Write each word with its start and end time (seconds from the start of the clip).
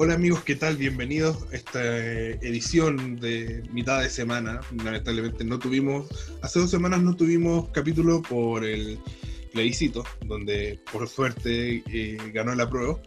Hola 0.00 0.14
amigos, 0.14 0.44
¿qué 0.44 0.54
tal? 0.54 0.76
Bienvenidos 0.76 1.36
a 1.52 1.56
esta 1.56 1.80
eh, 1.82 2.38
edición 2.42 3.16
de 3.16 3.64
mitad 3.72 4.00
de 4.00 4.08
semana. 4.08 4.60
Lamentablemente 4.84 5.42
no 5.42 5.58
tuvimos, 5.58 6.06
hace 6.40 6.60
dos 6.60 6.70
semanas 6.70 7.02
no 7.02 7.16
tuvimos 7.16 7.68
capítulo 7.70 8.22
por 8.22 8.64
el 8.64 9.00
plebiscito, 9.52 10.04
donde 10.24 10.80
por 10.92 11.08
suerte 11.08 11.82
eh, 11.92 12.16
ganó 12.32 12.54
la 12.54 12.70
prueba. 12.70 13.02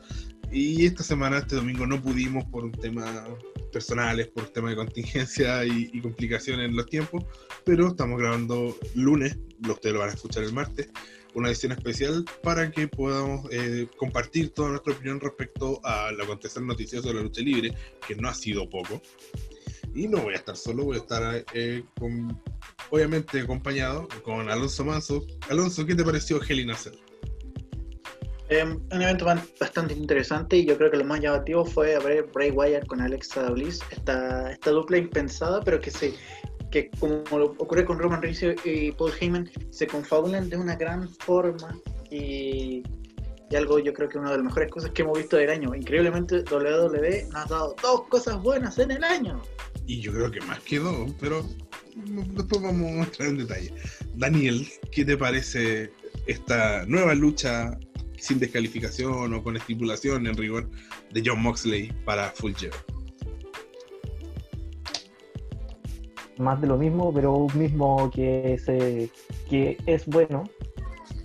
Y 0.51 0.85
esta 0.85 1.01
semana, 1.01 1.37
este 1.37 1.55
domingo, 1.55 1.87
no 1.87 2.01
pudimos 2.01 2.43
por 2.51 2.65
un 2.65 2.73
tema 2.73 3.25
personales, 3.71 4.27
por 4.27 4.49
tema 4.49 4.71
de 4.71 4.75
contingencia 4.75 5.63
y, 5.63 5.91
y 5.93 6.01
complicaciones 6.01 6.67
en 6.67 6.75
los 6.75 6.87
tiempos, 6.87 7.23
pero 7.63 7.87
estamos 7.87 8.19
grabando 8.19 8.77
lunes, 8.95 9.37
ustedes 9.65 9.93
lo 9.93 10.01
van 10.01 10.09
a 10.09 10.13
escuchar 10.13 10.43
el 10.43 10.51
martes 10.51 10.89
una 11.33 11.49
edición 11.49 11.71
especial 11.71 12.25
para 12.43 12.71
que 12.71 12.87
podamos 12.87 13.47
eh, 13.51 13.87
compartir 13.97 14.53
toda 14.53 14.69
nuestra 14.69 14.93
opinión 14.93 15.19
respecto 15.19 15.79
a 15.83 16.11
la 16.11 16.23
acontecer 16.23 16.61
noticioso 16.63 17.09
de 17.09 17.15
la 17.15 17.21
lucha 17.21 17.41
libre, 17.41 17.73
que 18.07 18.15
no 18.15 18.29
ha 18.29 18.33
sido 18.33 18.69
poco. 18.69 19.01
Y 19.93 20.07
no 20.07 20.19
voy 20.19 20.33
a 20.33 20.37
estar 20.37 20.55
solo, 20.55 20.85
voy 20.85 20.97
a 20.97 20.99
estar 20.99 21.45
eh, 21.53 21.83
con, 21.99 22.41
obviamente 22.89 23.41
acompañado 23.41 24.07
con 24.23 24.49
Alonso 24.49 24.85
Manso. 24.85 25.25
Alonso, 25.49 25.85
¿qué 25.85 25.95
te 25.95 26.03
pareció 26.03 26.41
Heli 26.41 26.65
Nacer? 26.65 26.93
Eh, 28.51 28.65
un 28.65 29.01
evento 29.01 29.23
bastante 29.25 29.93
interesante 29.93 30.57
y 30.57 30.65
yo 30.65 30.77
creo 30.77 30.91
que 30.91 30.97
lo 30.97 31.05
más 31.05 31.21
llamativo 31.21 31.65
fue 31.65 31.97
ver 31.99 32.23
Bray 32.33 32.51
Wyatt 32.51 32.85
con 32.85 32.99
Alexa 32.99 33.49
Bliss, 33.49 33.79
esta, 33.91 34.51
esta 34.51 34.71
dupla 34.71 34.97
impensada, 34.97 35.61
pero 35.61 35.79
que 35.79 35.89
se 35.89 36.13
que 36.71 36.89
como 36.99 37.23
ocurre 37.59 37.85
con 37.85 37.99
Roman 37.99 38.21
Reigns 38.21 38.43
y 38.65 38.91
Paul 38.93 39.11
Heyman, 39.19 39.49
se 39.69 39.85
confabulan 39.85 40.49
de 40.49 40.57
una 40.57 40.75
gran 40.75 41.07
forma 41.09 41.77
y, 42.09 42.83
y, 43.49 43.55
algo 43.55 43.79
yo 43.79 43.93
creo 43.93 44.09
que 44.09 44.17
una 44.17 44.31
de 44.31 44.37
las 44.37 44.45
mejores 44.45 44.71
cosas 44.71 44.91
que 44.91 45.01
hemos 45.01 45.17
visto 45.17 45.37
del 45.37 45.49
año. 45.49 45.75
Increíblemente 45.75 46.43
WWE 46.49 47.27
nos 47.31 47.35
ha 47.35 47.45
dado 47.45 47.75
dos 47.81 48.07
cosas 48.07 48.41
buenas 48.41 48.79
en 48.79 48.91
el 48.91 49.03
año. 49.03 49.41
Y 49.85 49.99
yo 49.99 50.13
creo 50.13 50.31
que 50.31 50.41
más 50.41 50.59
que 50.61 50.79
dos, 50.79 51.11
pero 51.19 51.45
después 51.95 52.61
vamos 52.61 52.91
a 52.91 52.95
mostrar 52.95 53.29
en 53.29 53.37
detalle. 53.39 53.73
Daniel, 54.15 54.67
¿qué 54.91 55.03
te 55.03 55.17
parece 55.17 55.91
esta 56.27 56.85
nueva 56.85 57.13
lucha 57.13 57.77
sin 58.17 58.39
descalificación 58.39 59.33
o 59.33 59.43
con 59.43 59.57
estipulación 59.57 60.27
en 60.27 60.37
rigor 60.37 60.69
de 61.11 61.23
John 61.25 61.41
Moxley 61.41 61.91
para 62.05 62.29
Full 62.31 62.53
Gear? 62.53 62.73
Más 66.41 66.59
de 66.59 66.67
lo 66.67 66.77
mismo, 66.77 67.13
pero 67.13 67.33
un 67.33 67.57
mismo 67.57 68.09
que, 68.11 68.59
se, 68.63 69.09
que 69.49 69.77
es 69.85 70.05
bueno. 70.05 70.43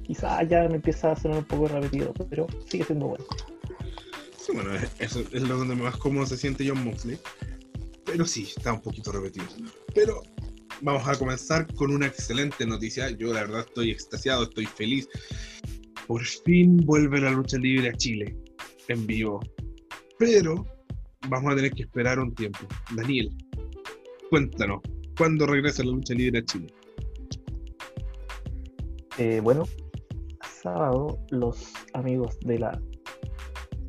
Quizá 0.04 0.42
ya 0.44 0.68
me 0.68 0.76
empieza 0.76 1.12
a 1.12 1.16
sonar 1.16 1.38
un 1.38 1.44
poco 1.44 1.66
repetido, 1.66 2.12
pero 2.30 2.46
sigue 2.68 2.84
siendo 2.84 3.08
bueno. 3.08 3.24
Sí, 4.38 4.52
bueno, 4.52 4.70
eso 5.00 5.20
es 5.32 5.42
lo 5.42 5.56
donde 5.56 5.74
más 5.74 5.96
cómodo 5.96 6.26
se 6.26 6.36
siente 6.36 6.68
John 6.68 6.84
Moxley. 6.84 7.18
Pero 8.04 8.24
sí, 8.24 8.48
está 8.56 8.72
un 8.72 8.80
poquito 8.80 9.10
repetido. 9.10 9.46
Pero 9.92 10.22
vamos 10.80 11.08
a 11.08 11.18
comenzar 11.18 11.66
con 11.74 11.92
una 11.92 12.06
excelente 12.06 12.64
noticia. 12.64 13.10
Yo 13.10 13.32
la 13.32 13.40
verdad 13.40 13.60
estoy 13.66 13.90
extasiado, 13.90 14.44
estoy 14.44 14.66
feliz. 14.66 15.08
Por 16.06 16.24
fin 16.24 16.76
vuelve 16.76 17.20
la 17.20 17.32
lucha 17.32 17.58
libre 17.58 17.88
a 17.88 17.92
Chile 17.94 18.36
en 18.86 19.06
vivo. 19.06 19.40
Pero 20.18 20.64
vamos 21.28 21.52
a 21.52 21.56
tener 21.56 21.72
que 21.72 21.82
esperar 21.82 22.20
un 22.20 22.34
tiempo. 22.34 22.60
Daniel, 22.94 23.30
cuéntanos, 24.30 24.80
¿Cuándo 25.16 25.46
regresa 25.46 25.82
la 25.82 25.92
lucha 25.92 26.12
libre 26.12 26.40
a 26.40 26.44
Chile? 26.44 26.66
Eh, 29.16 29.40
bueno, 29.42 29.64
sábado 30.62 31.18
los 31.30 31.72
amigos 31.94 32.38
de 32.40 32.58
la 32.58 32.78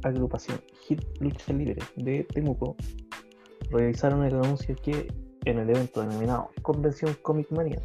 agrupación 0.04 0.62
Hit 0.88 1.04
Lucha 1.20 1.52
Libre 1.52 1.76
de 1.98 2.24
Temuco 2.24 2.78
realizaron 3.72 4.24
el 4.24 4.36
anuncio 4.36 4.74
que 4.78 5.12
en 5.44 5.60
el 5.60 5.70
evento 5.70 6.00
denominado 6.00 6.50
Convención 6.62 7.14
Comic 7.24 7.52
Mania, 7.52 7.82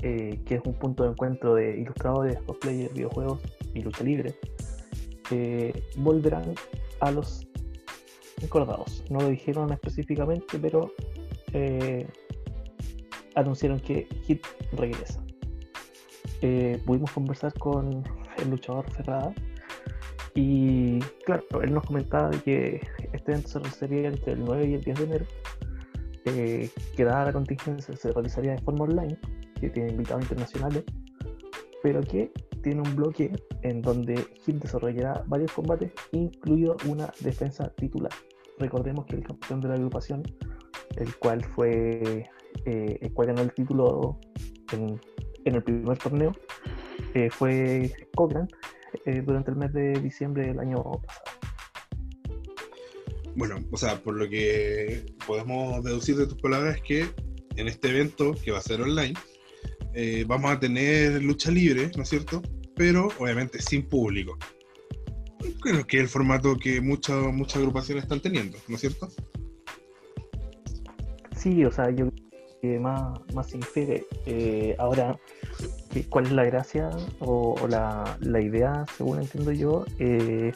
eh, 0.00 0.40
que 0.46 0.54
es 0.54 0.62
un 0.64 0.72
punto 0.72 1.02
de 1.02 1.10
encuentro 1.10 1.54
de 1.54 1.78
ilustradores, 1.78 2.40
cosplayers, 2.42 2.94
videojuegos 2.94 3.40
y 3.74 3.82
lucha 3.82 4.02
libre, 4.02 4.34
eh, 5.30 5.78
volverán 5.98 6.54
a 7.00 7.10
los 7.10 7.46
encordados. 8.40 9.04
No 9.10 9.20
lo 9.20 9.28
dijeron 9.28 9.70
específicamente, 9.74 10.58
pero 10.58 10.90
anunciaron 13.38 13.80
que 13.80 14.06
Hit 14.24 14.44
regresa. 14.72 15.22
Eh, 16.42 16.80
pudimos 16.84 17.10
conversar 17.12 17.52
con 17.54 18.04
el 18.38 18.50
luchador 18.50 18.88
Ferrada 18.92 19.32
y 20.34 21.00
claro, 21.24 21.44
él 21.62 21.72
nos 21.72 21.84
comentaba 21.84 22.30
que 22.30 22.80
este 23.12 23.32
evento 23.32 23.48
se 23.48 23.58
realizaría 23.58 24.08
entre 24.08 24.32
el 24.34 24.44
9 24.44 24.66
y 24.68 24.74
el 24.74 24.84
10 24.84 24.98
de 24.98 25.04
enero, 25.04 25.26
eh, 26.26 26.70
que 26.96 27.04
dada 27.04 27.26
la 27.26 27.32
contingencia 27.32 27.96
se 27.96 28.12
realizaría 28.12 28.52
de 28.52 28.58
forma 28.58 28.84
online, 28.84 29.18
que 29.60 29.70
tiene 29.70 29.90
invitados 29.90 30.22
internacionales, 30.22 30.84
pero 31.82 32.00
que 32.02 32.30
tiene 32.62 32.82
un 32.82 32.94
bloque 32.94 33.32
en 33.62 33.82
donde 33.82 34.16
Hit 34.44 34.56
desarrollará 34.56 35.24
varios 35.26 35.52
combates, 35.52 35.92
incluido 36.12 36.76
una 36.86 37.12
defensa 37.20 37.68
titular. 37.74 38.12
Recordemos 38.58 39.06
que 39.06 39.16
el 39.16 39.24
campeón 39.24 39.60
de 39.60 39.68
la 39.68 39.74
agrupación, 39.74 40.22
el 40.96 41.14
cual 41.16 41.44
fue 41.44 42.28
eh, 42.64 42.98
el 43.00 43.12
cual 43.12 43.28
ganó 43.28 43.42
el 43.42 43.52
título 43.52 44.18
en, 44.72 45.00
el 45.44 45.62
primer 45.62 45.96
torneo, 45.98 46.32
eh, 47.14 47.30
fue 47.30 47.90
Cochran 48.14 48.48
eh, 49.06 49.22
durante 49.24 49.50
el 49.50 49.56
mes 49.56 49.72
de 49.72 49.92
diciembre 50.00 50.46
del 50.46 50.58
año 50.58 50.82
pasado. 50.82 51.24
Bueno, 53.34 53.56
o 53.70 53.76
sea, 53.76 54.02
por 54.02 54.16
lo 54.16 54.28
que 54.28 55.06
podemos 55.26 55.82
deducir 55.84 56.16
de 56.16 56.26
tus 56.26 56.40
palabras 56.40 56.76
es 56.76 56.82
que 56.82 57.06
en 57.56 57.68
este 57.68 57.88
evento, 57.88 58.34
que 58.44 58.50
va 58.50 58.58
a 58.58 58.62
ser 58.62 58.82
online, 58.82 59.14
vamos 60.26 60.50
a 60.50 60.60
tener 60.60 61.22
lucha 61.22 61.50
libre, 61.50 61.90
¿no 61.96 62.02
es 62.02 62.08
cierto? 62.08 62.42
Pero 62.76 63.08
obviamente 63.18 63.60
sin 63.60 63.88
público. 63.88 64.36
Creo 65.60 65.86
que 65.86 65.98
es 65.98 66.02
el 66.02 66.08
formato 66.08 66.56
que 66.56 66.80
muchas 66.80 67.32
muchas 67.32 67.56
agrupaciones 67.56 68.04
están 68.04 68.20
teniendo, 68.20 68.58
¿no 68.68 68.74
es 68.74 68.80
cierto? 68.80 69.08
Sí, 71.38 71.64
o 71.64 71.70
sea, 71.70 71.90
yo 71.90 72.10
que 72.60 72.78
más, 72.78 73.18
más 73.34 73.48
se 73.50 74.06
eh, 74.26 74.74
ahora, 74.78 75.18
¿cuál 76.08 76.26
es 76.26 76.32
la 76.32 76.44
gracia 76.44 76.90
o, 77.20 77.56
la, 77.68 78.16
la, 78.20 78.40
idea, 78.40 78.84
según 78.96 79.20
entiendo 79.20 79.52
yo? 79.52 79.84
Eh, 79.98 80.52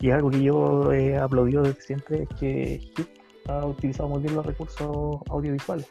y 0.00 0.10
algo 0.10 0.30
que 0.30 0.42
yo 0.42 0.92
he 0.92 1.16
aplaudido 1.16 1.62
desde 1.62 1.80
siempre 1.80 2.22
es 2.24 2.28
que 2.40 2.80
HIT 2.96 3.08
ha 3.48 3.66
utilizado 3.66 4.08
muy 4.08 4.20
bien 4.20 4.34
los 4.34 4.46
recursos 4.46 5.18
audiovisuales. 5.28 5.86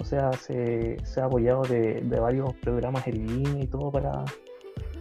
O 0.00 0.04
sea, 0.04 0.32
se, 0.32 0.96
se 1.04 1.20
ha 1.20 1.24
apoyado 1.24 1.62
de, 1.62 2.00
de, 2.02 2.20
varios 2.20 2.54
programas 2.56 3.06
en 3.06 3.62
y 3.62 3.66
todo 3.66 3.90
para, 3.90 4.24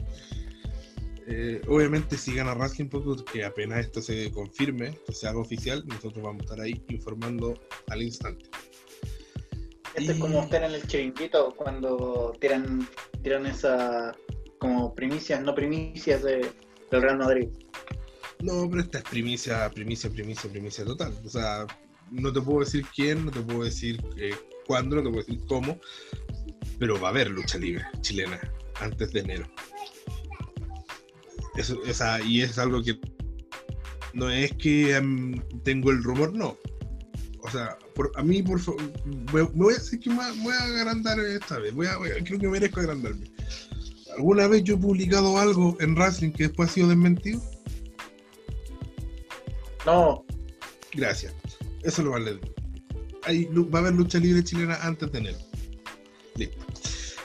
Eh, 1.27 1.63
obviamente 1.69 2.17
si 2.17 2.35
gana 2.35 2.53
Wrestling 2.55 2.89
Podcast, 2.89 3.29
que 3.31 3.45
apenas 3.45 3.79
esto 3.79 4.03
se 4.03 4.31
confirme, 4.33 4.89
esto 4.89 5.13
se 5.13 5.29
haga 5.29 5.39
oficial, 5.39 5.85
nosotros 5.87 6.23
vamos 6.23 6.41
a 6.41 6.45
estar 6.45 6.61
ahí 6.61 6.83
informando 6.89 7.55
al 7.89 8.03
instante. 8.03 8.47
Esto 9.95 10.13
es 10.13 10.19
como 10.19 10.43
estar 10.43 10.65
en 10.65 10.73
el 10.73 10.87
chiringuito 10.87 11.55
cuando 11.57 12.35
tiran, 12.41 12.89
tiran 13.23 13.47
esa 13.47 14.17
como 14.59 14.95
primicias, 14.95 15.43
no 15.43 15.55
primicias 15.55 16.23
de, 16.23 16.47
del 16.91 17.03
Real 17.03 17.19
Madrid. 17.19 17.49
No, 18.43 18.69
pero 18.69 18.83
esta 18.83 18.99
es 18.99 19.05
primicia, 19.05 19.71
primicia, 19.71 20.11
primicia, 20.11 20.51
primicia 20.51 20.85
total. 20.85 21.15
O 21.25 21.29
sea, 21.29 21.65
no 22.11 22.33
te 22.33 22.41
puedo 22.41 22.61
decir 22.61 22.85
quién, 22.95 23.25
no 23.25 23.31
te 23.31 23.41
puedo 23.41 23.63
decir 23.63 24.05
eh, 24.17 24.35
cuándo, 24.67 24.97
no 24.97 25.03
te 25.03 25.09
puedo 25.11 25.25
decir 25.25 25.41
cómo, 25.47 25.79
pero 26.79 27.01
va 27.01 27.09
a 27.09 27.11
haber 27.13 27.31
lucha 27.31 27.59
libre 27.59 27.85
chilena 28.01 28.41
antes 28.81 29.13
de 29.13 29.21
enero. 29.21 29.47
Eso, 31.57 31.79
o 31.89 31.95
sea, 31.95 32.21
y 32.21 32.43
es 32.43 32.59
algo 32.59 32.83
que 32.83 32.99
no 34.13 34.29
es 34.29 34.53
que 34.55 34.97
em, 34.97 35.35
tengo 35.63 35.93
el 35.93 36.03
rumor, 36.03 36.35
no. 36.35 36.59
O 37.43 37.51
sea, 37.51 37.79
por, 37.95 38.11
a 38.17 38.23
mí, 38.25 38.43
por 38.43 38.59
favor, 38.59 38.83
me, 39.33 39.43
voy 39.43 39.75
a 39.75 39.79
decir 39.79 40.01
que 40.01 40.11
voy 40.11 40.53
a 40.53 40.65
agrandar 40.65 41.21
esta 41.21 41.59
vez. 41.59 41.73
Voy 41.75 41.87
a, 41.87 41.97
creo 42.25 42.41
que 42.41 42.49
merezco 42.49 42.81
agrandarme. 42.81 43.31
¿Alguna 44.17 44.49
vez 44.49 44.65
yo 44.65 44.75
he 44.75 44.79
publicado 44.79 45.39
algo 45.39 45.77
en 45.81 45.95
Wrestling 45.95 46.33
que 46.33 46.49
después 46.49 46.71
ha 46.71 46.73
sido 46.73 46.89
desmentido? 46.89 47.41
No. 49.87 50.25
Gracias. 50.95 51.35
Eso 51.83 52.03
lo 52.03 52.11
vale. 52.13 52.39
Hay, 53.25 53.45
va 53.47 53.79
a 53.79 53.83
haber 53.83 53.95
lucha 53.95 54.19
libre 54.19 54.43
chilena 54.43 54.77
antes 54.83 55.11
de 55.13 55.19
enero. 55.19 55.39
Listo. 56.37 56.65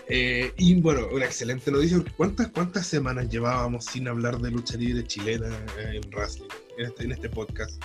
Eh, 0.09 0.54
y 0.57 0.80
bueno, 0.80 1.07
una 1.12 1.25
excelente 1.25 1.69
noticia. 1.69 2.04
¿Cuántas, 2.15 2.48
¿Cuántas 2.50 2.88
semanas 2.88 3.30
llevábamos 3.30 3.86
sin 3.86 4.07
hablar 4.07 4.39
de 4.39 4.51
lucha 4.51 4.77
libre 4.77 5.04
chilena 5.04 5.48
en 5.77 6.01
wrestling? 6.12 6.48
En 6.77 6.86
este, 6.86 7.04
en 7.04 7.12
este 7.12 7.30
podcast. 7.30 7.83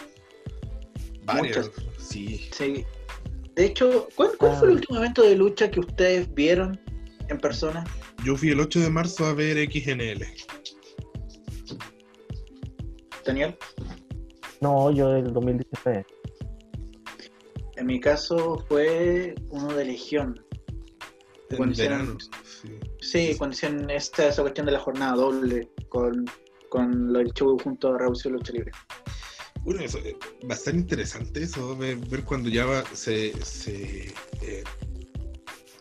Varias. 1.24 1.70
Sí. 1.98 2.48
sí. 2.52 2.84
De 3.54 3.66
hecho, 3.66 4.08
¿cuál, 4.14 4.30
cuál 4.38 4.56
fue 4.56 4.68
el 4.68 4.74
ah. 4.74 4.76
último 4.76 4.98
evento 4.98 5.22
de 5.22 5.36
lucha 5.36 5.70
que 5.70 5.80
ustedes 5.80 6.32
vieron 6.32 6.80
en 7.28 7.38
persona? 7.38 7.84
Yo 8.24 8.36
fui 8.36 8.50
el 8.50 8.60
8 8.60 8.80
de 8.80 8.90
marzo 8.90 9.26
a 9.26 9.34
ver 9.34 9.56
XNL. 9.70 10.24
¿Daniel? 13.24 13.56
No, 14.62 14.92
yo 14.92 15.16
el 15.16 15.32
2016. 15.32 16.06
En 17.74 17.86
mi 17.86 17.98
caso 17.98 18.64
fue 18.68 19.34
uno 19.50 19.74
de 19.74 19.86
Legión. 19.86 20.40
Cuando 21.56 21.72
hicieron, 21.72 22.16
sí. 23.00 23.34
cuando 23.36 23.54
hicieron 23.54 23.90
esta, 23.90 24.28
esa 24.28 24.42
cuestión 24.42 24.66
de 24.66 24.72
la 24.72 24.78
jornada 24.78 25.16
doble 25.16 25.68
con, 25.88 26.24
con 26.70 27.14
el 27.16 27.32
show 27.32 27.58
junto 27.58 27.88
a 27.92 27.98
Revolución 27.98 28.34
Lucha 28.34 28.52
Libre. 28.52 28.70
Bueno, 29.64 29.80
eso, 29.80 29.98
eh, 29.98 30.16
bastante 30.44 30.80
interesante 30.80 31.42
eso, 31.42 31.76
ver, 31.76 31.98
cuando 32.24 32.48
ya 32.48 32.84
se, 32.92 33.32
se 33.44 34.14
eh, 34.42 34.64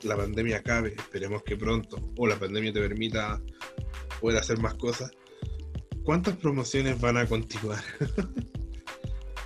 la 0.02 0.18
pandemia 0.18 0.58
acabe, 0.58 0.96
esperemos 0.96 1.44
que 1.44 1.56
pronto, 1.56 1.98
o 2.18 2.26
la 2.26 2.36
pandemia 2.36 2.74
te 2.74 2.82
permita 2.82 3.40
poder 4.20 4.40
hacer 4.40 4.60
más 4.60 4.74
cosas. 4.74 5.12
¿Cuántas 6.04 6.36
promociones 6.38 7.00
van 7.00 7.18
a 7.18 7.28
continuar? 7.28 7.84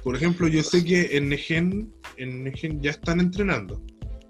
Por 0.06 0.16
ejemplo, 0.16 0.48
yo 0.48 0.62
sé 0.62 0.86
que 0.86 1.18
en 1.18 1.30
Negen, 1.30 1.92
en 2.18 2.44
Negen 2.44 2.80
ya 2.80 2.92
están 2.92 3.20
entrenando. 3.20 3.82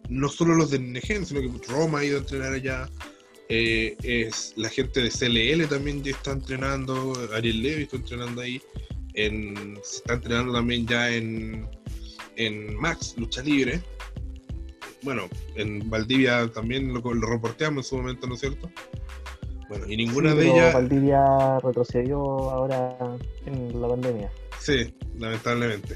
No 0.08 0.30
solo 0.30 0.56
los 0.56 0.72
de 0.72 0.80
Negen, 0.80 1.26
sino 1.26 1.42
que 1.42 1.52
Roma 1.68 2.00
ha 2.00 2.06
ido 2.06 2.16
a 2.16 2.22
entrenar 2.22 2.54
allá. 2.54 2.90
Eh, 3.50 3.98
es 4.02 4.54
la 4.56 4.70
gente 4.70 5.02
de 5.02 5.10
CLL 5.10 5.68
también 5.68 6.02
ya 6.02 6.12
está 6.12 6.32
entrenando. 6.32 7.12
Ariel 7.36 7.62
Levy 7.62 7.84
está 7.84 7.98
entrenando 7.98 8.42
ahí. 8.42 8.62
En, 9.16 9.78
se 9.84 9.98
está 9.98 10.14
entrenando 10.14 10.54
también 10.54 10.88
ya 10.88 11.14
en, 11.14 11.68
en 12.38 12.74
Max, 12.78 13.14
lucha 13.18 13.44
libre. 13.44 13.82
Bueno, 15.02 15.24
en 15.56 15.90
Valdivia 15.90 16.50
también 16.54 16.94
lo, 16.94 17.02
lo 17.02 17.28
reporteamos 17.28 17.86
en 17.86 17.90
su 17.90 17.98
momento, 17.98 18.28
¿no 18.28 18.36
es 18.36 18.40
cierto? 18.40 18.72
Bueno, 19.68 19.88
y 19.90 19.98
ninguna 19.98 20.34
de 20.36 20.52
ellas. 20.52 20.74
Valdivia 20.74 21.60
retrocedió 21.60 22.22
ahora 22.50 22.96
en 23.46 23.82
la 23.82 23.90
pandemia. 23.90 24.32
Sí, 24.66 24.92
lamentablemente. 25.20 25.96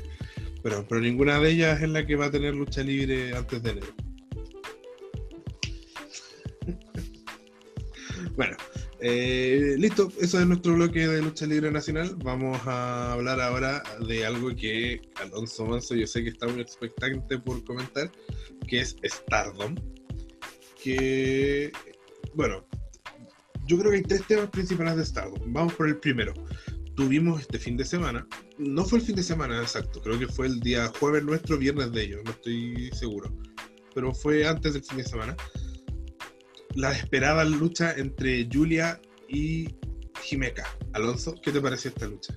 Pero, 0.62 0.86
pero 0.88 1.01
ninguna 1.01 1.39
de 1.39 1.50
ellas 1.50 1.81
es 1.81 1.89
la 1.89 2.06
que 2.06 2.16
va 2.16 2.27
a 2.27 2.31
tener 2.31 2.54
lucha 2.54 2.83
libre 2.83 3.36
antes 3.36 3.63
de 3.63 3.71
enero. 3.71 3.88
bueno, 8.36 8.56
eh, 9.00 9.74
listo, 9.80 10.10
eso 10.21 10.39
es 10.39 10.45
nuestro 10.45 10.75
bloque 10.75 11.07
de 11.07 11.19
lucha 11.19 11.48
libre 11.48 11.71
nacional. 11.71 12.16
Vamos 12.24 12.60
a 12.68 13.13
hablar 13.13 13.42
ahora 13.42 13.81
de 14.07 14.24
algo 14.24 14.56
que 14.56 15.01
Alonso 15.15 15.65
Manso 15.65 15.95
yo 15.95 16.06
sé 16.06 16.24
que 16.24 16.30
está 16.30 16.45
muy 16.48 16.62
expectante 16.62 17.39
por 17.39 17.63
comentar, 17.63 18.12
que 18.68 18.81
es 18.81 18.98
Stardom. 19.04 19.74
Que, 20.83 21.72
bueno, 22.36 22.63
yo 23.65 23.80
creo 23.80 23.89
que 23.89 23.98
hay 23.98 24.04
tres 24.04 24.27
temas 24.27 24.51
principales 24.51 24.95
de 24.95 25.06
Stardom. 25.06 25.51
Vamos 25.51 25.74
por 25.74 25.88
el 25.88 25.98
primero 25.98 26.36
tuvimos 27.00 27.40
este 27.40 27.57
fin 27.57 27.78
de 27.78 27.86
semana. 27.86 28.28
No 28.57 28.84
fue 28.84 29.00
el 29.00 29.06
fin 29.06 29.16
de 29.16 29.24
semana 29.24 29.62
exacto, 29.62 30.01
creo 30.01 30.19
que 30.19 30.28
fue 30.28 30.48
el 30.48 30.60
día 30.60 30.92
jueves 31.00 31.24
nuestro, 31.24 31.57
viernes 31.57 31.94
de 31.94 32.04
ellos, 32.04 32.22
no 32.25 32.31
estoy 32.31 32.90
seguro. 32.92 33.34
Pero 33.96 34.13
fue 34.13 34.46
antes 34.46 34.74
del 34.74 34.84
fin 34.84 34.98
de 34.98 35.06
semana. 35.06 35.38
La 36.75 36.92
esperada 36.92 37.46
lucha 37.46 37.94
entre 37.94 38.50
Julia 38.51 39.00
y 39.30 39.69
Jimeca. 40.22 40.66
Alonso, 40.92 41.36
¿qué 41.42 41.54
te 41.54 41.62
pareció 41.62 41.88
esta 41.88 42.06
lucha? 42.06 42.36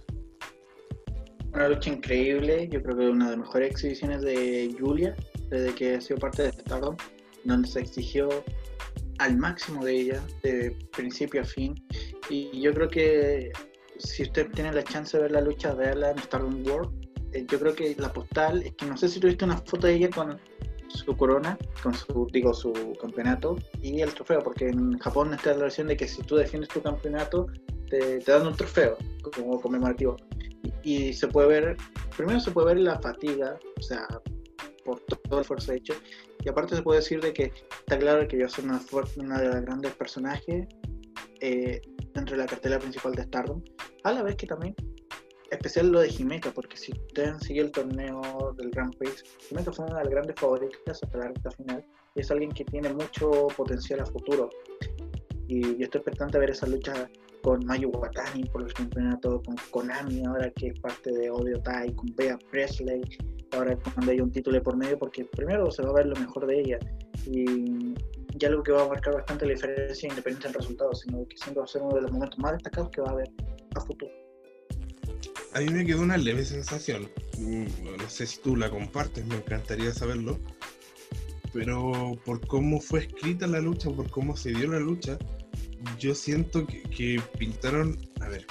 Una 1.53 1.69
lucha 1.69 1.91
increíble, 1.91 2.69
yo 2.71 2.81
creo 2.85 2.97
que 2.97 3.09
una 3.09 3.31
de 3.31 3.31
las 3.33 3.41
mejores 3.41 3.73
exhibiciones 3.73 4.23
de 4.23 4.77
Julia 4.79 5.17
desde 5.51 5.75
que 5.75 5.97
ha 5.97 6.01
sido 6.01 6.21
parte 6.21 6.45
de 6.45 6.53
Stardom, 6.53 6.97
donde 7.43 7.67
se 7.67 7.81
exigió 7.81 8.29
al 9.19 9.37
máximo 9.37 9.85
de 9.85 9.93
ella, 9.93 10.23
de 10.45 10.77
principio 10.97 11.41
a 11.41 11.45
fin. 11.45 11.75
Y 12.31 12.61
yo 12.61 12.73
creo 12.73 12.89
que 12.89 13.51
si 14.03 14.25
usted 14.25 14.51
tiene 14.53 14.73
la 14.73 14.83
chance 14.83 15.17
de 15.17 15.25
ver 15.25 15.33
la 15.33 15.41
lucha, 15.41 15.75
verla 15.75 16.11
en 16.11 16.19
Stardom 16.19 16.63
World. 16.67 16.91
Eh, 17.33 17.47
yo 17.49 17.59
creo 17.59 17.75
que 17.75 17.95
la 17.99 18.13
postal, 18.13 18.63
es 18.63 18.75
que 18.75 18.87
no 18.87 18.97
sé 18.97 19.09
si 19.09 19.21
tuviste 19.21 19.45
una 19.45 19.57
foto 19.59 19.87
de 19.87 19.95
ella 19.95 20.11
con 20.11 20.39
su 20.89 21.17
corona, 21.17 21.57
con 21.83 21.95
su, 21.95 22.29
digo, 22.33 22.53
su 22.53 22.73
campeonato 23.01 23.57
y 23.81 24.01
el 24.01 24.13
trofeo, 24.13 24.41
porque 24.43 24.69
en 24.69 24.99
Japón 24.99 25.33
está 25.33 25.55
la 25.55 25.65
versión 25.65 25.87
de 25.89 25.97
que 25.97 26.07
si 26.07 26.23
tú 26.23 26.37
defiendes 26.37 26.69
tu 26.69 26.83
campeonato, 26.83 27.47
te, 27.89 28.19
dan 28.21 28.47
un 28.47 28.55
trofeo 28.55 28.99
como 29.35 29.61
conmemorativo. 29.61 30.17
Y, 30.83 31.09
y, 31.09 31.13
se 31.15 31.29
puede 31.29 31.49
ver, 31.49 31.77
primero 32.17 32.41
se 32.41 32.51
puede 32.51 32.75
ver 32.75 32.79
la 32.79 33.01
fatiga, 33.01 33.59
o 33.79 33.83
sea, 33.83 34.07
por 34.85 35.01
todo 35.01 35.39
el 35.39 35.41
esfuerzo 35.41 35.73
hecho, 35.73 35.95
y 36.45 36.49
aparte 36.49 36.77
se 36.77 36.83
puede 36.83 37.01
decir 37.01 37.21
de 37.21 37.33
que 37.33 37.53
está 37.81 37.99
claro 37.99 38.27
que 38.27 38.39
yo 38.39 38.49
soy 38.49 38.65
una, 38.65 38.81
una 39.17 39.41
de 39.41 39.49
las 39.49 39.63
grandes 39.63 39.93
personajes 39.95 40.67
eh, 41.41 41.81
dentro 42.15 42.37
de 42.37 42.43
la 42.43 42.49
cartela 42.49 42.79
principal 42.79 43.15
de 43.15 43.23
Stardom, 43.23 43.63
a 44.05 44.13
la 44.13 44.23
vez 44.23 44.37
que 44.37 44.47
también 44.47 44.75
especial 45.53 45.93
lo 45.93 46.01
de 46.01 46.09
Jimeca, 46.09 46.51
porque 46.51 46.77
si 46.77 46.93
ustedes 46.93 47.43
siguen 47.43 47.67
el 47.67 47.73
torneo 47.73 48.55
del 48.57 48.71
Grand 48.71 48.97
Prix, 48.97 49.23
Jimeca 49.49 49.71
fue 49.73 49.85
una 49.85 49.99
de 49.99 50.05
las 50.05 50.11
grandes 50.11 50.37
favoritas 50.37 51.03
hasta 51.03 51.19
la 51.19 51.29
recta 51.29 51.51
final 51.51 51.85
y 52.15 52.21
es 52.21 52.31
alguien 52.31 52.51
que 52.53 52.65
tiene 52.65 52.93
mucho 52.93 53.49
potencial 53.57 54.01
a 54.01 54.07
futuro. 54.07 54.49
Y 55.49 55.61
yo 55.61 55.85
estoy 55.85 56.01
expectante 56.01 56.39
a 56.39 56.41
ver 56.41 56.51
esa 56.51 56.67
lucha 56.67 57.09
con 57.43 57.65
Mayu 57.67 57.91
Watani 57.91 58.45
por 58.45 58.63
el 58.63 58.73
campeonato, 58.73 59.43
con 59.45 59.57
Konami 59.71 60.25
ahora 60.25 60.51
que 60.51 60.69
es 60.69 60.81
parte 60.81 61.11
de 61.11 61.31
Odio 61.31 61.61
Tai, 61.61 61.93
con 61.95 62.15
Bea 62.17 62.39
Presley, 62.51 63.03
ahora 63.53 63.77
cuando 63.77 64.13
hay 64.13 64.21
un 64.21 64.31
título 64.31 64.63
por 64.63 64.77
medio, 64.77 64.99
porque 64.99 65.25
primero 65.25 65.71
se 65.71 65.83
va 65.83 65.91
a 65.91 65.95
ver 65.95 66.07
lo 66.07 66.17
mejor 66.17 66.47
de 66.47 66.61
ella 66.61 66.79
y 67.27 67.92
ya 68.43 68.49
algo 68.49 68.63
que 68.63 68.73
va 68.73 68.83
a 68.83 68.89
marcar 68.89 69.15
bastante 69.15 69.47
la 69.47 69.53
diferencia 69.53 70.09
independiente 70.09 70.49
del 70.49 70.55
resultado, 70.55 70.93
sino 70.95 71.27
que 71.29 71.37
siempre 71.37 71.61
va 71.61 71.65
a 71.65 71.69
ser 71.69 71.83
uno 71.83 71.95
de 71.95 72.03
los 72.03 72.13
momentos 72.13 72.39
más 72.41 72.53
destacados 72.53 72.91
que 72.91 73.01
va 73.01 73.09
a 73.09 73.13
haber 73.13 73.31
a 73.75 73.81
futuro. 73.81 74.13
A 75.55 75.61
mí 75.61 75.71
me 75.71 75.87
quedó 75.87 76.03
una 76.03 76.17
leve 76.17 76.45
sensación, 76.45 77.09
mm, 77.39 77.67
no 77.99 78.11
sé 78.11 78.27
si 78.27 78.41
tú 78.41 78.57
la 78.57 78.69
compartes, 78.69 79.25
me 79.27 79.37
encantaría 79.37 79.93
saberlo, 79.93 80.41
pero 81.53 82.19
por 82.25 82.45
cómo 82.47 82.81
fue 82.81 83.01
escrita 83.01 83.47
la 83.47 83.61
lucha, 83.61 83.91
por 83.91 84.11
cómo 84.11 84.37
se 84.37 84.51
dio 84.51 84.69
la 84.73 84.81
lucha, 84.81 85.19
yo 85.99 86.15
siento 86.15 86.67
que, 86.67 87.21
pintaron, 87.39 87.99
a 88.21 88.29
ver, 88.29 88.47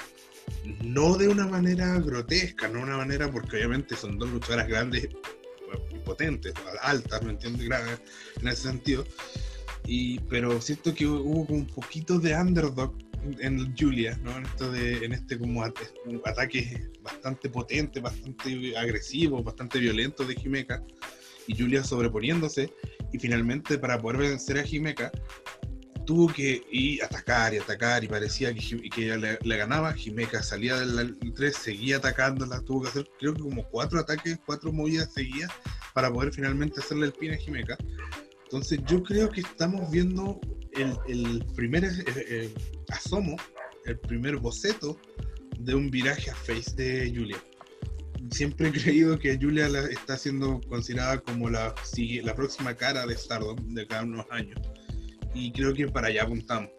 no 0.84 1.18
de 1.18 1.28
una 1.28 1.48
manera 1.48 2.00
grotesca, 2.00 2.68
no 2.68 2.80
de 2.80 2.84
una 2.84 2.98
manera, 2.98 3.30
porque 3.30 3.58
obviamente 3.58 3.96
son 3.96 4.18
dos 4.18 4.30
luchadoras 4.30 4.68
grandes 4.68 5.10
y 5.90 5.98
potentes, 6.00 6.54
altas, 6.82 7.24
¿me 7.24 7.32
entiendes? 7.32 7.68
En 8.42 8.48
ese 8.48 8.64
sentido. 8.64 9.06
Y, 9.86 10.20
pero 10.22 10.62
siento 10.62 10.94
que 10.94 11.06
hubo 11.06 11.54
un 11.54 11.66
poquito 11.66 12.20
de 12.20 12.36
underdog 12.36 12.94
en 13.40 13.76
Julia, 13.78 14.18
¿no? 14.24 14.38
En, 14.38 14.46
esto 14.46 14.72
de, 14.72 15.06
en 15.06 15.14
este 15.14 15.38
como 15.38 15.64
ataque 15.64 16.90
bastante 17.02 17.50
potente, 17.50 18.00
bastante 18.00 18.78
agresivo, 18.78 19.44
bastante 19.44 19.80
violento 19.80 20.24
de 20.24 20.36
Jimeca, 20.36 20.84
y 21.48 21.58
Julia 21.58 21.84
sobreponiéndose, 21.84 22.74
y 23.12 23.20
finalmente 23.20 23.78
para 23.78 24.00
poder 24.00 24.18
vencer 24.18 24.60
a 24.60 24.64
Jimeca, 24.64 25.12
tuvo 26.06 26.28
que 26.28 26.64
ir 26.72 27.04
atacar 27.04 27.54
y 27.54 27.58
atacar 27.58 28.04
y 28.04 28.08
parecía 28.08 28.54
que, 28.54 28.90
que 28.90 29.06
ella 29.06 29.38
le, 29.42 29.58
ganaba. 29.58 29.94
Jimeca 29.94 30.42
salía 30.42 30.78
del 30.78 31.18
3, 31.36 31.56
seguía 31.56 31.98
atacándola, 31.98 32.62
tuvo 32.62 32.84
que 32.84 32.90
hacer 32.90 33.10
creo 33.20 33.34
que 33.34 33.42
como 33.42 33.64
cuatro 33.70 34.00
ataques, 34.00 34.40
cuatro 34.46 34.72
movidas 34.72 35.14
seguidas 35.14 35.52
para 35.94 36.12
poder 36.12 36.34
finalmente 36.34 36.80
hacerle 36.80 37.08
el 37.08 37.14
pin 37.14 37.34
a 37.34 37.38
Jimeca. 37.38 37.78
Entonces 38.52 38.80
yo 38.86 39.02
creo 39.02 39.30
que 39.30 39.40
estamos 39.40 39.90
viendo 39.90 40.38
el, 40.74 41.46
primer 41.56 41.86
eh, 41.86 41.92
eh, 42.06 42.54
asomo, 42.90 43.38
el 43.86 43.98
primer 44.00 44.36
boceto 44.36 45.00
de 45.58 45.74
un 45.74 45.90
viraje 45.90 46.32
a 46.32 46.36
face 46.36 46.76
de 46.76 47.14
Julia. 47.16 47.42
Siempre 48.30 48.68
he 48.68 48.72
creído 48.74 49.18
que 49.18 49.38
Julia 49.42 49.68
está 49.90 50.18
siendo 50.18 50.60
considerada 50.68 51.22
como 51.22 51.50
la, 51.50 51.74
la 52.24 52.36
próxima 52.36 52.76
cara 52.76 53.06
de 53.06 53.16
Stardom 53.16 53.56
de 53.74 53.88
cada 53.88 54.04
unos 54.04 54.26
años 54.30 54.60
y 55.34 55.54
creo 55.54 55.74
que 55.74 55.88
para 55.88 56.08
allá 56.08 56.24
apuntamos. 56.24 56.70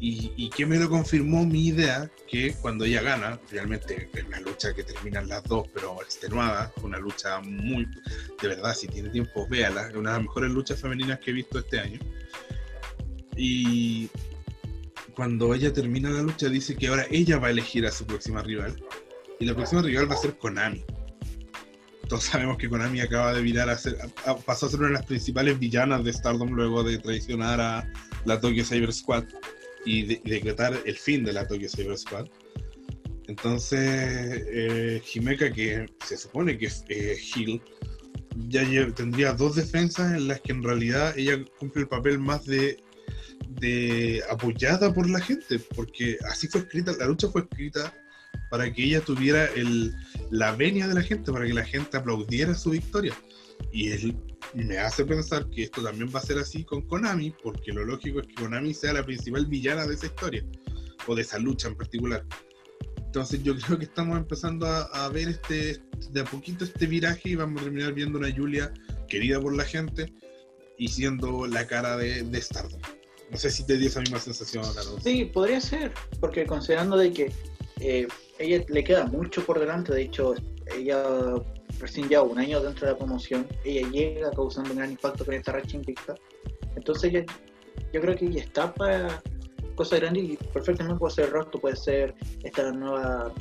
Y, 0.00 0.32
y, 0.36 0.50
que 0.50 0.64
me 0.64 0.78
lo 0.78 0.88
confirmó 0.88 1.44
mi 1.44 1.66
idea, 1.68 2.08
que 2.28 2.54
cuando 2.60 2.84
ella 2.84 3.02
gana, 3.02 3.40
realmente 3.50 4.08
es 4.12 4.24
una 4.24 4.40
lucha 4.40 4.72
que 4.72 4.84
terminan 4.84 5.28
las 5.28 5.42
dos, 5.44 5.66
pero 5.74 6.00
extenuada, 6.02 6.72
una 6.82 6.98
lucha 6.98 7.40
muy, 7.40 7.86
de 8.40 8.48
verdad, 8.48 8.74
si 8.74 8.86
tiene 8.86 9.08
tiempo, 9.08 9.48
véala, 9.48 9.88
es 9.88 9.96
una 9.96 10.10
de 10.10 10.16
las 10.18 10.22
mejores 10.26 10.50
luchas 10.52 10.80
femeninas 10.80 11.18
que 11.18 11.30
he 11.30 11.34
visto 11.34 11.58
este 11.58 11.80
año. 11.80 11.98
Y 13.36 14.08
cuando 15.16 15.52
ella 15.52 15.72
termina 15.72 16.10
la 16.10 16.22
lucha, 16.22 16.48
dice 16.48 16.76
que 16.76 16.86
ahora 16.86 17.06
ella 17.10 17.38
va 17.38 17.48
a 17.48 17.50
elegir 17.50 17.84
a 17.84 17.90
su 17.90 18.06
próxima 18.06 18.40
rival, 18.42 18.80
y 19.40 19.46
la 19.46 19.54
próxima 19.54 19.82
rival 19.82 20.08
va 20.08 20.14
a 20.14 20.18
ser 20.18 20.38
Konami. 20.38 20.84
Todos 22.08 22.24
sabemos 22.24 22.56
que 22.56 22.68
Konami 22.68 23.00
acaba 23.00 23.34
de 23.34 23.42
virar 23.42 23.68
a 23.68 23.76
ser, 23.76 23.98
pasó 24.46 24.66
a 24.66 24.70
ser 24.70 24.78
una 24.78 24.88
de 24.88 24.94
las 24.94 25.06
principales 25.06 25.58
villanas 25.58 26.04
de 26.04 26.12
Stardom 26.12 26.50
luego 26.50 26.84
de 26.84 26.98
traicionar 26.98 27.60
a 27.60 27.92
la 28.24 28.40
Tokyo 28.40 28.64
Cyber 28.64 28.92
Squad 28.92 29.24
y, 29.88 30.02
decretar 30.02 30.78
el 30.84 30.96
fin 30.96 31.24
de 31.24 31.32
la 31.32 31.46
Tokyo 31.46 31.68
Cyber 31.68 31.96
Squad. 31.96 32.26
Entonces, 33.26 33.80
eh, 33.80 35.02
Himeka, 35.14 35.52
que 35.52 35.86
se 36.04 36.16
supone 36.16 36.56
que 36.56 36.66
es 36.66 36.84
eh, 36.88 37.60
ya 38.48 38.62
tendría 38.94 39.32
dos 39.32 39.56
defensas 39.56 40.12
en 40.12 40.28
las 40.28 40.40
que 40.40 40.52
en 40.52 40.62
realidad 40.62 41.18
ella 41.18 41.44
cumple 41.58 41.82
el 41.82 41.88
papel 41.88 42.18
más 42.18 42.44
de, 42.46 42.82
de 43.60 44.22
apoyada 44.30 44.94
por 44.94 45.08
la 45.10 45.20
gente, 45.20 45.58
porque 45.74 46.18
así 46.30 46.46
fue 46.46 46.60
escrita, 46.60 46.92
la 46.98 47.06
lucha 47.06 47.28
fue 47.28 47.42
escrita 47.42 47.92
para 48.50 48.72
que 48.72 48.84
ella 48.84 49.00
tuviera 49.00 49.46
el, 49.46 49.94
la 50.30 50.52
venia 50.52 50.86
de 50.86 50.94
la 50.94 51.02
gente, 51.02 51.32
para 51.32 51.46
que 51.46 51.54
la 51.54 51.64
gente 51.64 51.96
aplaudiera 51.96 52.54
su 52.54 52.70
victoria. 52.70 53.14
Y 53.72 53.90
él 53.90 54.16
me 54.54 54.78
hace 54.78 55.04
pensar 55.04 55.48
que 55.50 55.64
esto 55.64 55.82
también 55.82 56.10
va 56.14 56.20
a 56.20 56.22
ser 56.22 56.38
así 56.38 56.64
con 56.64 56.82
Konami, 56.82 57.34
porque 57.42 57.72
lo 57.72 57.84
lógico 57.84 58.20
es 58.20 58.26
que 58.26 58.34
Konami 58.34 58.74
sea 58.74 58.92
la 58.92 59.04
principal 59.04 59.46
villana 59.46 59.86
de 59.86 59.94
esa 59.94 60.06
historia, 60.06 60.44
o 61.06 61.14
de 61.14 61.22
esa 61.22 61.38
lucha 61.38 61.68
en 61.68 61.76
particular. 61.76 62.24
Entonces 62.96 63.42
yo 63.42 63.54
creo 63.66 63.78
que 63.78 63.84
estamos 63.84 64.16
empezando 64.18 64.66
a, 64.66 65.08
ver 65.10 65.28
este 65.28 65.78
de 66.10 66.20
a 66.20 66.24
poquito 66.24 66.64
este 66.64 66.86
viraje 66.86 67.30
y 67.30 67.34
vamos 67.34 67.60
a 67.60 67.64
terminar 67.64 67.92
viendo 67.92 68.18
una 68.18 68.34
Julia 68.34 68.72
querida 69.08 69.40
por 69.40 69.54
la 69.54 69.64
gente 69.64 70.12
y 70.76 70.88
siendo 70.88 71.46
la 71.46 71.66
cara 71.66 71.96
de, 71.96 72.22
de 72.22 72.40
Stardom. 72.40 72.80
No 73.30 73.36
sé 73.36 73.50
si 73.50 73.66
te 73.66 73.76
dio 73.76 73.88
esa 73.88 74.00
misma 74.00 74.20
sensación, 74.20 74.64
Carlos. 74.74 75.02
Sí, 75.02 75.26
podría 75.26 75.60
ser, 75.60 75.92
porque 76.20 76.46
considerando 76.46 76.96
de 76.96 77.12
que 77.12 77.32
eh, 77.80 78.08
ella 78.38 78.64
le 78.68 78.84
queda 78.84 79.04
mucho 79.06 79.44
por 79.44 79.58
delante, 79.58 79.92
de 79.92 80.02
hecho, 80.02 80.34
ella 80.74 81.02
recién 81.78 82.08
ya 82.08 82.22
un 82.22 82.38
año 82.38 82.60
dentro 82.60 82.86
de 82.86 82.92
la 82.92 82.98
promoción, 82.98 83.46
ella 83.64 83.88
llega 83.90 84.30
causando 84.30 84.70
un 84.70 84.78
gran 84.78 84.90
impacto 84.90 85.24
con 85.24 85.34
esta 85.34 85.52
racha 85.52 85.76
invicta. 85.76 86.14
Entonces 86.76 87.24
yo 87.92 88.00
creo 88.00 88.16
que 88.16 88.26
ella 88.26 88.42
está 88.42 88.72
para 88.74 89.22
cosas 89.74 90.00
grandes 90.00 90.24
y 90.24 90.36
perfectamente 90.36 90.98
puede 90.98 91.14
ser 91.14 91.30
rostro, 91.30 91.60
puede 91.60 91.76
ser 91.76 92.14
esta 92.42 92.70
nueva 92.72 93.32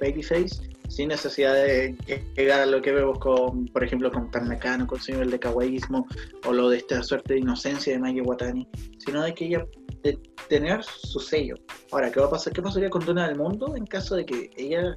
babyface, 0.00 0.68
sin 0.88 1.08
necesidad 1.08 1.54
de 1.54 1.96
llegar 2.36 2.60
a 2.60 2.66
lo 2.66 2.80
que 2.82 2.92
vemos 2.92 3.18
con, 3.18 3.66
por 3.66 3.84
ejemplo, 3.84 4.10
con 4.10 4.30
Tarnakano, 4.30 4.86
con 4.86 5.00
su 5.00 5.12
nivel 5.12 5.30
de 5.30 5.38
kawaiismo, 5.38 6.06
o 6.46 6.52
lo 6.52 6.70
de 6.70 6.78
esta 6.78 7.02
suerte 7.02 7.34
de 7.34 7.40
inocencia 7.40 7.92
de 7.92 7.98
Maya 7.98 8.22
Watani, 8.22 8.66
sino 8.98 9.22
de 9.22 9.34
que 9.34 9.46
ella 9.46 9.66
de 10.02 10.18
tener 10.48 10.82
su 10.82 11.20
sello. 11.20 11.56
Ahora, 11.92 12.10
¿qué 12.10 12.20
va 12.20 12.26
a 12.26 12.30
pasar? 12.30 12.52
¿Qué 12.52 12.62
pasaría 12.62 12.90
con 12.90 13.04
Dona 13.04 13.28
del 13.28 13.36
Mundo 13.36 13.76
en 13.76 13.86
caso 13.86 14.16
de 14.16 14.24
que 14.24 14.50
ella 14.56 14.96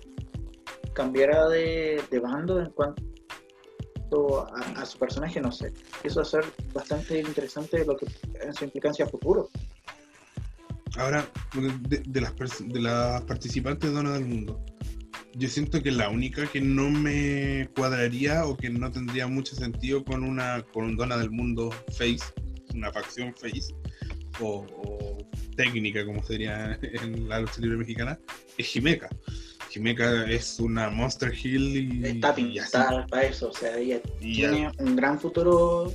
cambiara 0.94 1.48
de, 1.50 2.02
bando 2.22 2.60
en 2.60 2.70
cuanto 2.72 4.48
a, 4.54 4.86
su 4.86 4.98
personaje? 4.98 5.40
No 5.40 5.52
sé. 5.52 5.74
Eso 6.04 6.18
va 6.18 6.22
a 6.24 6.26
ser 6.26 6.46
bastante 6.74 7.20
interesante 7.20 7.86
lo 7.86 7.96
que 7.96 8.08
en 8.42 8.54
su 8.54 8.66
implicancia 8.66 9.08
futuro. 9.08 9.50
Ahora, 10.98 11.26
de, 11.88 12.22
las, 12.22 12.34
de 12.36 12.82
las 12.82 13.22
participantes 13.22 13.90
de 13.90 13.96
Dona 13.96 14.12
del 14.14 14.26
Mundo, 14.26 14.62
yo 15.36 15.48
siento 15.48 15.82
que 15.82 15.92
la 15.92 16.10
única 16.10 16.46
que 16.48 16.60
no 16.60 16.90
me 16.90 17.70
cuadraría 17.76 18.46
o 18.46 18.58
que 18.58 18.70
no 18.70 18.92
tendría 18.92 19.28
mucho 19.28 19.56
sentido 19.56 20.04
con 20.04 20.24
una 20.24 20.64
con 20.74 20.86
un 20.86 20.98
Dona 20.98 21.18
del 21.18 21.32
Mundo 21.32 21.72
face, 21.98 22.20
una 22.74 22.92
facción 22.92 23.34
face, 23.36 23.74
o, 24.40 25.18
técnica, 25.56 26.06
como 26.06 26.24
sería 26.24 26.78
en 26.82 27.30
la 27.30 27.42
lucha 27.42 27.62
libre 27.62 27.78
mexicana, 27.78 28.20
es 28.58 28.68
Jimeca. 28.68 29.10
Jimeca 29.72 30.30
es 30.30 30.60
una 30.60 30.90
Monster 30.90 31.34
Hill 31.34 31.78
y. 31.78 32.06
Está 32.06 32.36
pintada 32.36 33.08
para 33.08 33.24
eso, 33.24 33.50
o 33.50 33.54
sea, 33.54 33.78
ella 33.78 34.02
tiene 34.20 34.70
un 34.80 34.96
gran 34.98 35.18
futuro. 35.18 35.94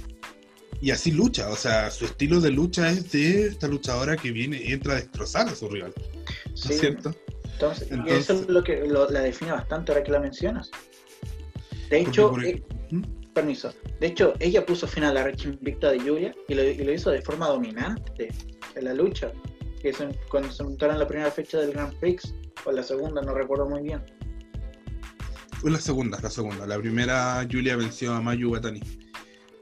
Y 0.80 0.90
así 0.90 1.10
lucha, 1.10 1.48
o 1.50 1.56
sea, 1.56 1.90
su 1.90 2.06
estilo 2.06 2.40
de 2.40 2.50
lucha 2.50 2.90
es 2.90 3.12
de 3.12 3.48
esta 3.48 3.68
luchadora 3.68 4.16
que 4.16 4.30
viene 4.30 4.72
entra 4.72 4.94
a 4.94 4.96
destrozar 4.96 5.48
a 5.48 5.54
su 5.54 5.68
rival. 5.68 5.92
Sí. 6.54 6.72
¿Es 6.72 6.80
cierto? 6.80 7.14
Entonces, 7.52 7.88
y 7.90 8.10
eso 8.10 8.34
es 8.34 8.48
lo 8.48 8.62
que 8.62 8.86
la 8.86 9.20
define 9.20 9.52
bastante 9.52 9.92
ahora 9.92 10.04
que 10.04 10.12
la 10.12 10.20
mencionas. 10.20 10.70
De 11.90 12.00
hecho, 12.00 12.32
eh, 12.42 12.62
¿Mm? 12.90 13.02
permiso. 13.32 13.72
De 14.00 14.08
hecho, 14.08 14.34
ella 14.40 14.64
puso 14.64 14.86
fin 14.86 15.04
a 15.04 15.12
la 15.12 15.24
racha 15.24 15.48
invicta 15.48 15.90
de 15.90 16.00
Julia 16.00 16.34
y 16.48 16.54
lo, 16.54 16.62
y 16.62 16.76
lo, 16.76 16.92
hizo 16.92 17.10
de 17.10 17.22
forma 17.22 17.48
dominante 17.48 18.28
en 18.74 18.84
la 18.84 18.94
lucha. 18.94 19.32
Que 19.80 19.94
cuando 20.30 20.50
se 20.50 20.62
montaron 20.64 20.98
la 20.98 21.06
primera 21.06 21.30
fecha 21.30 21.58
del 21.58 21.72
Grand 21.72 21.94
Prix, 21.98 22.34
o 22.66 22.72
la 22.72 22.82
segunda, 22.82 23.22
no 23.22 23.34
recuerdo 23.34 23.68
muy 23.68 23.82
bien. 23.82 24.02
Fue 25.60 25.70
la 25.70 25.80
segunda, 25.80 26.18
la 26.20 26.30
segunda. 26.30 26.66
La 26.66 26.78
primera, 26.78 27.46
Julia 27.50 27.76
venció 27.76 28.12
a 28.12 28.20
Mayu 28.20 28.50
Batani. 28.50 28.80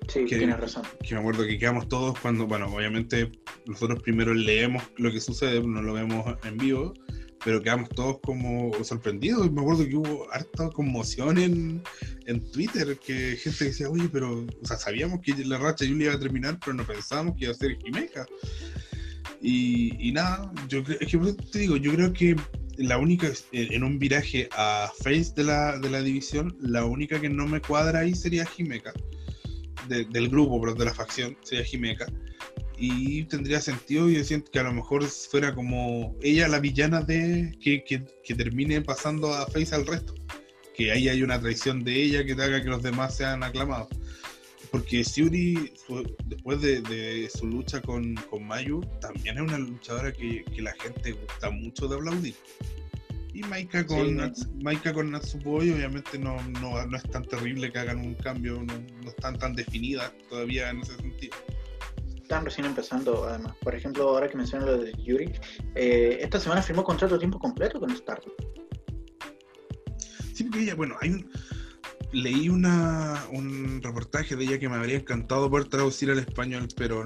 Sí, 0.09 0.25
tienes 0.27 0.59
razón. 0.59 0.83
Que 1.03 1.15
me 1.15 1.21
acuerdo 1.21 1.45
que 1.45 1.59
quedamos 1.59 1.89
todos 1.89 2.19
cuando, 2.19 2.47
bueno, 2.47 2.67
obviamente 2.67 3.31
nosotros 3.67 4.03
primero 4.03 4.35
leemos 4.35 4.83
lo 4.97 5.11
que 5.11 5.21
sucede, 5.21 5.63
no 5.63 5.81
lo 5.81 5.95
vemos 5.95 6.37
en 6.45 6.59
vivo, 6.59 6.93
pero 7.45 7.63
quedamos 7.63 7.89
todos 7.91 8.19
como 8.23 8.73
sorprendidos. 8.85 9.51
Me 9.51 9.63
acuerdo 9.63 9.87
que 9.87 9.97
hubo 9.97 10.31
harta 10.33 10.69
conmoción 10.71 11.39
en, 11.39 11.83
en 12.27 12.51
Twitter, 12.53 12.99
que 12.99 13.37
gente 13.37 13.67
decía, 13.67 13.89
oye, 13.89 14.09
pero, 14.13 14.45
o 14.45 14.67
sea, 14.67 14.77
sabíamos 14.77 15.21
que 15.21 15.33
la 15.45 15.59
racha 15.59 15.87
Julia 15.87 16.07
iba 16.07 16.15
a 16.15 16.19
terminar, 16.21 16.59
pero 16.61 16.75
no 16.75 16.85
pensábamos 16.85 17.37
que 17.37 17.45
iba 17.45 17.53
a 17.53 17.57
ser 17.57 17.79
Jimeca. 17.79 18.27
Y, 19.41 20.13
nada, 20.13 20.53
yo 20.69 20.83
que 20.85 20.95
te 20.97 21.59
digo, 21.59 21.77
yo 21.77 21.93
creo 21.95 22.13
que 22.13 22.37
la 22.77 22.99
única, 22.99 23.31
en 23.53 23.85
un 23.85 23.99
viraje 23.99 24.49
a 24.57 24.91
face 25.03 25.33
de 25.37 25.45
la, 25.45 25.79
de 25.79 25.91
la 25.91 26.03
división, 26.03 26.57
la 26.61 26.85
única 26.85 27.21
que 27.21 27.29
no 27.29 27.47
me 27.47 27.61
cuadra 27.61 28.01
ahí 28.01 28.15
sería 28.15 28.47
Jimeca, 28.47 28.93
del 29.89 30.29
grupo, 30.29 30.61
pero 30.61 30.75
de 30.75 30.85
la 30.85 30.95
facción, 30.95 31.37
sería 31.43 31.65
Jimeca. 31.65 32.07
Y 32.77 33.25
tendría 33.25 33.61
sentido 33.61 34.11
y 34.11 34.23
siento 34.25 34.51
que 34.51 34.59
a 34.59 34.65
lo 34.65 34.73
mejor 34.73 35.05
fuera 35.05 35.55
como 35.55 36.17
ella 36.23 36.49
la 36.49 36.59
villana 36.59 37.03
de 37.03 37.57
que, 37.61 37.85
que, 37.85 38.35
termine 38.35 38.81
pasando 38.81 39.33
a 39.33 39.47
Face 39.47 39.75
al 39.75 39.87
resto 39.87 40.15
que 40.75 40.91
ahí 40.91 41.09
hay 41.09 41.23
una 41.23 41.41
traición 41.41 41.85
de 41.85 42.03
ella 42.03 42.25
que 42.25 42.33
haga 42.33 42.61
que 42.61 42.69
los 42.69 42.83
demás 42.83 43.17
sean 43.17 43.45
aclamados 43.45 43.89
porque 44.75 45.05
Shuri 45.05 45.73
después 46.25 46.61
de, 46.61 47.31
su 47.33 47.47
lucha 47.47 47.81
con, 47.81 48.17
con, 48.29 48.45
Mayu 48.45 48.81
también 49.01 49.37
es 49.37 49.43
una 49.43 49.57
luchadora 49.57 50.11
que, 50.13 50.45
que, 50.53 50.63
la 50.63 50.73
gente 50.73 51.13
gusta 51.13 51.49
mucho 51.51 51.87
de 51.87 51.95
aplaudir 51.95 52.35
y 53.33 53.43
Maika 53.43 53.87
con, 53.87 54.33
Maika 54.65 54.93
con 54.93 55.13
Natsupoi 55.13 55.71
obviamente 55.71 56.19
no, 56.19 56.43
no, 56.61 56.85
no, 56.87 56.97
es 56.97 57.05
tan 57.05 57.25
terrible 57.25 57.71
que 57.71 57.79
hagan 57.79 58.01
un 58.01 58.15
cambio 58.15 58.65
no, 58.65 58.75
no 59.05 59.11
están 59.11 59.39
tan 59.39 59.55
definidas 59.55 60.13
todavía 60.29 60.71
en 60.71 60.81
ese 60.81 60.97
sentido 60.97 61.37
están 62.17 62.47
recién 62.47 62.65
empezando, 62.67 63.25
además. 63.25 63.55
Por 63.63 63.75
ejemplo, 63.75 64.09
ahora 64.09 64.31
que 64.31 64.37
menciono 64.39 64.65
lo 64.65 64.79
de 64.79 64.95
Yuri, 64.95 65.31
eh, 65.75 66.21
esta 66.23 66.41
semana 66.41 66.63
firmó 66.63 66.83
contrato 66.83 67.17
a 67.17 67.19
tiempo 67.19 67.39
completo 67.39 67.79
con 67.79 67.95
Stardom. 67.95 68.33
Sí, 70.33 70.45
porque 70.45 70.63
ella, 70.63 70.75
bueno, 70.75 70.97
hay 71.03 71.11
un, 71.11 71.31
leí 72.15 72.49
una, 72.49 73.25
un 73.33 73.83
reportaje 73.83 74.37
de 74.37 74.45
ella 74.45 74.59
que 74.59 74.69
me 74.69 74.77
habría 74.77 74.97
encantado 74.97 75.51
poder 75.51 75.69
traducir 75.69 76.11
al 76.11 76.19
español, 76.19 76.69
pero 76.77 77.05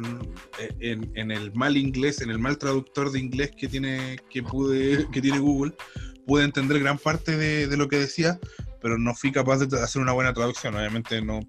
en, 0.78 1.10
en, 1.14 1.30
el 1.30 1.52
mal 1.54 1.76
inglés, 1.76 2.20
en 2.20 2.30
el 2.30 2.38
mal 2.38 2.58
traductor 2.58 3.10
de 3.10 3.18
inglés 3.18 3.50
que 3.56 3.68
tiene, 3.68 4.18
que 4.30 4.42
pude, 4.42 5.08
que 5.10 5.20
tiene 5.20 5.38
Google, 5.38 5.74
pude 6.26 6.44
entender 6.44 6.78
gran 6.78 6.98
parte 6.98 7.36
de, 7.36 7.66
de 7.66 7.76
lo 7.76 7.88
que 7.88 7.98
decía, 7.98 8.38
pero 8.80 8.98
no 8.98 9.14
fui 9.14 9.32
capaz 9.32 9.58
de 9.58 9.80
hacer 9.80 10.02
una 10.02 10.12
buena 10.12 10.32
traducción. 10.32 10.74
Obviamente 10.74 11.20
no, 11.22 11.40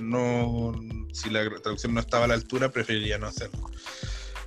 no, 0.00 0.72
si 1.12 1.30
la 1.30 1.48
traducción 1.60 1.94
no 1.94 2.00
estaba 2.00 2.24
a 2.24 2.28
la 2.28 2.34
altura, 2.34 2.72
preferiría 2.72 3.18
no 3.18 3.26
hacerlo. 3.26 3.70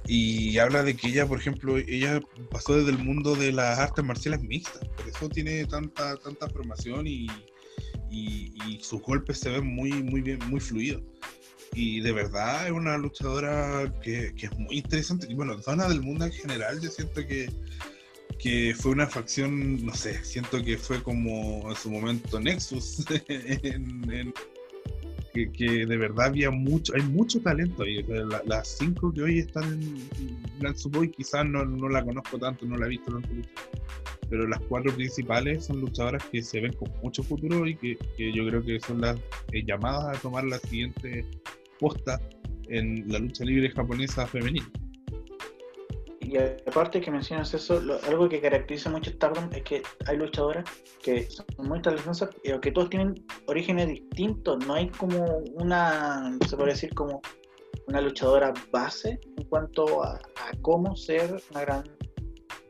Y 0.07 0.57
habla 0.59 0.83
de 0.83 0.95
que 0.95 1.07
ella, 1.07 1.27
por 1.27 1.39
ejemplo, 1.39 1.77
ella 1.77 2.19
pasó 2.51 2.75
desde 2.75 2.91
el 2.91 2.99
mundo 2.99 3.35
de 3.35 3.51
las 3.51 3.79
artes 3.79 4.05
marciales 4.05 4.41
mixtas, 4.41 4.87
por 4.89 5.07
eso 5.07 5.29
tiene 5.29 5.65
tanta, 5.65 6.15
tanta 6.17 6.47
formación 6.47 7.07
y, 7.07 7.27
y, 8.15 8.79
sus 8.81 9.01
golpes 9.01 9.39
se 9.39 9.49
ven 9.49 9.65
muy, 9.65 9.91
muy 9.91 10.21
bien, 10.21 10.39
muy 10.47 10.59
fluidos. 10.59 11.01
Y 11.73 12.01
de 12.01 12.11
verdad 12.11 12.67
es 12.67 12.71
una 12.71 12.97
luchadora 12.97 13.91
que, 14.01 14.33
que 14.35 14.45
es 14.45 14.57
muy 14.57 14.77
interesante. 14.77 15.27
Y 15.29 15.33
bueno, 15.33 15.59
zona 15.61 15.87
del 15.87 16.01
mundo 16.01 16.25
en 16.25 16.31
general, 16.31 16.79
yo 16.79 16.89
siento 16.89 17.25
que, 17.25 17.49
que 18.39 18.75
fue 18.77 18.91
una 18.91 19.07
facción, 19.07 19.83
no 19.85 19.93
sé, 19.93 20.23
siento 20.23 20.63
que 20.63 20.77
fue 20.77 21.01
como 21.01 21.69
en 21.69 21.75
su 21.75 21.89
momento 21.89 22.39
Nexus 22.39 23.03
en 23.27 24.33
que, 25.35 25.85
de 25.85 25.97
verdad 25.97 26.27
había 26.27 26.49
mucho, 26.49 26.93
hay 26.95 27.01
mucho 27.03 27.41
talento 27.41 27.83
ahí. 27.83 28.05
las 28.45 28.77
cinco 28.77 29.13
que 29.13 29.21
hoy 29.21 29.39
están 29.39 29.63
en 29.65 30.09
Grand 30.59 30.77
Boy 30.91 31.11
quizás 31.11 31.45
no, 31.45 31.65
no, 31.65 31.89
la 31.89 32.03
conozco 32.03 32.39
tanto, 32.39 32.65
no 32.65 32.77
la 32.77 32.85
he 32.85 32.89
visto 32.89 33.11
tanto. 33.11 33.29
Pero 34.29 34.47
las 34.47 34.59
cuatro 34.61 34.95
principales 34.95 35.65
son 35.65 35.81
luchadoras 35.81 36.23
que 36.31 36.41
se 36.41 36.59
ven 36.61 36.73
con 36.73 36.89
mucho 37.03 37.21
futuro 37.21 37.67
y 37.67 37.75
que, 37.75 37.97
que 38.17 38.31
yo 38.31 38.47
creo 38.47 38.63
que 38.63 38.79
son 38.79 39.01
las 39.01 39.17
eh, 39.51 39.63
llamadas 39.65 40.17
a 40.17 40.21
tomar 40.21 40.45
la 40.45 40.57
siguiente 40.59 41.25
posta 41.79 42.19
en 42.67 43.05
la 43.07 43.19
lucha 43.19 43.43
libre 43.43 43.69
japonesa 43.69 44.25
femenina. 44.25 44.65
Y 46.25 46.37
aparte 46.37 47.01
que 47.01 47.11
mencionas 47.11 47.53
eso, 47.53 47.79
algo 48.07 48.27
que 48.27 48.41
caracteriza 48.41 48.89
mucho 48.89 49.11
Stardom 49.11 49.47
es 49.53 49.61
que 49.61 49.83
hay 50.07 50.17
luchadoras 50.17 50.63
que 51.03 51.29
son 51.29 51.45
muy 51.59 51.79
talentosas, 51.83 52.29
pero 52.43 52.59
que 52.59 52.71
todos 52.71 52.89
tienen 52.89 53.23
orígenes 53.45 53.89
distintos. 53.89 54.65
No 54.65 54.73
hay 54.73 54.89
como 54.89 55.23
una, 55.53 56.35
se 56.49 56.57
puede 56.57 56.71
decir 56.71 56.95
como 56.95 57.21
una 57.85 58.01
luchadora 58.01 58.51
base 58.71 59.19
en 59.37 59.45
cuanto 59.49 60.03
a, 60.03 60.19
cómo 60.63 60.95
ser 60.95 61.39
una 61.51 61.61
gran, 61.61 61.83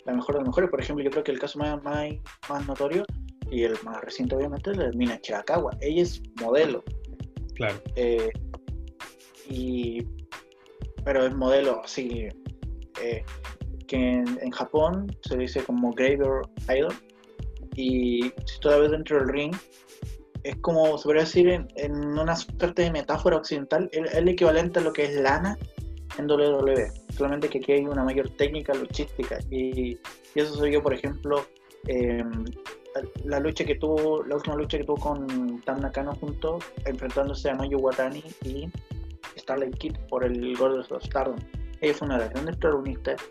la 0.06 0.14
mejor 0.14 0.36
de 0.36 0.42
las 0.42 0.50
mejores. 0.50 0.70
Por 0.70 0.82
ejemplo, 0.82 1.06
yo 1.06 1.12
creo 1.12 1.24
que 1.24 1.32
el 1.32 1.40
caso 1.40 1.58
más, 1.58 1.82
más, 1.82 2.68
notorio 2.68 3.06
y 3.50 3.64
el 3.64 3.76
más 3.86 4.02
reciente 4.02 4.36
obviamente 4.36 4.72
es 4.72 4.78
el 4.78 4.92
de 4.92 4.98
Mina 4.98 5.18
Chirakawa. 5.22 5.72
Ella 5.80 6.02
es 6.02 6.22
modelo. 6.42 6.84
Claro. 7.54 7.82
Eh, 7.96 8.32
y, 9.50 10.06
pero 11.06 11.26
es 11.26 11.34
modelo 11.34 11.82
así. 11.86 12.28
Eh, 13.02 13.24
que 13.88 13.98
en, 13.98 14.52
Japón 14.52 15.16
se 15.22 15.38
dice 15.38 15.64
como 15.64 15.92
Graveyard 15.94 16.48
Idol. 16.76 16.94
Y 17.76 18.32
si 18.46 18.60
todavía 18.60 18.90
dentro 18.90 19.20
del 19.20 19.30
ring, 19.30 19.56
es 20.44 20.56
como, 20.58 20.98
se 20.98 21.04
podría 21.04 21.24
decir, 21.24 21.66
en, 21.76 21.96
una 22.18 22.36
suerte 22.36 22.84
de 22.84 22.92
metáfora 22.92 23.38
occidental, 23.38 23.90
es 23.92 24.14
el 24.14 24.28
equivalente 24.28 24.80
a 24.80 24.84
lo 24.84 24.94
que 24.94 25.06
es 25.06 25.16
lana 25.16 25.58
en 26.18 26.30
WWE. 26.30 26.92
Solamente 27.16 27.50
que 27.50 27.60
aquí 27.60 27.74
hay 27.74 27.86
una 27.86 28.04
mayor 28.04 28.30
técnica 28.32 28.74
luchística. 28.74 29.40
Y, 29.50 29.98
eso 30.36 30.54
soy 30.56 30.74
yo, 30.74 30.84
por 30.84 30.94
ejemplo, 30.94 31.46
em, 31.88 32.46
la 33.24 33.40
lucha 33.40 33.66
que 33.66 33.76
tuvo, 33.76 34.24
la 34.24 34.36
última 34.36 34.56
lucha 34.56 34.78
que 34.78 34.84
tuvo 34.84 34.98
con 34.98 35.62
Tam 35.62 35.80
Nakano 35.80 36.14
junto, 36.16 36.60
enfrentándose 36.86 37.50
a 37.50 37.56
Mayu 37.56 37.80
Watani 37.80 38.24
y 38.44 38.70
Starlight 39.38 39.78
Kid 39.78 39.96
por 40.10 40.24
el 40.24 40.56
Gold 40.58 40.92
of 40.92 41.04
Stardom. 41.04 41.38
Ella 41.82 41.94
fue 41.94 42.08
una 42.08 42.18
de 42.18 42.26
las 42.26 42.34
grandes 42.34 42.58
protagonistas 42.58 43.22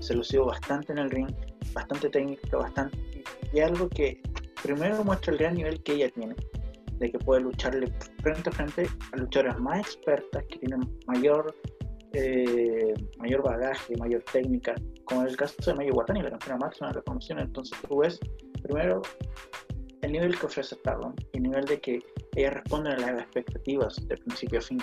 se 0.00 0.14
lució 0.14 0.44
bastante 0.44 0.92
en 0.92 0.98
el 0.98 1.10
ring, 1.10 1.30
bastante 1.72 2.08
técnica, 2.08 2.56
bastante. 2.56 2.98
Y 3.52 3.60
algo 3.60 3.88
que 3.88 4.20
primero 4.62 5.02
muestra 5.04 5.32
el 5.32 5.38
gran 5.38 5.54
nivel 5.54 5.82
que 5.82 5.94
ella 5.94 6.10
tiene, 6.10 6.34
de 6.98 7.10
que 7.10 7.18
puede 7.18 7.42
lucharle 7.42 7.92
frente 8.22 8.50
a 8.50 8.52
frente 8.52 8.88
a 9.12 9.16
luchadoras 9.16 9.58
más 9.58 9.80
expertas, 9.80 10.44
que 10.48 10.58
tienen 10.58 10.80
mayor, 11.06 11.54
eh, 12.12 12.94
mayor 13.18 13.42
bagaje, 13.42 13.96
mayor 13.96 14.22
técnica, 14.32 14.74
como 15.04 15.22
en 15.22 15.28
el 15.28 15.36
caso 15.36 15.54
de 15.66 15.74
Mayu 15.74 15.94
Watani, 15.94 16.22
la 16.22 16.30
campeona 16.30 16.58
máxima 16.58 16.88
de 16.88 16.94
la 16.96 17.02
promoción. 17.02 17.38
Entonces 17.38 17.78
tú 17.88 17.98
ves, 17.98 18.18
primero, 18.62 19.02
el 20.02 20.12
nivel 20.12 20.38
que 20.38 20.46
ofrece 20.46 20.74
Stardom 20.76 21.14
y 21.32 21.38
el 21.38 21.42
nivel 21.44 21.64
de 21.64 21.80
que 21.80 22.00
ella 22.36 22.50
responde 22.50 22.90
a 22.90 22.98
las 22.98 23.20
expectativas 23.20 23.96
de 24.06 24.16
principio 24.16 24.58
a 24.58 24.62
fin. 24.62 24.78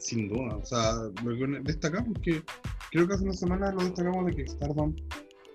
Sin 0.00 0.28
duda, 0.28 0.56
o 0.56 0.64
sea, 0.64 0.94
lo 1.22 1.36
que 1.36 1.60
destacamos 1.62 2.16
es 2.16 2.22
que 2.22 2.42
creo 2.90 3.06
que 3.06 3.14
hace 3.14 3.24
una 3.24 3.34
semana 3.34 3.70
lo 3.70 3.84
destacamos 3.84 4.26
de 4.26 4.34
que 4.34 4.46
Stardom 4.46 4.96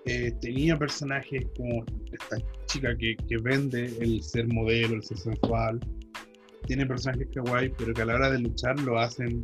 eh, 0.04 0.32
tenía 0.40 0.78
personajes 0.78 1.44
como 1.56 1.84
esta 2.12 2.36
chica 2.66 2.96
que, 2.96 3.16
que, 3.16 3.38
vende 3.38 3.86
el 4.00 4.22
ser 4.22 4.46
modelo, 4.46 4.94
el 4.94 5.02
ser 5.02 5.18
sensual. 5.18 5.80
Tiene 6.68 6.86
personajes 6.86 7.26
kawaii, 7.34 7.72
pero 7.76 7.92
que 7.92 8.02
a 8.02 8.04
la 8.04 8.14
hora 8.14 8.30
de 8.30 8.38
luchar 8.38 8.78
lo 8.80 9.00
hacen 9.00 9.42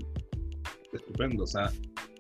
estupendo. 0.93 1.43
O 1.43 1.49
sea, 1.49 1.69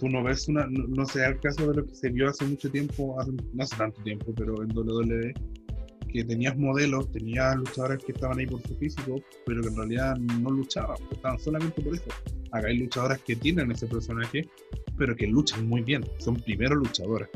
tú 0.00 0.08
no 0.08 0.24
ves 0.24 0.48
una. 0.48 0.66
No, 0.66 0.88
no 0.88 1.06
sea 1.06 1.28
el 1.28 1.40
caso 1.40 1.70
de 1.70 1.76
lo 1.76 1.86
que 1.86 1.94
se 1.94 2.10
vio 2.10 2.28
hace 2.28 2.44
mucho 2.44 2.68
tiempo, 2.68 3.16
no 3.52 3.62
hace 3.62 3.76
tanto 3.76 4.02
tiempo, 4.02 4.34
pero 4.36 4.60
en 4.60 4.76
WWE, 4.76 5.34
que 6.12 6.24
tenías 6.24 6.56
modelos, 6.56 7.10
tenías 7.10 7.56
luchadores 7.56 8.04
que 8.04 8.12
estaban 8.12 8.38
ahí 8.38 8.46
por 8.46 8.60
su 8.62 8.76
físico, 8.76 9.22
pero 9.46 9.62
que 9.62 9.68
en 9.68 9.76
realidad 9.76 10.16
no 10.16 10.50
luchaban, 10.50 10.96
estaban 11.10 11.38
solamente 11.38 11.80
por 11.82 11.94
eso. 11.94 12.10
Acá 12.52 12.68
hay 12.68 12.78
luchadoras 12.78 13.18
que 13.20 13.34
tienen 13.34 13.70
ese 13.70 13.86
personaje 13.86 14.46
pero 14.96 15.16
que 15.16 15.26
luchan 15.26 15.66
muy 15.66 15.82
bien, 15.82 16.04
son 16.18 16.36
primero 16.36 16.74
luchadoras. 16.74 17.28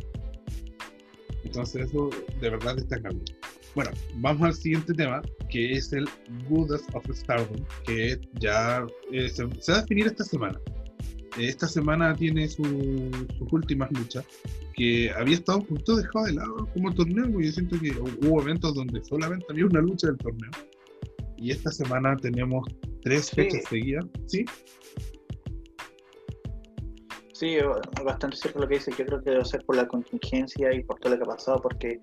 Entonces 1.45 1.87
eso 1.87 2.11
de 2.41 2.51
verdad 2.51 2.77
destacable. 2.77 3.23
Bueno, 3.75 3.91
vamos 4.17 4.43
al 4.43 4.55
siguiente 4.55 4.95
tema, 4.95 5.21
que 5.51 5.73
es 5.73 5.93
el 5.93 6.09
Goddess 6.49 6.85
of 6.95 7.05
Stardom, 7.11 7.63
que 7.85 8.19
ya 8.41 8.87
eh, 9.13 9.29
se, 9.29 9.45
va 9.45 9.79
a 9.79 9.81
definir 9.83 10.07
esta 10.07 10.25
semana. 10.25 10.59
Esta 11.39 11.69
semana 11.69 12.15
tiene 12.15 12.49
sus 12.49 12.67
últimas 13.51 13.91
luchas, 13.93 14.25
que 14.75 15.11
había 15.11 15.35
estado 15.35 15.63
poquito 15.63 15.97
dejado 15.97 16.25
de 16.27 16.33
lado 16.35 16.69
como 16.73 16.95
torneo, 16.95 17.31
porque 17.31 17.47
yo 17.47 17.53
siento 17.53 17.79
que 17.79 17.91
hubo 18.27 18.43
eventos 18.43 18.75
donde 18.75 19.05
solamente 19.05 19.47
había 19.51 19.67
una 19.67 19.81
lucha 19.81 20.09
del 20.09 20.17
torneo. 20.17 20.51
Y 21.37 21.51
esta 21.51 21.71
semana 21.71 22.17
tenemos 22.17 22.67
tres 23.03 23.31
fechas 23.31 23.65
seguidas, 23.69 24.07
¿sí? 24.27 24.45
Sí, 27.35 27.59
bastante 28.03 28.39
cierto 28.39 28.61
lo 28.61 28.69
que 28.69 28.77
dice. 28.77 28.91
Yo 28.99 29.05
creo 29.05 29.23
que 29.23 29.31
debe 29.31 29.45
ser 29.45 29.63
por 29.67 29.77
la 29.77 29.87
contingencia 29.87 30.75
y 30.75 30.83
por 30.83 30.99
todo 30.99 31.13
lo 31.13 31.19
que 31.19 31.25
ha 31.25 31.35
pasado, 31.35 31.61
porque 31.61 32.01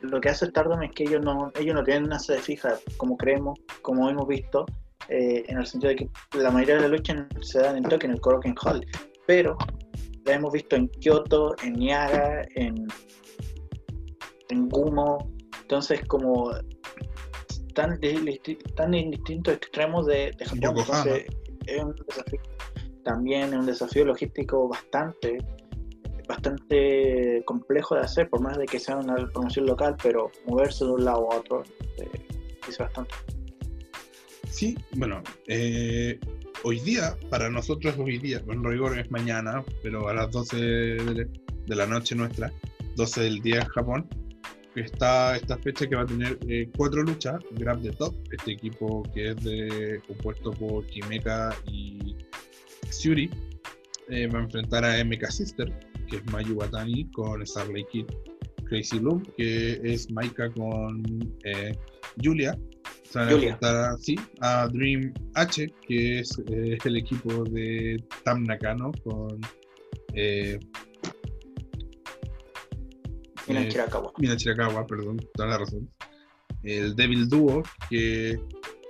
lo 0.00 0.20
que 0.20 0.30
hace 0.30 0.46
Stardom 0.46 0.82
es 0.82 0.90
que 0.90 1.04
ellos 1.04 1.24
no, 1.24 1.52
ellos 1.60 1.76
no 1.76 1.84
tienen 1.84 2.04
una 2.04 2.18
sede 2.18 2.40
fija, 2.40 2.76
como 2.96 3.16
creemos, 3.16 3.56
como 3.82 4.10
hemos 4.10 4.26
visto, 4.26 4.66
eh, 5.08 5.44
en 5.48 5.58
el 5.58 5.66
sentido 5.66 5.90
de 5.90 5.96
que 5.96 6.08
la 6.38 6.50
mayoría 6.50 6.76
de 6.76 6.80
las 6.82 6.90
luchas 6.90 7.26
se 7.40 7.60
dan 7.60 7.76
en 7.76 7.84
Tokio, 7.84 8.08
en 8.08 8.14
el 8.14 8.20
Koroken 8.20 8.54
Hall, 8.62 8.86
pero 9.26 9.56
la 10.24 10.34
hemos 10.34 10.52
visto 10.52 10.76
en 10.76 10.88
Kyoto, 10.88 11.54
en 11.62 11.74
Niagara, 11.74 12.46
en, 12.54 12.86
en 14.48 14.68
Gumo, 14.68 15.30
entonces 15.62 16.00
como 16.06 16.50
tan, 17.74 17.98
tan 18.76 18.94
en 18.94 19.10
distintos 19.10 19.54
extremos 19.54 20.06
de, 20.06 20.32
de 20.38 20.44
Japón, 20.44 20.78
entonces 20.78 21.26
es 21.66 21.82
un 21.82 21.94
desafío 22.06 22.40
también 23.04 23.52
es 23.52 23.54
un 23.54 23.66
desafío 23.66 24.06
logístico 24.06 24.66
bastante 24.68 25.38
bastante 26.26 27.42
complejo 27.44 27.96
de 27.96 28.00
hacer, 28.02 28.28
por 28.30 28.40
más 28.40 28.56
de 28.56 28.64
que 28.66 28.78
sea 28.78 28.96
una 28.96 29.14
promoción 29.32 29.66
local, 29.66 29.96
pero 30.02 30.30
moverse 30.46 30.84
de 30.84 30.92
un 30.92 31.04
lado 31.04 31.30
a 31.30 31.36
otro 31.36 31.62
eh, 31.98 32.26
es 32.66 32.78
bastante. 32.78 33.14
Sí, 34.54 34.78
bueno, 34.92 35.20
eh, 35.48 36.16
hoy 36.62 36.78
día, 36.78 37.18
para 37.28 37.50
nosotros 37.50 37.96
hoy 37.98 38.18
día, 38.18 38.40
en 38.48 38.62
rigor 38.62 38.96
es 38.96 39.10
mañana, 39.10 39.64
pero 39.82 40.08
a 40.08 40.14
las 40.14 40.30
12 40.30 40.56
de, 40.56 41.28
la 41.66 41.88
noche 41.88 42.14
nuestra, 42.14 42.52
12 42.94 43.20
del 43.22 43.42
día 43.42 43.62
en 43.62 43.66
Japón, 43.66 44.08
está 44.76 45.34
esta 45.34 45.58
fecha 45.58 45.88
que 45.88 45.96
va 45.96 46.02
a 46.02 46.06
tener 46.06 46.38
eh, 46.48 46.70
cuatro 46.76 47.02
luchas, 47.02 47.42
Grab 47.58 47.82
the 47.82 47.90
Top, 47.90 48.14
este 48.30 48.52
equipo 48.52 49.02
que 49.12 49.30
es 49.30 49.42
de, 49.42 50.00
compuesto 50.06 50.52
por 50.52 50.86
Kimeka 50.86 51.52
y 51.66 52.16
Suri 52.90 53.28
eh, 54.08 54.28
va 54.28 54.38
a 54.38 54.42
enfrentar 54.44 54.84
a 54.84 55.04
MK 55.04 55.32
Sister, 55.32 55.76
que 56.08 56.18
es 56.18 56.26
Mayu 56.26 56.54
Watani, 56.54 57.10
con 57.10 57.44
Starlight 57.44 57.88
Kid. 57.88 58.06
Crazy 58.66 58.98
Loom, 58.98 59.22
que 59.36 59.80
es 59.82 60.10
Maika 60.10 60.48
con 60.50 61.02
eh, 61.44 61.76
Julia. 62.22 62.56
Se 63.14 63.20
van 63.20 63.58
a 63.62 63.96
sí, 63.98 64.16
a 64.40 64.66
Dream 64.66 65.14
H, 65.34 65.72
que 65.86 66.18
es 66.18 66.36
eh, 66.50 66.76
el 66.84 66.96
equipo 66.96 67.44
de 67.44 68.02
Tam 68.24 68.42
Nakano 68.42 68.90
con. 69.04 69.40
Mina 73.46 73.68
Chirakawa. 73.68 74.12
Mina 74.18 74.36
Chirakawa, 74.36 74.84
perdón, 74.84 75.18
toda 75.34 75.48
la 75.50 75.58
razón. 75.58 75.88
El 76.64 76.96
Devil 76.96 77.28
Duo, 77.28 77.62
que 77.88 78.32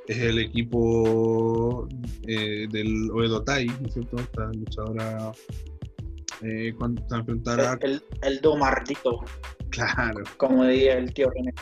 es 0.09 0.19
el 0.19 0.39
equipo 0.39 1.87
eh, 2.27 2.67
del 2.71 3.11
Oedo 3.11 3.45
Tai, 3.45 3.67
¿no 3.67 3.89
es 3.89 3.93
cierto? 3.93 4.17
Esta 4.17 4.47
luchadora 4.55 5.33
eh, 6.41 6.73
cuando 6.79 7.07
se 7.11 7.15
enfrentará 7.15 7.79
el, 7.83 8.03
el, 8.23 8.41
do 8.41 8.57
maldito. 8.57 9.21
Claro. 9.69 10.25
Como 10.39 10.65
diría 10.65 10.97
el 10.97 11.13
tío 11.13 11.29
René. 11.29 11.53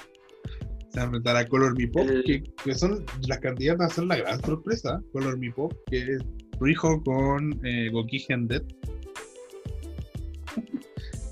Se 0.93 1.01
enfrentará 1.01 1.41
a 1.41 1.47
Color 1.47 1.79
Me 1.79 1.89
Pop, 1.89 2.07
que, 2.27 2.75
son 2.75 3.05
las 3.27 3.39
candidatas 3.39 3.93
a 3.93 3.95
ser 3.95 4.05
la 4.05 4.17
gran 4.17 4.41
sorpresa. 4.43 5.03
Color 5.13 5.39
Me 5.39 5.51
Pop, 5.51 5.73
que 5.91 6.19
Rijo 6.61 7.03
con 7.03 7.59
eh, 7.65 7.89
Goki 7.91 8.25
Dead. 8.29 8.63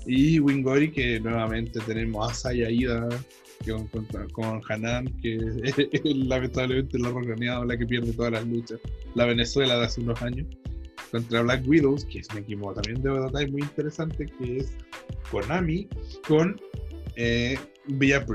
y 0.07 0.39
Wingori, 0.39 0.91
que 0.91 1.19
nuevamente 1.19 1.79
tenemos 1.81 2.29
a 2.29 2.33
Saya 2.33 2.71
Ida 2.71 3.07
con, 3.65 3.87
con, 4.31 4.61
Hanan, 4.67 5.05
que 5.21 5.37
es 5.63 5.75
lamentablemente 6.03 6.97
la 6.97 7.09
organizada 7.09 7.65
la 7.65 7.77
que 7.77 7.85
pierde 7.85 8.13
todas 8.13 8.31
las 8.31 8.47
luchas. 8.47 8.79
La 9.13 9.25
Venezuela 9.25 9.77
de 9.77 9.85
hace 9.85 10.01
unos 10.01 10.21
años. 10.21 10.47
Contra 11.11 11.41
Black 11.41 11.67
Widows, 11.67 12.05
que 12.05 12.19
es 12.19 12.27
un 12.31 12.37
equipo 12.37 12.73
también 12.73 13.01
de 13.03 13.09
batalla 13.09 13.51
muy 13.51 13.61
interesante, 13.61 14.25
que 14.25 14.57
es 14.57 14.71
Konami 15.29 15.87
con 16.25 16.59
eh, 17.17 17.59
Villa 17.87 18.25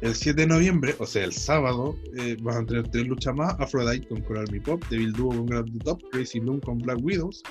el 0.00 0.14
7 0.14 0.42
de 0.42 0.46
noviembre, 0.46 0.94
o 0.98 1.06
sea, 1.06 1.24
el 1.24 1.32
sábado, 1.32 1.96
eh, 2.16 2.36
van 2.40 2.62
a 2.62 2.66
tener 2.66 2.88
tres 2.88 3.06
luchas 3.06 3.34
más: 3.34 3.54
Aphrodite 3.58 4.06
con 4.08 4.20
Coral 4.22 4.46
Me 4.52 4.60
Pop, 4.60 4.82
Devil 4.90 5.12
Duo 5.12 5.30
con 5.30 5.46
Grab 5.46 5.66
the 5.72 5.78
Top, 5.80 6.00
Crazy 6.10 6.40
Bloom 6.40 6.60
con 6.60 6.78
Black 6.78 6.98
Widows. 7.02 7.42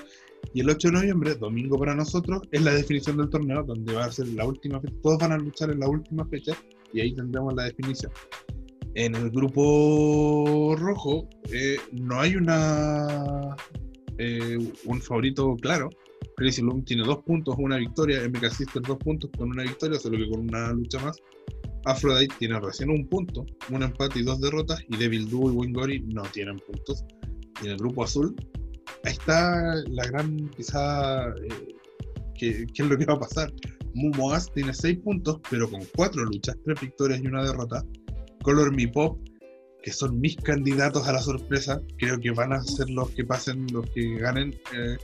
Y 0.53 0.61
el 0.61 0.69
8 0.69 0.89
de 0.89 0.93
noviembre, 0.93 1.35
domingo 1.35 1.77
para 1.77 1.93
nosotros, 1.93 2.41
es 2.51 2.61
la 2.61 2.73
definición 2.73 3.17
del 3.17 3.29
torneo, 3.29 3.63
donde 3.63 3.93
va 3.93 4.05
a 4.05 4.11
ser 4.11 4.27
la 4.29 4.45
última 4.45 4.79
fecha. 4.79 4.95
Todos 5.03 5.17
van 5.19 5.31
a 5.33 5.37
luchar 5.37 5.71
en 5.71 5.79
la 5.79 5.89
última 5.89 6.25
fecha 6.27 6.55
y 6.93 7.01
ahí 7.01 7.13
tendremos 7.13 7.53
la 7.53 7.63
definición. 7.63 8.11
En 8.95 9.13
el 9.15 9.29
grupo 9.29 10.75
rojo 10.77 11.27
eh, 11.51 11.77
no 11.91 12.19
hay 12.19 12.35
una 12.35 13.55
eh, 14.17 14.57
un 14.85 15.01
favorito 15.01 15.55
claro. 15.57 15.89
Crazy 16.35 16.61
Bloom 16.61 16.83
tiene 16.83 17.03
dos 17.03 17.19
puntos, 17.23 17.55
una 17.57 17.77
victoria. 17.77 18.27
MK 18.27 18.49
Sister 18.49 18.81
dos 18.81 18.97
puntos 18.97 19.29
con 19.37 19.49
una 19.49 19.63
victoria, 19.63 19.99
solo 19.99 20.17
que 20.17 20.29
con 20.29 20.41
una 20.41 20.71
lucha 20.71 20.99
más. 20.99 21.17
Aphrodite 21.87 22.35
tiene 22.37 22.59
recién 22.59 22.89
un 22.89 23.07
punto, 23.07 23.45
un 23.69 23.81
empate 23.81 24.19
y 24.19 24.23
dos 24.23 24.41
derrotas, 24.41 24.79
y 24.89 24.97
Devil 24.97 25.29
Duo 25.29 25.51
y 25.51 25.55
Wingori 25.55 25.99
no 26.07 26.23
tienen 26.23 26.59
puntos. 26.59 27.05
En 27.63 27.71
el 27.71 27.77
grupo 27.77 28.03
azul, 28.03 28.35
ahí 29.03 29.13
está 29.13 29.75
la 29.87 30.05
gran, 30.07 30.49
quizá, 30.49 31.29
eh, 31.29 31.75
¿qué, 32.37 32.65
es 32.73 32.79
lo 32.85 32.97
que 32.97 33.05
va 33.05 33.13
a 33.13 33.19
pasar? 33.19 33.51
Mumoas 33.93 34.51
tiene 34.53 34.73
seis 34.73 34.99
puntos, 34.99 35.39
pero 35.49 35.69
con 35.69 35.81
cuatro 35.95 36.23
luchas, 36.25 36.57
tres 36.65 36.79
victorias 36.81 37.21
y 37.23 37.27
una 37.27 37.43
derrota. 37.43 37.83
Color 38.43 38.75
Me 38.75 38.87
Pop, 38.89 39.19
que 39.87 39.93
son 39.93 40.19
mis 40.19 40.35
candidatos 40.35 41.07
a 41.07 41.13
la 41.13 41.21
sorpresa, 41.21 41.81
creo 41.97 42.19
que 42.19 42.31
van 42.31 42.51
a 42.51 42.61
ser 42.61 42.89
los 42.89 43.09
que 43.11 43.23
pasen, 43.23 43.67
los 43.71 43.89
que 43.91 44.17
ganen. 44.17 44.53
Eh, 44.75 44.97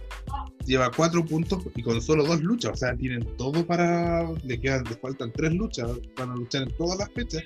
lleva 0.65 0.91
cuatro 0.91 1.23
puntos 1.23 1.63
y 1.73 1.81
con 1.81 2.01
solo 2.01 2.25
dos 2.25 2.41
luchas, 2.41 2.73
o 2.73 2.75
sea, 2.75 2.93
tienen 2.97 3.25
todo 3.37 3.65
para. 3.65 4.29
Le 4.43 4.59
quedan, 4.59 4.83
le 4.83 4.95
faltan 4.97 5.31
tres 5.31 5.53
luchas, 5.53 5.89
van 6.17 6.31
a 6.31 6.35
luchar 6.35 6.63
en 6.63 6.75
todas 6.75 6.99
las 6.99 7.09
fechas. 7.13 7.43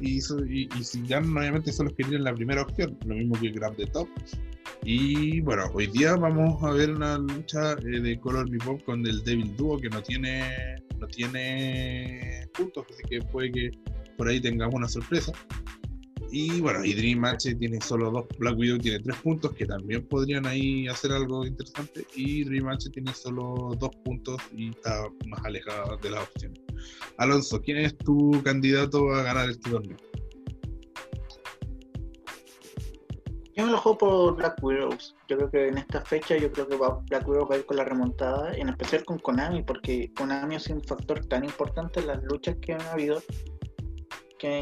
Y, 0.00 0.16
y, 0.16 0.82
si 0.82 1.06
ganan, 1.06 1.38
obviamente 1.38 1.72
son 1.72 1.86
los 1.86 1.94
que 1.94 2.02
tienen 2.02 2.24
la 2.24 2.34
primera 2.34 2.62
opción, 2.62 2.98
lo 3.06 3.14
mismo 3.14 3.38
que 3.40 3.46
el 3.46 3.52
Grand 3.52 3.76
de 3.76 3.86
Top. 3.86 4.08
Y 4.82 5.42
bueno, 5.42 5.70
hoy 5.74 5.86
día 5.86 6.16
vamos 6.16 6.60
a 6.64 6.72
ver 6.72 6.90
una 6.90 7.18
lucha 7.18 7.74
eh, 7.74 8.00
de 8.00 8.18
Color 8.18 8.50
Me 8.50 8.58
Pop 8.58 8.82
con 8.84 9.06
el 9.06 9.22
Devil 9.22 9.54
Duo 9.54 9.78
que 9.78 9.90
no 9.90 10.02
tiene, 10.02 10.74
no 10.98 11.06
tiene 11.06 12.48
puntos, 12.52 12.84
así 12.90 13.02
que 13.08 13.20
puede 13.20 13.52
que 13.52 13.70
por 14.16 14.26
ahí 14.26 14.40
tengamos 14.40 14.74
una 14.74 14.88
sorpresa. 14.88 15.32
Y 16.36 16.60
bueno, 16.60 16.84
y 16.84 16.94
Dream 16.94 17.20
Match 17.20 17.46
tiene 17.60 17.80
solo 17.80 18.10
dos, 18.10 18.26
Black 18.38 18.58
Widow 18.58 18.78
tiene 18.78 18.98
tres 18.98 19.16
puntos 19.18 19.52
que 19.52 19.66
también 19.66 20.04
podrían 20.08 20.44
ahí 20.46 20.88
hacer 20.88 21.12
algo 21.12 21.46
interesante. 21.46 22.04
Y 22.16 22.42
Dream 22.42 22.64
Match 22.64 22.86
tiene 22.92 23.14
solo 23.14 23.70
dos 23.78 23.90
puntos 24.04 24.42
y 24.52 24.70
está 24.70 25.06
más 25.26 25.44
alejada 25.44 25.96
de 26.02 26.10
las 26.10 26.24
opciones. 26.24 26.60
Alonso, 27.18 27.62
¿quién 27.62 27.76
es 27.76 27.96
tu 27.98 28.42
candidato 28.42 29.14
a 29.14 29.22
ganar 29.22 29.48
este 29.48 29.70
torneo? 29.70 29.96
Yo 33.56 33.66
me 33.66 33.70
lo 33.70 33.78
juego 33.78 33.98
por 33.98 34.36
Black 34.36 34.58
Widows. 34.60 35.14
Yo 35.28 35.36
creo 35.36 35.50
que 35.52 35.68
en 35.68 35.78
esta 35.78 36.00
fecha 36.00 36.36
yo 36.36 36.50
creo 36.50 36.66
que 36.66 36.76
Black 36.76 37.28
Widow 37.28 37.46
va 37.46 37.54
a 37.54 37.58
ir 37.58 37.64
con 37.64 37.76
la 37.76 37.84
remontada, 37.84 38.52
en 38.54 38.70
especial 38.70 39.04
con 39.04 39.20
Konami, 39.20 39.62
porque 39.62 40.12
Konami 40.16 40.56
ha 40.56 40.58
sido 40.58 40.78
un 40.78 40.82
factor 40.82 41.24
tan 41.26 41.44
importante 41.44 42.00
en 42.00 42.08
las 42.08 42.24
luchas 42.24 42.56
que 42.60 42.72
han 42.72 42.82
habido 42.82 43.22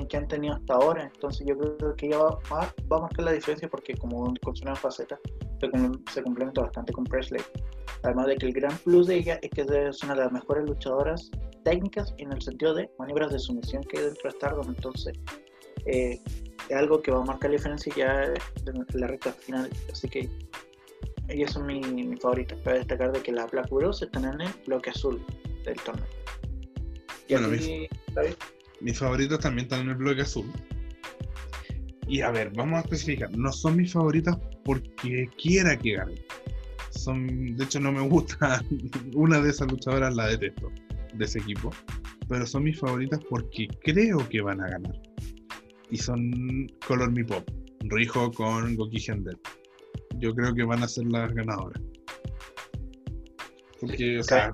que, 0.09 0.17
han 0.17 0.29
tenido 0.29 0.55
hasta 0.55 0.75
ahora. 0.75 1.11
Entonces 1.13 1.47
yo 1.47 1.59
creo 1.59 1.97
que 1.97 2.07
ella 2.07 2.19
va, 2.19 2.39
a 2.61 3.01
marcar 3.01 3.25
la 3.25 3.33
diferencia 3.33 3.69
porque 3.69 3.95
como 3.95 4.33
con 4.43 4.57
su 4.57 4.65
nueva 4.65 4.79
faceta 4.79 5.19
se, 5.61 5.71
se, 6.13 6.23
complementa 6.23 6.63
bastante 6.63 6.93
con 6.93 7.05
Presley. 7.05 7.43
Además 8.03 8.27
de 8.27 8.37
que 8.37 8.47
el 8.47 8.53
gran 8.53 8.77
plus 8.79 9.07
de 9.07 9.17
ella 9.17 9.39
es 9.43 9.51
que 9.51 9.63
es 9.63 10.03
una 10.03 10.15
de 10.15 10.21
las 10.21 10.33
mejores 10.33 10.65
luchadoras 10.65 11.31
técnicas 11.65 12.15
en 12.19 12.33
el 12.33 12.43
sentido 12.43 12.75
de 12.75 12.91
maniobras 12.99 13.33
de 13.33 13.39
sumisión 13.39 13.83
que 13.85 13.99
hay 13.99 14.05
dentro 14.05 14.31
de 14.31 14.37
Stardom. 14.37 14.69
Entonces 14.69 15.19
eh, 15.87 16.21
es 16.69 16.77
algo 16.77 17.03
que 17.03 17.11
va 17.11 17.21
a 17.21 17.25
marcar 17.25 17.51
la 17.51 17.57
diferencia 17.57 17.93
ya 17.97 18.25
en 18.25 19.01
la 19.01 19.07
recta 19.07 19.33
final. 19.33 19.69
Así 19.91 20.09
que 20.09 20.29
ellas 21.29 21.53
son 21.53 21.67
mis 21.67 21.87
mi 21.93 22.17
favoritas. 22.17 22.59
Para 22.61 22.79
destacar 22.79 23.13
de 23.13 23.21
que 23.21 23.33
las 23.33 23.51
Black 23.51 23.71
Widows 23.73 24.03
están 24.03 24.25
en 24.27 24.41
el 24.43 24.53
bloque 24.67 24.91
azul 24.91 25.25
del 25.65 25.77
torneo. 25.81 26.07
Y 27.29 27.35
bueno, 27.35 28.37
mis 28.83 28.99
favoritos 28.99 29.39
también 29.41 29.67
están 29.67 29.83
en 29.83 29.91
el 29.91 29.97
bloque 29.97 30.23
azul. 30.23 30.47
Y 32.09 32.21
a 32.21 32.31
ver, 32.31 32.53
vamos 32.55 32.79
a 32.79 32.81
especificar. 32.81 33.31
No 33.37 33.53
son 33.53 33.77
mis 33.77 33.93
favoritas 33.93 34.37
porque 34.65 35.29
quiera 35.41 35.79
que 35.79 35.93
ganen. 35.93 36.19
Son, 36.91 37.57
de 37.57 37.65
hecho, 37.65 37.81
no 37.81 37.93
me 37.93 38.01
gusta. 38.03 38.63
Una 39.15 39.41
de 39.41 39.51
esas 39.51 39.71
luchadoras 39.71 40.15
la 40.15 40.27
detesto 40.27 40.71
de 41.15 41.25
ese 41.25 41.39
equipo. 41.39 41.71
Pero 42.29 42.47
son 42.47 42.65
mis 42.65 42.79
favoritas 42.79 43.21
porque 43.29 43.69
creo 43.83 44.29
que 44.29 44.41
van 44.41 44.61
a 44.61 44.69
ganar. 44.69 45.01
Y 45.91 45.97
son 45.97 46.67
Color 46.87 47.13
Mi 47.13 47.25
Pop. 47.25 47.49
Rijo 47.81 48.31
con 48.33 48.77
Goki 48.77 49.01
Gendel. 49.01 49.39
Yo 50.19 50.35
creo 50.35 50.55
que 50.55 50.65
van 50.65 50.83
a 50.83 50.89
ser 50.89 51.07
las 51.07 51.33
ganadoras. 51.33 51.83
Porque, 53.81 54.19
o 54.19 54.23
sea. 54.23 54.53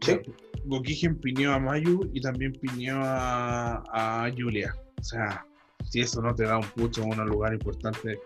¿Sí? 0.00 0.18
Gokigen 0.64 1.18
piñó 1.18 1.52
a 1.52 1.58
Mayu 1.58 2.10
y 2.12 2.20
también 2.20 2.52
piñó 2.52 3.00
a, 3.02 4.30
Julia. 4.36 4.74
O 4.98 5.04
sea, 5.04 5.46
si 5.90 6.00
eso 6.00 6.22
no 6.22 6.34
te 6.34 6.44
da 6.44 6.58
un 6.58 6.66
pucho 6.68 7.02
en 7.02 7.20
un 7.20 7.26
lugar 7.26 7.52
importante, 7.52 8.18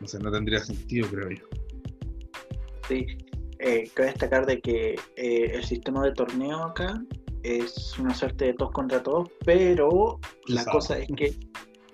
no 0.00 0.06
sé, 0.06 0.18
no 0.18 0.30
tendría 0.30 0.60
sentido, 0.60 1.08
creo 1.08 1.30
yo. 1.30 1.44
Sí, 2.88 3.06
eh, 3.58 3.90
cabe 3.94 4.08
destacar 4.08 4.46
de 4.46 4.60
que 4.60 4.94
eh, 5.16 5.50
el 5.54 5.64
sistema 5.64 6.04
de 6.04 6.12
torneo 6.12 6.64
acá 6.64 7.02
es 7.42 7.98
una 7.98 8.14
suerte 8.14 8.46
de 8.46 8.54
todos 8.54 8.72
contra 8.72 9.02
todos, 9.02 9.28
pero 9.44 10.18
la 10.46 10.64
cosa 10.66 10.98
es 10.98 11.08
que 11.16 11.34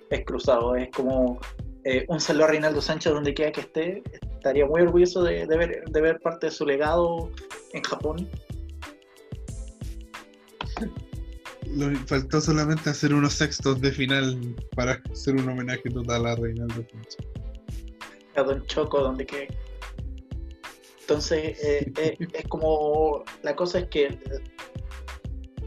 es 0.09 0.25
cruzado, 0.25 0.75
es 0.75 0.89
como 0.91 1.39
eh, 1.83 2.05
un 2.09 2.19
saludo 2.19 2.45
a 2.45 2.47
Reinaldo 2.49 2.81
Sánchez 2.81 3.13
donde 3.13 3.33
quiera 3.33 3.51
que 3.51 3.61
esté, 3.61 4.03
estaría 4.33 4.65
muy 4.65 4.81
orgulloso 4.81 5.23
de, 5.23 5.45
ver, 5.45 5.83
de 5.85 6.01
ver 6.01 6.19
parte 6.19 6.47
de 6.47 6.51
su 6.51 6.65
legado 6.65 7.31
en 7.73 7.83
Japón 7.83 8.29
faltó 12.05 12.41
solamente 12.41 12.89
hacer 12.89 13.13
unos 13.13 13.33
sextos 13.33 13.81
de 13.81 13.91
final 13.91 14.55
para 14.75 15.01
hacer 15.11 15.35
un 15.35 15.49
homenaje 15.49 15.89
total 15.89 16.25
a 16.25 16.35
Reinaldo 16.35 16.85
A 18.35 18.43
Don 18.43 18.65
Choco, 18.65 19.01
donde 19.01 19.25
que. 19.25 19.47
Entonces, 21.01 21.59
eh, 21.63 21.91
eh, 21.97 22.17
es 22.33 22.47
como. 22.47 23.23
La 23.43 23.55
cosa 23.55 23.79
es 23.79 23.87
que 23.87 24.17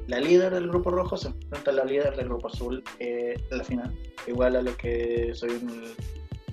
la 0.07 0.21
líder 0.21 0.53
del 0.53 0.69
grupo 0.69 0.91
rojo 0.91 1.17
se 1.17 1.29
enfrenta 1.29 1.71
a 1.71 1.75
la 1.75 1.85
líder 1.85 2.17
del 2.17 2.27
grupo 2.27 2.49
azul 2.49 2.83
eh, 2.99 3.35
en 3.51 3.59
la 3.59 3.65
final, 3.65 3.99
igual 4.27 4.57
a 4.57 4.63
lo 4.63 4.77
que 4.77 5.33
soy 5.35 5.51
en 5.51 5.95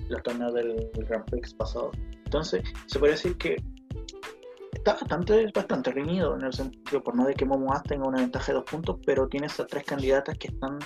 los 0.08 0.22
torneos 0.22 0.54
del, 0.54 0.90
del 0.92 1.04
Grand 1.04 1.24
Prix 1.30 1.54
pasado. 1.54 1.90
Entonces, 2.24 2.62
se 2.86 2.98
puede 2.98 3.12
decir 3.12 3.36
que 3.36 3.56
está 4.88 5.04
bastante, 5.04 5.50
bastante 5.54 5.90
reñido 5.90 6.34
en 6.36 6.44
el 6.44 6.52
sentido, 6.52 7.02
por 7.02 7.14
no 7.14 7.26
de 7.26 7.34
que 7.34 7.44
Momoa 7.44 7.82
tenga 7.82 8.08
una 8.08 8.20
ventaja 8.20 8.52
de 8.52 8.54
dos 8.54 8.64
puntos, 8.64 8.98
pero 9.04 9.28
tiene 9.28 9.46
esas 9.46 9.66
tres 9.66 9.84
candidatas 9.84 10.38
que 10.38 10.48
están 10.48 10.78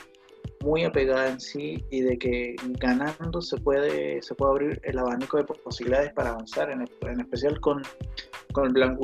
muy 0.63 0.85
apegadas 0.85 1.31
en 1.31 1.41
sí 1.41 1.85
y 1.91 2.01
de 2.01 2.19
que 2.19 2.57
ganando 2.81 3.41
se 3.41 3.57
puede, 3.59 4.21
se 4.23 4.35
puede 4.35 4.51
abrir 4.51 4.81
el 4.85 4.99
abanico 4.99 5.37
de 5.37 5.45
posibilidades 5.45 6.13
para 6.15 6.31
avanzar, 6.31 6.71
en, 6.71 6.85
en 7.03 7.21
especial 7.21 7.61
con, 7.61 7.83
con, 8.53 8.73
Black, 8.73 8.99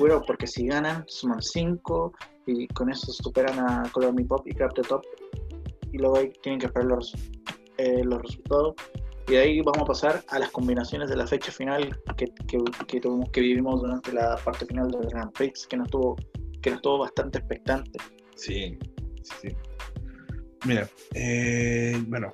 Widow, 0.00 0.22
porque 0.26 0.46
si 0.46 0.66
ganan 0.66 1.04
suman 1.06 1.40
cinco 1.40 2.12
y 2.46 2.66
con 2.68 2.90
eso 2.90 3.12
superan 3.12 3.58
a 3.58 3.90
Color 3.92 4.14
Me 4.14 4.24
Pop 4.24 4.46
y 4.46 4.54
Crap 4.54 4.74
the 4.74 4.82
Top 4.82 5.02
y 5.92 5.98
luego 5.98 6.16
ahí 6.16 6.32
tienen 6.42 6.58
que 6.58 6.66
esperar 6.66 6.88
los, 6.88 7.14
eh, 7.78 8.02
los 8.04 8.20
resultados 8.20 8.74
y 9.28 9.36
ahí 9.36 9.60
vamos 9.60 9.82
a 9.82 9.84
pasar 9.84 10.24
a 10.28 10.38
las 10.38 10.50
combinaciones 10.50 11.08
de 11.08 11.16
la 11.16 11.26
fecha 11.26 11.50
final 11.50 11.98
que, 12.16 12.26
que, 12.46 12.58
que, 12.86 13.00
que 13.32 13.40
vivimos 13.40 13.80
durante 13.80 14.12
la 14.12 14.36
parte 14.36 14.66
final 14.66 14.90
del 14.90 15.08
Grand 15.08 15.32
Prix, 15.32 15.66
que 15.66 15.76
nos 15.76 15.88
tuvo, 15.90 16.16
que 16.60 16.70
nos 16.70 16.82
tuvo 16.82 16.98
bastante 16.98 17.38
expectante. 17.38 17.98
Sí, 18.36 18.78
sí. 19.22 19.48
Mira, 20.66 20.88
eh, 21.14 22.02
bueno, 22.06 22.32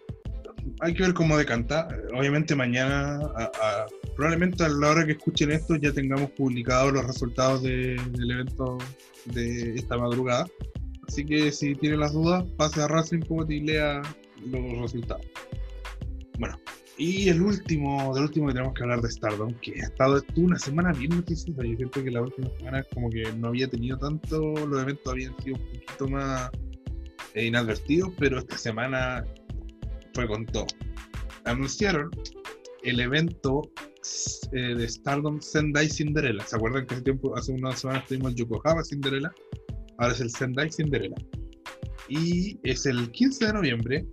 hay 0.81 0.94
que 0.94 1.03
ver 1.03 1.14
cómo 1.14 1.37
decanta. 1.37 1.88
Obviamente 2.14 2.55
mañana, 2.55 3.20
probablemente 4.16 4.64
a 4.64 4.68
la 4.68 4.90
hora 4.90 5.07
que 5.07 5.12
escuchen 5.12 5.50
esto 5.53 5.76
ya 5.76 5.92
tengamos 5.92 6.31
publicados 6.33 6.92
los 6.92 7.07
resultados 7.07 7.62
del 7.62 8.31
evento 8.31 8.79
de 9.26 9.74
esta 9.74 9.96
madrugada. 9.96 10.46
Así 11.09 11.24
que 11.24 11.50
si 11.50 11.74
tienen 11.74 12.00
las 12.00 12.12
dudas, 12.12 12.44
pase 12.57 12.83
a 12.83 12.88
Racing 12.88 13.20
Point 13.20 13.50
y 13.50 13.61
lea 13.61 14.00
los 14.46 14.79
resultados. 14.81 15.26
Bueno, 16.38 16.57
Y 17.00 17.30
el 17.30 17.40
último, 17.40 18.14
del 18.14 18.24
último 18.24 18.48
que 18.48 18.52
tenemos 18.52 18.74
que 18.74 18.82
hablar 18.82 19.00
de 19.00 19.10
Stardom, 19.10 19.54
que 19.62 19.72
ha 19.80 19.86
estado 19.86 20.18
estuvo 20.18 20.44
una 20.44 20.58
semana 20.58 20.92
bien 20.92 21.08
noticiosa. 21.08 21.64
Yo 21.64 21.74
siento 21.74 22.04
que 22.04 22.10
la 22.10 22.20
última 22.20 22.50
semana 22.58 22.82
como 22.92 23.08
que 23.08 23.22
no 23.38 23.48
había 23.48 23.70
tenido 23.70 23.96
tanto, 23.96 24.38
los 24.66 24.82
eventos 24.82 25.10
habían 25.10 25.34
sido 25.42 25.56
un 25.56 25.62
poquito 25.64 26.08
más 26.08 26.50
eh, 27.32 27.46
inadvertidos, 27.46 28.12
pero 28.18 28.38
esta 28.38 28.58
semana 28.58 29.24
fue 30.12 30.28
con 30.28 30.44
todo. 30.44 30.66
Anunciaron 31.44 32.10
el 32.82 33.00
evento 33.00 33.62
eh, 34.52 34.74
de 34.74 34.86
Stardom 34.86 35.40
Sendai 35.40 35.88
Cinderella. 35.88 36.44
¿Se 36.44 36.56
acuerdan 36.56 36.84
que 36.86 36.96
hace 36.96 37.04
tiempo, 37.04 37.34
hace 37.34 37.52
unas 37.52 37.80
semanas 37.80 38.06
tuvimos 38.08 38.34
Yokohama 38.34 38.84
Cinderella? 38.84 39.32
Ahora 39.96 40.12
es 40.12 40.20
el 40.20 40.28
Sendai 40.28 40.70
Cinderella. 40.70 41.16
Y 42.10 42.58
es 42.62 42.84
el 42.84 43.10
15 43.10 43.46
de 43.46 43.52
noviembre 43.54 44.06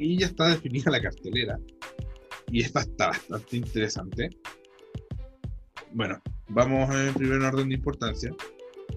y 0.00 0.16
ya 0.18 0.26
está 0.26 0.48
definida 0.48 0.90
la 0.90 1.00
cartelera. 1.00 1.58
Y 2.50 2.62
esta 2.62 2.80
está 2.80 3.08
bastante 3.08 3.56
interesante. 3.58 4.30
Bueno, 5.92 6.20
vamos 6.48 6.92
en 6.94 7.14
primer 7.14 7.42
orden 7.42 7.68
de 7.68 7.74
importancia. 7.74 8.34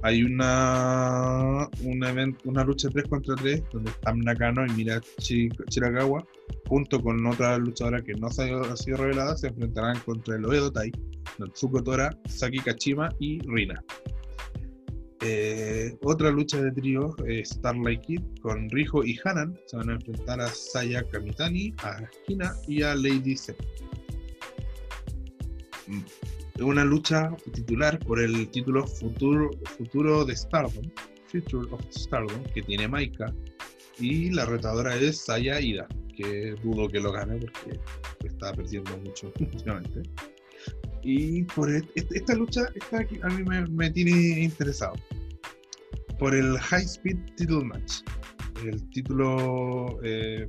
Hay 0.02 0.24
una, 0.24 1.70
una, 1.84 2.63
lucha 2.63 2.89
3 2.89 3.08
contra 3.08 3.36
3 3.36 3.63
donde 3.72 3.92
Tam 4.02 4.20
Nakano 4.20 4.66
y 4.66 4.72
Mira 4.72 5.02
Chiragawa, 5.18 6.26
junto 6.68 7.02
con 7.02 7.26
otra 7.28 7.58
luchadora 7.58 8.02
que 8.02 8.13
no 8.13 8.28
ha 8.28 8.32
sido, 8.32 8.98
revelada, 8.98 9.38
se 9.38 9.48
enfrentarán 9.48 10.00
contra 10.00 10.36
el 10.36 10.46
Oedo 10.46 10.72
Tai, 10.72 10.92
Natsuko 11.38 11.84
Tora, 11.84 12.10
Saki 12.26 12.60
Kachima 12.60 13.10
y 13.20 13.39
Rina. 13.42 13.84
Eh, 15.25 15.97
otra 16.01 16.31
lucha 16.31 16.62
de 16.62 16.69
trío, 16.71 17.15
Starlight 17.45 18.01
Kid 18.01 18.21
con 18.41 18.69
Rijo 18.69 19.05
y 19.05 19.17
Hanan 19.23 19.57
se 19.67 19.77
van 19.77 19.89
a 19.89 19.93
enfrentar 19.93 20.41
a 20.41 20.47
Saya 20.47 21.01
Kamitani, 21.03 21.73
a 21.77 22.01
Hina 22.27 22.53
y 22.67 22.81
a 22.81 22.93
Lady 22.93 23.38
Z. 23.38 23.55
Mm, 25.88 26.63
una 26.63 26.83
lucha 26.83 27.33
titular 27.53 27.97
por 27.99 28.19
el 28.19 28.49
título 28.49 28.86
Futuro, 28.86 29.49
Futuro 29.77 30.25
de 30.25 30.36
Stardom, 30.36 30.91
Future 31.27 31.67
of 31.71 31.81
Stardom, 31.89 32.43
que 32.53 32.62
tiene 32.62 32.89
Maika, 32.89 33.33
y 33.99 34.29
la 34.29 34.45
retadora 34.45 34.95
es 34.97 35.19
Saya 35.19 35.62
Ida, 35.62 35.88
que 36.17 36.55
dudo 36.63 36.89
que 36.89 36.99
lo 36.99 37.13
gane 37.13 37.38
porque 37.38 37.79
está 38.25 38.53
perdiendo 38.53 38.97
mucho 38.97 39.31
últimamente. 39.39 40.01
Y 41.04 41.44
por 41.44 41.70
e-, 41.70 41.84
esta 41.96 42.36
lucha 42.36 42.62
esta 42.76 43.00
a 43.00 43.30
mí 43.30 43.44
me, 43.70 43.89
tiene 43.92 44.44
interesado. 44.44 44.94
Por 46.18 46.34
el 46.34 46.58
High 46.58 46.86
Speed 46.86 47.18
Title 47.36 47.66
Match. 47.66 48.02
El 48.63 48.89
título 48.89 50.00
eh, 50.04 50.48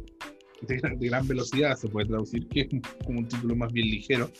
de, 0.62 1.08
gran 1.08 1.26
velocidad 1.26 1.76
se 1.76 1.88
puede 1.88 2.06
traducir, 2.06 2.46
que 2.48 2.60
es 2.60 2.68
como 3.04 3.20
un 3.20 3.28
título 3.28 3.56
más 3.56 3.72
bien 3.72 3.88
ligero. 3.88 4.30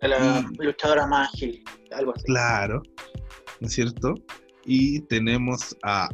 La 0.00 0.44
luchadora 0.58 1.06
más 1.06 1.32
ágil, 1.32 1.62
algo 1.92 2.12
así. 2.14 2.24
Claro, 2.24 2.82
¿no 3.60 3.68
es 3.68 3.72
cierto? 3.72 4.14
Y 4.64 5.00
tenemos 5.02 5.76
a 5.84 6.08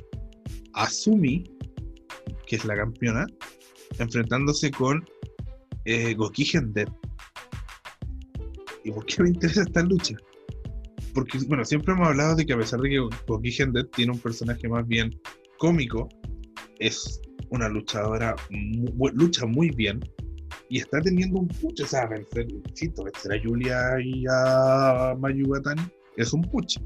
Asumi, 0.75 1.45
que 2.47 2.57
es 2.57 2.67
la 2.67 2.77
campeona, 2.77 3.27
enfrentándose 3.99 4.71
con 4.71 5.07
eh, 5.87 6.15
Gokigen 6.15 6.75
Dead 6.75 6.89
¿Y 8.89 8.91
por 8.91 9.05
qué 9.05 9.23
me 9.23 9.29
interesa 9.29 9.61
esta 9.63 9.83
lucha? 9.83 10.17
Porque, 11.13 11.39
bueno, 11.47 11.63
siempre 11.63 11.93
hemos 11.93 12.09
hablado 12.09 12.37
de 12.37 12.47
que 12.47 12.55
a 12.55 12.57
pesar 12.57 12.81
de 12.81 12.89
que 12.89 12.99
Goki 13.27 13.51
Dead 13.51 13.85
tiene 13.95 14.13
un 14.13 14.19
personaje 14.19 14.67
más 14.67 14.89
bien 14.89 15.11
cómico, 15.59 16.09
es 16.79 17.21
una 17.51 17.69
luchadora, 17.69 18.35
lucha 19.13 19.45
muy 19.45 19.71
bien 19.73 20.01
y 20.71 20.79
está 20.79 21.03
teniendo 21.03 21.41
un 21.41 21.49
push, 21.49 21.83
o 21.83 21.87
sea, 21.87 22.07
vencer, 22.07 22.47
vencer 22.47 23.33
a 23.33 23.43
Julia 23.43 23.79
y 24.03 24.25
a 24.31 25.15
Mayu 25.19 25.53
es 26.17 26.33
un 26.33 26.41
push. 26.43 26.79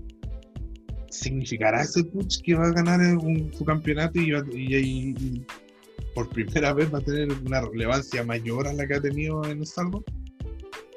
¿Significará 1.08 1.82
ese 1.82 2.02
push 2.02 2.40
que 2.42 2.56
va 2.56 2.66
a 2.66 2.72
ganar 2.72 3.00
su 3.56 3.64
campeonato 3.64 4.18
y, 4.18 4.34
y, 4.56 5.46
por 6.16 6.28
primera 6.30 6.72
vez 6.72 6.92
va 6.92 6.98
a 6.98 7.02
tener 7.02 7.28
una 7.46 7.60
relevancia 7.60 8.24
mayor 8.24 8.66
a 8.66 8.72
la 8.72 8.88
que 8.88 8.94
ha 8.94 9.00
tenido 9.00 9.44
en 9.44 9.64
Stardom? 9.64 10.02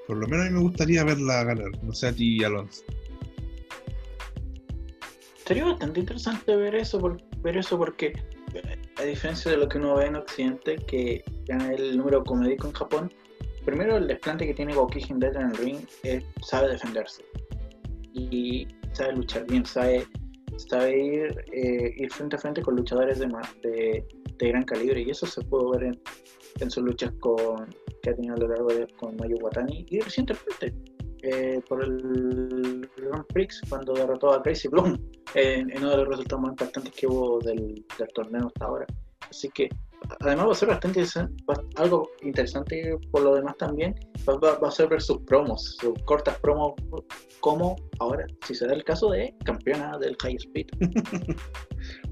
Por 0.08 0.18
lo 0.18 0.28
menos 0.28 0.46
a 0.46 0.50
mí 0.50 0.56
me 0.56 0.62
gustaría 0.62 1.04
verla 1.04 1.44
ganar, 1.44 1.72
no 1.84 1.94
sé 1.94 2.08
a 2.08 2.14
ti, 2.14 2.44
Alonso. 2.44 2.84
Sería 5.46 5.66
bastante 5.66 6.00
interesante 6.00 6.56
ver 6.56 6.76
eso, 6.76 7.18
ver 7.42 7.58
eso 7.58 7.78
porque 7.78 8.14
a 8.98 9.04
diferencia 9.04 9.52
de 9.52 9.58
lo 9.58 9.68
que 9.68 9.78
uno 9.78 9.96
ve 9.96 10.08
en 10.08 10.16
Occidente, 10.16 10.78
que 10.88 11.24
ya 11.46 11.58
el 11.72 11.98
número 11.98 12.24
comédico 12.24 12.68
en 12.68 12.74
Japón, 12.74 13.14
primero 13.64 13.98
el 13.98 14.08
desplante 14.08 14.46
que 14.46 14.54
tiene 14.54 14.74
Goki 14.74 15.02
Dead 15.16 15.36
en 15.36 15.52
el 15.52 15.58
ring 15.58 15.78
es, 16.04 16.24
sabe 16.42 16.70
defenderse 16.70 17.24
y 18.14 18.68
sabe 18.94 19.14
luchar 19.14 19.46
bien, 19.46 19.66
sabe, 19.66 20.08
sabe 20.58 20.98
ir, 20.98 21.46
eh, 21.52 21.94
ir 21.98 22.12
frente 22.12 22.38
a 22.38 22.40
frente 22.40 22.62
con 22.62 22.76
luchadores 22.76 23.20
de, 23.20 23.28
de, 23.62 24.08
de, 24.38 24.48
gran 24.48 24.64
calibre 24.64 25.02
y 25.02 25.10
eso 25.10 25.26
se 25.26 25.42
puede 25.42 25.80
ver 25.80 26.00
en 26.60 26.72
sus 26.72 26.84
luchas 26.84 27.12
con, 27.20 27.68
que 28.06 28.12
ha 28.12 28.16
tenido 28.16 28.36
a 28.36 28.38
lo 28.38 28.48
largo 28.48 28.68
de 28.68 28.88
con 28.98 29.16
Mayu 29.18 29.38
Watani 29.42 29.84
y 29.90 30.00
recientemente 30.00 30.74
eh, 31.24 31.60
por 31.68 31.84
el 31.84 32.88
Grand 32.98 33.26
Prix 33.34 33.62
cuando 33.68 33.94
derrotó 33.94 34.32
a 34.32 34.44
Crazy 34.44 34.68
Bloom 34.68 34.96
en, 35.34 35.76
uno 35.78 35.90
de 35.90 35.98
los 35.98 36.10
resultados 36.10 36.42
más 36.44 36.52
importantes 36.52 36.94
que 36.94 37.08
hubo 37.08 37.40
del, 37.40 37.84
torneo 38.14 38.46
hasta 38.46 38.66
ahora. 38.66 38.86
Así 39.28 39.50
que 39.50 39.70
además 40.20 40.48
va 40.48 40.52
a 40.52 40.56
ser 40.56 40.70
bastante 40.70 41.04
algo 41.78 42.12
interesante 42.22 42.96
por 43.10 43.24
lo 43.24 43.34
demás 43.34 43.58
también, 43.58 43.96
va, 44.28 44.68
a 44.68 44.72
ser 44.72 44.88
ver 44.88 45.02
sus 45.02 45.18
promos, 45.22 45.78
sus 45.82 45.98
cortas 46.04 46.38
promos, 46.40 46.74
como 47.40 47.76
ahora, 47.98 48.28
si 48.46 48.54
se 48.54 48.68
da 48.68 48.74
el 48.76 48.84
caso 48.84 49.10
de 49.10 49.34
campeona 49.46 49.98
del 49.98 50.16
High 50.22 50.36
Speed. 50.36 50.68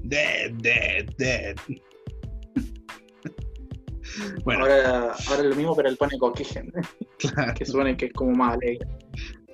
dead, 0.02 0.50
dead, 0.54 1.06
dead. 1.18 1.56
Bueno. 4.44 4.62
Ahora, 4.62 5.14
ahora 5.28 5.42
es 5.42 5.44
lo 5.44 5.56
mismo, 5.56 5.74
pero 5.74 5.88
él 5.88 5.96
pone 5.96 6.18
Coquigen, 6.18 6.72
que 7.56 7.64
supone 7.64 7.96
que 7.96 8.06
es 8.06 8.12
como 8.12 8.32
más 8.32 8.54
alegre. 8.54 8.86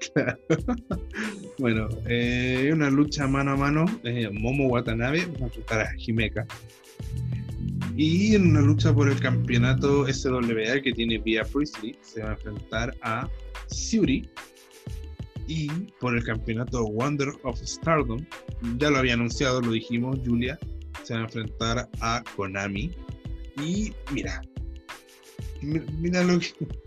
Bueno, 1.59 1.89
eh, 2.07 2.71
una 2.73 2.89
lucha 2.89 3.27
mano 3.27 3.53
a 3.53 3.57
mano, 3.57 3.85
eh, 4.03 4.31
Momo 4.33 4.67
Watanabe 4.69 5.27
va 5.27 5.41
a 5.41 5.45
enfrentar 5.45 5.81
a 5.83 5.91
Himeka. 5.95 6.47
Y 7.97 8.35
en 8.35 8.51
una 8.53 8.63
lucha 8.63 8.95
por 8.95 9.11
el 9.11 9.21
campeonato 9.21 10.07
SWA 10.11 10.81
que 10.83 10.93
tiene 10.95 11.19
Via 11.19 11.45
Priestley, 11.45 11.99
se 12.01 12.23
va 12.23 12.31
a 12.31 12.33
enfrentar 12.33 12.97
a 13.03 13.29
Suri. 13.67 14.27
Y 15.47 15.69
por 16.01 16.17
el 16.17 16.25
campeonato 16.25 16.83
Wonder 16.87 17.29
of 17.43 17.61
Stardom, 17.61 18.25
ya 18.79 18.89
lo 18.89 18.99
había 18.99 19.15
anunciado, 19.15 19.61
lo 19.61 19.73
dijimos, 19.73 20.19
Julia, 20.25 20.59
se 21.03 21.13
va 21.13 21.21
a 21.21 21.25
enfrentar 21.25 21.89
a 22.01 22.23
Konami. 22.37 22.91
Y 23.61 23.93
mira, 24.13 24.41
mira 25.63 26.25
lo 26.25 26.39
que. 26.39 26.49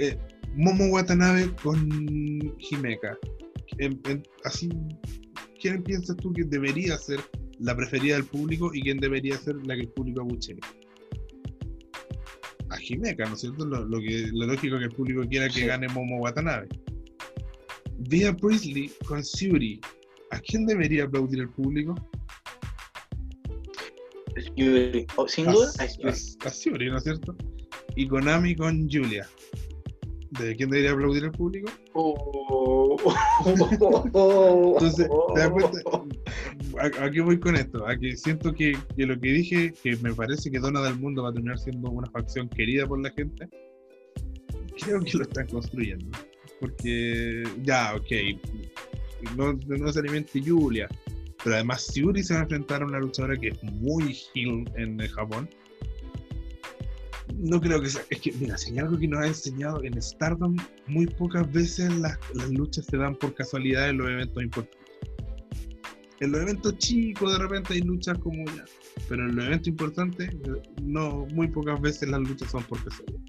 Eh, 0.00 0.16
Momo 0.54 0.86
Watanabe 0.86 1.52
con 1.60 1.90
Himeka. 1.90 3.18
así, 4.44 4.68
¿quién 5.60 5.82
piensas 5.82 6.16
tú 6.18 6.32
que 6.32 6.44
debería 6.44 6.96
ser 6.98 7.18
la 7.58 7.74
preferida 7.74 8.14
del 8.14 8.24
público 8.24 8.70
y 8.72 8.82
quién 8.82 8.98
debería 8.98 9.36
ser 9.36 9.56
la 9.66 9.74
que 9.74 9.80
el 9.80 9.88
público 9.88 10.20
abuche? 10.20 10.54
A 12.70 12.76
Himeka, 12.80 13.26
¿no 13.26 13.34
es 13.34 13.40
cierto? 13.40 13.66
Lo, 13.66 14.00
que, 14.00 14.28
lo 14.32 14.46
lógico 14.46 14.78
que 14.78 14.84
el 14.84 14.92
público 14.92 15.22
quiera 15.28 15.48
que 15.48 15.66
gane 15.66 15.88
Momo 15.88 16.18
Watanabe. 16.18 16.68
Via 18.08 18.32
Priestley 18.36 18.92
con 19.04 19.24
Suri. 19.24 19.80
¿A 20.30 20.38
quién 20.38 20.64
debería 20.64 21.04
aplaudir 21.04 21.40
el 21.40 21.48
público? 21.48 21.96
Sin 25.26 25.46
duda, 25.46 25.70
a, 25.78 26.08
a, 26.08 26.48
a 26.48 26.50
Suri, 26.50 26.90
¿no 26.90 26.98
es 26.98 27.04
cierto? 27.04 27.36
y 27.98 28.06
Konami 28.06 28.54
con 28.54 28.88
Julia. 28.88 29.28
¿De 30.38 30.54
quién 30.54 30.70
debería 30.70 30.92
aplaudir 30.92 31.24
el 31.24 31.32
público? 31.32 31.68
Oh. 31.94 32.96
Entonces, 33.46 35.08
¿te 35.34 35.40
das 35.40 35.50
cuenta? 35.50 35.80
¿A, 37.02 37.10
qué 37.10 37.20
voy 37.20 37.40
con 37.40 37.56
esto? 37.56 37.84
A 37.86 37.96
que 37.96 38.16
siento 38.16 38.52
que, 38.52 38.76
lo 38.96 39.18
que 39.18 39.32
dije, 39.32 39.72
que 39.82 39.96
me 39.96 40.14
parece 40.14 40.48
que 40.50 40.60
Dona 40.60 40.82
del 40.82 40.96
Mundo 40.98 41.24
va 41.24 41.30
a 41.30 41.32
terminar 41.32 41.58
siendo 41.58 41.90
una 41.90 42.08
facción 42.10 42.48
querida 42.48 42.86
por 42.86 43.00
la 43.02 43.10
gente, 43.10 43.48
creo 44.80 45.00
que 45.00 45.18
lo 45.18 45.22
están 45.22 45.48
construyendo. 45.48 46.16
Porque, 46.60 47.42
ya, 47.62 47.96
ok, 47.96 49.34
no, 49.36 49.54
no 49.54 49.76
necesariamente 49.76 50.40
Julia, 50.46 50.88
pero 51.42 51.56
además 51.56 51.92
Yuri 51.94 52.22
se 52.22 52.34
va 52.34 52.40
a 52.40 52.42
enfrentar 52.44 52.82
a 52.82 52.86
una 52.86 52.98
luchadora 52.98 53.36
que 53.36 53.48
es 53.48 53.62
muy 53.62 54.16
heel 54.34 54.64
en 54.76 54.98
Japón 55.08 55.48
no 57.38 57.60
creo 57.60 57.80
que 57.80 57.88
sea. 57.88 58.02
Es 58.10 58.20
que, 58.20 58.32
mira, 58.32 58.58
si 58.58 58.72
hay 58.72 58.78
algo 58.78 58.98
que 58.98 59.08
nos 59.08 59.20
ha 59.20 59.26
enseñado 59.26 59.82
en 59.84 60.00
Stardom, 60.00 60.56
muy 60.86 61.06
pocas 61.06 61.50
veces 61.52 61.96
las, 61.98 62.18
luchas 62.50 62.86
se 62.86 62.96
dan 62.96 63.14
por 63.16 63.34
casualidad 63.34 63.90
en 63.90 63.98
los 63.98 64.08
eventos 64.08 64.42
importantes. 64.42 64.78
En 66.20 66.32
los 66.32 66.42
eventos 66.42 66.76
chicos, 66.78 67.32
de 67.32 67.38
repente 67.38 67.74
hay 67.74 67.80
luchas 67.80 68.18
como 68.18 68.44
ya. 68.46 68.64
Pero 69.08 69.28
en 69.28 69.36
los 69.36 69.46
eventos 69.46 69.68
importantes, 69.68 70.30
no, 70.82 71.26
muy 71.32 71.48
pocas 71.48 71.80
veces 71.80 72.08
las 72.08 72.20
luchas 72.20 72.50
son 72.50 72.64
por 72.64 72.82
casualidad. 72.82 73.20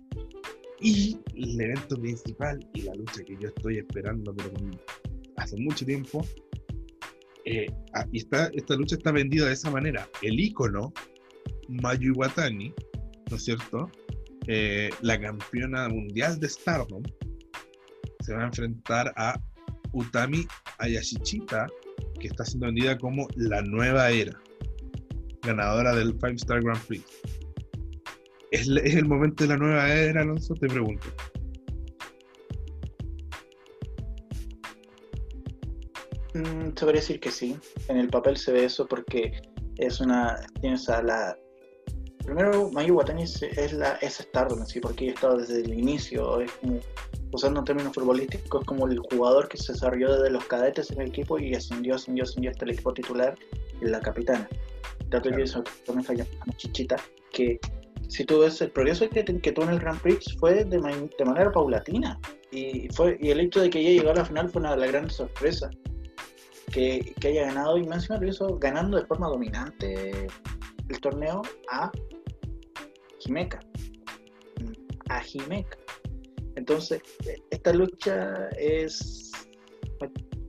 Y 0.82 1.19
el 1.36 1.60
evento 1.62 2.00
principal 2.00 2.67
y 2.74 2.84
la 2.84 2.95
lucha 2.95 3.24
que 3.24 3.38
yo 3.39 3.50
estoy 3.50 3.80
esperando 3.80 4.34
pero 4.34 4.52
hace 5.36 5.58
mucho 5.58 5.86
tiempo, 5.86 6.26
eh, 7.45 7.67
ah, 7.93 8.06
esta 8.13 8.75
lucha 8.75 8.95
está 8.95 9.12
vendida 9.12 9.47
de 9.47 9.54
esa 9.54 9.71
manera. 9.71 10.08
El 10.21 10.39
ícono, 10.39 10.93
Mayu 11.67 12.13
Iwatani, 12.13 12.73
¿no 13.30 13.36
es 13.36 13.43
cierto? 13.43 13.89
Eh, 14.47 14.89
la 15.02 15.19
campeona 15.19 15.89
mundial 15.89 16.39
de 16.39 16.49
Stardom, 16.49 17.04
se 18.21 18.34
va 18.34 18.43
a 18.43 18.45
enfrentar 18.47 19.13
a 19.15 19.39
Utami 19.93 20.45
Ayashichita, 20.80 21.67
que 22.19 22.28
está 22.28 22.45
siendo 22.45 22.67
vendida 22.67 22.97
como 22.97 23.28
la 23.36 23.62
nueva 23.62 24.12
era, 24.12 24.39
ganadora 25.43 25.95
del 25.95 26.13
Five 26.19 26.36
Star 26.36 26.62
Grand 26.62 26.82
Prix. 26.88 27.04
¿Es, 28.52 28.67
el 28.67 29.06
momento 29.06 29.43
de 29.43 29.49
la 29.49 29.58
nueva 29.58 29.93
era, 29.93 30.21
Alonso? 30.21 30.54
Te 30.56 30.67
pregunto. 30.67 31.08
Mm, 36.33 36.69
se 36.75 36.85
podría 36.85 37.01
decir 37.01 37.19
que 37.19 37.31
sí. 37.31 37.57
En 37.87 37.97
el 37.97 38.09
papel 38.09 38.37
se 38.37 38.51
ve 38.51 38.65
eso 38.65 38.85
porque 38.87 39.41
es 39.77 39.99
una. 39.99 40.35
Tienes 40.61 40.87
a 40.89 41.01
la. 41.01 41.37
Primero, 42.23 42.69
Mayu 42.71 42.95
Watani 42.95 43.23
es, 43.23 43.73
la, 43.73 43.93
es 43.95 44.17
Stardom, 44.17 44.63
¿sí? 44.65 44.79
porque 44.79 45.05
ella 45.05 45.13
estado 45.13 45.37
desde 45.37 45.61
el 45.61 45.73
inicio. 45.73 46.41
Es 46.41 46.51
como, 46.53 46.79
usando 47.31 47.59
un 47.61 47.65
término 47.65 47.91
futbolístico, 47.91 48.59
es 48.59 48.65
como 48.65 48.87
el 48.87 48.99
jugador 48.99 49.47
que 49.47 49.57
se 49.57 49.73
desarrolló 49.73 50.15
desde 50.15 50.29
los 50.29 50.45
cadetes 50.45 50.91
en 50.91 51.01
el 51.01 51.07
equipo 51.07 51.39
y 51.39 51.55
ascendió, 51.55 51.95
ascendió, 51.95 52.23
ascendió 52.23 52.51
hasta 52.51 52.65
el 52.65 52.71
equipo 52.71 52.93
titular 52.93 53.35
y 53.81 53.85
la 53.85 53.99
capitana. 53.99 54.47
Tanto 55.09 55.29
claro. 55.29 55.43
eso 55.43 55.63
también 55.85 56.05
falla 56.05 56.25
Chichita, 56.57 56.97
que 57.31 57.59
si 58.07 58.25
tú 58.25 58.39
ves 58.39 58.61
el 58.61 58.71
progreso 58.71 59.09
que, 59.09 59.23
que 59.23 59.51
tuvo 59.51 59.65
en 59.65 59.71
el 59.71 59.79
Grand 59.79 59.99
Prix 60.01 60.35
fue 60.39 60.63
de, 60.63 60.65
de, 60.65 61.25
manera 61.25 61.51
paulatina 61.51 62.19
y 62.51 62.89
fue 62.89 63.17
y 63.21 63.29
el 63.29 63.39
hecho 63.39 63.61
de 63.61 63.69
que 63.69 63.79
ella 63.79 63.91
llegó 63.91 64.11
a 64.11 64.15
la 64.15 64.25
final 64.25 64.49
fue 64.49 64.61
una 64.61 64.75
la 64.75 64.87
gran 64.87 65.09
sorpresa 65.09 65.69
que, 66.72 67.13
haya 67.26 67.45
ganado 67.45 67.78
y 67.78 67.86
más 67.86 68.10
lo 68.10 68.28
hizo 68.28 68.58
ganando 68.58 68.98
de 68.98 69.06
forma 69.06 69.28
dominante 69.28 70.28
el 70.89 71.00
torneo 71.02 71.41
a 71.69 71.91
Jimeca 73.19 73.60
a 75.10 75.19
Jimeca 75.22 75.78
entonces 76.56 77.02
esta 77.50 77.74
lucha 77.74 78.50
es 78.58 79.32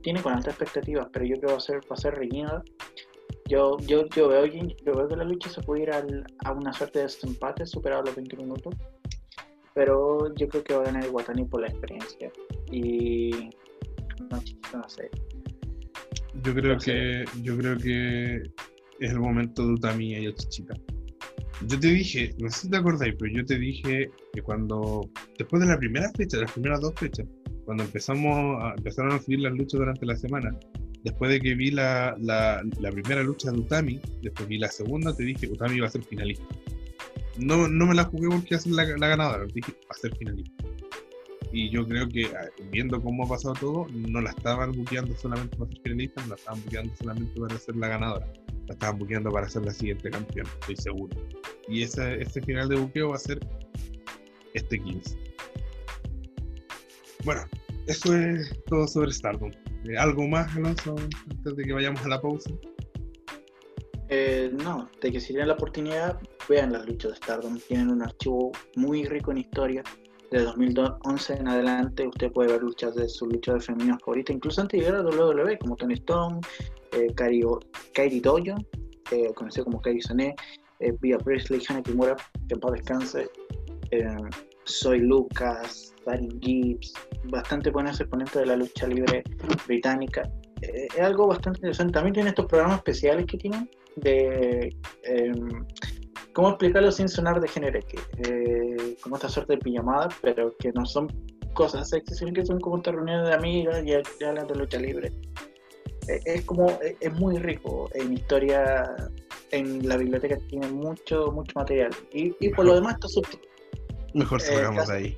tiene 0.01 0.21
con 0.21 0.33
altas 0.33 0.55
expectativas 0.55 1.07
pero 1.11 1.25
yo 1.25 1.35
creo 1.35 1.47
que 1.47 1.53
va 1.53 1.57
a 1.57 1.61
ser, 1.61 1.79
va 1.91 1.95
a 1.95 1.97
ser 1.97 2.15
reñida 2.15 2.63
yo, 3.51 3.77
yo, 3.79 4.05
yo, 4.15 4.29
veo, 4.29 4.45
yo 4.45 4.93
veo 4.93 5.07
que 5.09 5.15
la 5.17 5.25
lucha 5.25 5.49
se 5.49 5.61
puede 5.61 5.83
ir 5.83 5.91
a 5.91 6.51
una 6.53 6.71
suerte 6.71 6.99
de 6.99 7.05
desempate, 7.05 7.65
superado 7.65 8.03
los 8.03 8.15
20 8.15 8.37
minutos. 8.37 8.73
Pero 9.73 10.33
yo 10.35 10.47
creo 10.47 10.63
que 10.63 10.73
va 10.73 10.83
a 10.83 10.85
ganar 10.85 11.03
el 11.03 11.11
Watani 11.11 11.43
por 11.43 11.59
la 11.59 11.67
experiencia. 11.67 12.31
Y 12.71 13.49
no, 14.29 14.41
no 14.73 14.89
sé. 14.89 15.11
Yo 16.43 16.55
creo 16.55 16.77
que 16.77 17.25
yo 17.43 17.57
creo 17.57 17.77
que 17.77 18.37
es 18.99 19.11
el 19.11 19.19
momento 19.19 19.65
de 19.65 19.73
Utami 19.73 20.15
y 20.15 20.33
Chichita. 20.33 20.73
Yo 21.67 21.79
te 21.79 21.87
dije, 21.87 22.33
no 22.39 22.49
sé 22.49 22.61
si 22.61 22.69
te 22.69 22.77
acordáis, 22.77 23.15
pero 23.19 23.31
yo 23.33 23.45
te 23.45 23.57
dije 23.57 24.09
que 24.33 24.41
cuando, 24.41 25.07
después 25.37 25.61
de 25.61 25.67
la 25.67 25.77
primera 25.77 26.09
fecha, 26.11 26.37
de 26.37 26.43
las 26.43 26.51
primeras 26.53 26.81
dos 26.81 26.93
fechas, 26.95 27.27
cuando 27.65 27.83
empezamos 27.83 28.63
a, 28.63 28.73
empezaron 28.75 29.11
a 29.11 29.19
subir 29.19 29.41
las 29.41 29.53
luchas 29.53 29.79
durante 29.79 30.05
la 30.05 30.15
semana, 30.15 30.57
después 31.03 31.31
de 31.31 31.39
que 31.39 31.53
vi 31.53 31.69
la, 31.69 32.15
la, 32.19 32.63
primera 32.91 33.21
lucha 33.21 33.51
de 33.51 33.59
Utami, 33.59 33.99
después 34.23 34.47
vi 34.47 34.57
la 34.57 34.69
segunda, 34.69 35.15
te 35.15 35.23
dije 35.23 35.47
Utami 35.47 35.75
iba 35.75 35.87
a 35.87 35.91
ser 35.91 36.03
finalista. 36.03 36.45
No, 37.37 37.67
no 37.67 37.85
me 37.85 37.95
la 37.95 38.05
jugué 38.05 38.27
porque 38.29 38.47
iba 38.51 38.57
a 38.57 38.61
ser 38.61 38.71
la, 38.73 38.85
la 38.97 39.07
ganadora, 39.07 39.45
dije 39.53 39.71
va 39.71 39.91
a 39.91 39.93
ser 39.93 40.15
finalista. 40.17 40.70
Y 41.51 41.69
yo 41.69 41.85
creo 41.87 42.07
que 42.07 42.25
ah, 42.27 42.49
viendo 42.71 43.01
cómo 43.01 43.25
ha 43.25 43.29
pasado 43.29 43.53
todo, 43.55 43.87
no 43.93 44.21
la 44.21 44.29
estaban 44.29 44.71
buqueando 44.71 45.15
solamente 45.17 45.57
para 45.57 45.69
ser 45.71 45.81
finalista, 45.81 46.21
no 46.23 46.29
la 46.29 46.35
estaban 46.35 46.63
buqueando 46.63 46.95
solamente 46.95 47.39
para 47.39 47.57
ser 47.57 47.75
la 47.75 47.87
ganadora, 47.87 48.33
la 48.67 48.73
estaban 48.73 48.99
buqueando 48.99 49.31
para 49.31 49.49
ser 49.49 49.65
la 49.65 49.71
siguiente 49.71 50.09
campeona, 50.09 50.49
estoy 50.61 50.75
seguro. 50.77 51.17
Y 51.67 51.83
ese, 51.83 52.21
ese 52.21 52.41
final 52.41 52.69
de 52.69 52.77
buqueo 52.77 53.09
va 53.09 53.15
a 53.15 53.19
ser 53.19 53.39
este 54.53 54.79
15. 54.79 55.17
Bueno, 57.23 57.41
eso 57.87 58.15
es 58.15 58.57
todo 58.67 58.87
sobre 58.87 59.11
Stardom. 59.11 59.51
Eh, 59.85 59.97
¿Algo 59.97 60.27
más, 60.27 60.55
Alonso, 60.55 60.95
antes 61.29 61.55
de 61.55 61.63
que 61.63 61.73
vayamos 61.73 62.01
a 62.05 62.07
la 62.07 62.21
pausa? 62.21 62.49
Eh, 64.09 64.51
no, 64.53 64.89
de 65.01 65.11
que 65.11 65.19
si 65.19 65.27
tienen 65.27 65.47
la 65.47 65.53
oportunidad, 65.53 66.19
vean 66.49 66.73
las 66.73 66.85
luchas 66.85 67.11
de 67.11 67.17
Stardom. 67.17 67.57
Tienen 67.67 67.89
un 67.89 68.01
archivo 68.01 68.51
muy 68.75 69.05
rico 69.05 69.31
en 69.31 69.37
historia. 69.37 69.83
De 70.31 70.43
2011 70.43 71.33
en 71.33 71.47
adelante, 71.47 72.07
usted 72.07 72.31
puede 72.31 72.53
ver 72.53 72.63
luchas 72.63 72.95
de 72.95 73.07
su 73.09 73.27
lucha 73.27 73.53
de 73.53 73.59
femenina 73.59 73.97
favorita, 73.99 74.31
incluso 74.31 74.61
antes 74.61 74.79
de 74.79 74.85
llegar 74.85 75.01
a 75.01 75.09
WWE, 75.09 75.57
como 75.59 75.75
Tony 75.75 75.95
Stone, 75.95 76.39
eh, 76.93 77.13
Kairi, 77.15 78.19
Dojo, 78.21 78.55
eh, 79.11 79.33
conocido 79.35 79.65
como 79.65 79.81
Kairi 79.81 80.01
Sané, 80.01 80.35
eh, 80.79 80.93
Via 81.01 81.17
Presley, 81.17 81.61
Hannah 81.67 81.83
Kimura, 81.83 82.15
que 82.47 82.53
en 82.53 82.59
paz 82.59 82.71
descanse, 82.71 83.29
Soy 84.63 84.99
Lucas, 84.99 85.93
Barry 86.05 86.29
Gibbs, 86.41 86.93
bastante 87.25 87.69
buenos 87.69 87.99
exponentes 87.99 88.35
de 88.35 88.45
la 88.45 88.55
lucha 88.55 88.87
libre 88.87 89.23
británica. 89.67 90.29
Eh, 90.61 90.87
es 90.95 91.01
algo 91.01 91.27
bastante 91.27 91.59
interesante. 91.59 91.93
También 91.93 92.13
tiene 92.13 92.29
estos 92.29 92.45
programas 92.45 92.77
especiales 92.77 93.25
que 93.25 93.37
tienen 93.37 93.69
de 93.95 94.75
em, 95.03 95.65
cómo 96.33 96.49
explicarlo 96.49 96.91
sin 96.91 97.09
sonar 97.09 97.39
de 97.39 97.47
género, 97.47 97.79
eh, 97.79 98.95
como 99.01 99.15
esta 99.15 99.29
suerte 99.29 99.53
de 99.53 99.59
pijamada, 99.59 100.09
pero 100.21 100.55
que 100.57 100.71
no 100.71 100.85
son 100.85 101.07
cosas 101.53 101.89
sexy, 101.89 102.15
sino 102.15 102.33
que 102.33 102.45
son 102.45 102.59
como 102.59 102.77
estas 102.77 102.95
reuniones 102.95 103.27
de 103.27 103.33
amigas 103.33 103.83
y 103.85 104.23
hablan 104.23 104.47
de 104.47 104.55
lucha 104.55 104.79
libre. 104.79 105.11
Eh, 106.07 106.21
es 106.25 106.45
como, 106.45 106.79
es 106.99 107.13
muy 107.13 107.37
rico 107.37 107.89
en 107.93 108.13
historia, 108.13 108.95
en 109.51 109.87
la 109.87 109.97
biblioteca 109.97 110.37
tiene 110.49 110.67
mucho, 110.67 111.31
mucho 111.31 111.51
material. 111.55 111.91
Y, 112.13 112.35
y 112.39 112.49
por 112.49 112.65
lo 112.65 112.75
demás 112.75 112.95
está 112.95 113.07
subtitulado. 113.07 113.51
Mejor 114.13 114.41
salgamos 114.41 114.87
de 114.87 114.93
ahí. 114.93 115.17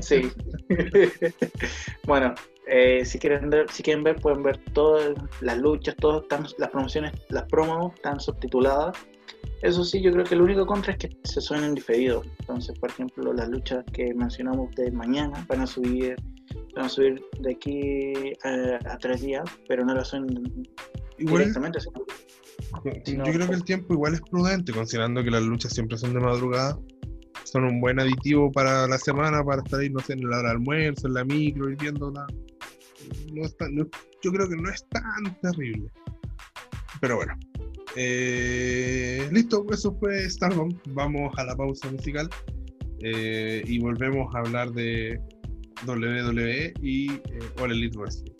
Sí. 0.00 0.30
bueno, 2.04 2.34
eh, 2.66 3.04
si 3.04 3.18
quieren 3.18 3.50
ver, 3.50 3.70
si 3.70 3.82
quieren 3.82 4.04
ver, 4.04 4.16
pueden 4.16 4.42
ver 4.42 4.58
todas 4.72 5.14
las 5.40 5.58
luchas, 5.58 5.96
todas 5.96 6.24
las 6.58 6.70
promociones, 6.70 7.12
las 7.28 7.44
promos 7.44 7.94
están 7.94 8.20
subtituladas. 8.20 8.96
Eso 9.62 9.84
sí, 9.84 10.00
yo 10.00 10.12
creo 10.12 10.24
que 10.24 10.34
el 10.34 10.42
único 10.42 10.66
contra 10.66 10.92
es 10.92 10.98
que 10.98 11.10
se 11.24 11.40
suenen 11.40 11.74
diferidos. 11.74 12.26
Entonces, 12.40 12.78
por 12.78 12.90
ejemplo, 12.90 13.32
las 13.32 13.48
luchas 13.48 13.84
que 13.92 14.14
mencionamos 14.14 14.74
de 14.76 14.90
mañana 14.92 15.44
van 15.48 15.62
a 15.62 15.66
subir, 15.66 16.16
van 16.76 16.84
a 16.84 16.88
subir 16.88 17.20
de 17.40 17.52
aquí 17.52 18.32
a, 18.44 18.98
tres 18.98 19.22
días, 19.22 19.44
pero 19.66 19.84
no 19.84 19.94
lo 19.94 20.04
son 20.04 20.26
directamente. 21.18 21.80
yo 23.04 23.22
creo 23.22 23.48
que 23.48 23.54
el 23.54 23.64
tiempo 23.64 23.94
igual 23.94 24.14
es 24.14 24.20
prudente, 24.20 24.72
considerando 24.72 25.24
que 25.24 25.30
las 25.30 25.42
luchas 25.42 25.72
siempre 25.72 25.98
son 25.98 26.14
de 26.14 26.20
madrugada 26.20 26.78
son 27.44 27.64
un 27.64 27.80
buen 27.80 27.98
aditivo 27.98 28.52
para 28.52 28.86
la 28.86 28.98
semana, 28.98 29.42
para 29.42 29.62
estar 29.62 29.80
ahí, 29.80 29.90
no 29.90 30.00
sé, 30.00 30.14
en 30.14 30.28
la 30.28 30.38
hora 30.38 30.48
de 30.50 30.54
almuerzo, 30.54 31.06
en 31.06 31.14
la 31.14 31.24
micro, 31.24 31.70
y 31.70 31.76
viendo 31.76 32.10
la... 32.10 32.26
No 33.32 33.42
yo 34.22 34.32
creo 34.32 34.48
que 34.48 34.56
no 34.56 34.68
es 34.68 34.86
tan 34.88 35.40
terrible. 35.40 35.90
Pero 37.00 37.16
bueno. 37.16 37.34
Eh, 37.96 39.28
listo, 39.32 39.66
eso 39.70 39.94
fue 39.98 40.28
Stardom. 40.28 40.70
Vamos 40.90 41.32
a 41.38 41.44
la 41.44 41.56
pausa 41.56 41.90
musical 41.90 42.28
eh, 43.00 43.62
y 43.66 43.78
volvemos 43.78 44.34
a 44.34 44.38
hablar 44.40 44.70
de 44.72 45.20
WWE 45.86 46.74
y 46.82 47.12
eh, 47.12 47.20
All 47.60 47.72
Elite 47.72 47.96
Wrestling. 47.98 48.32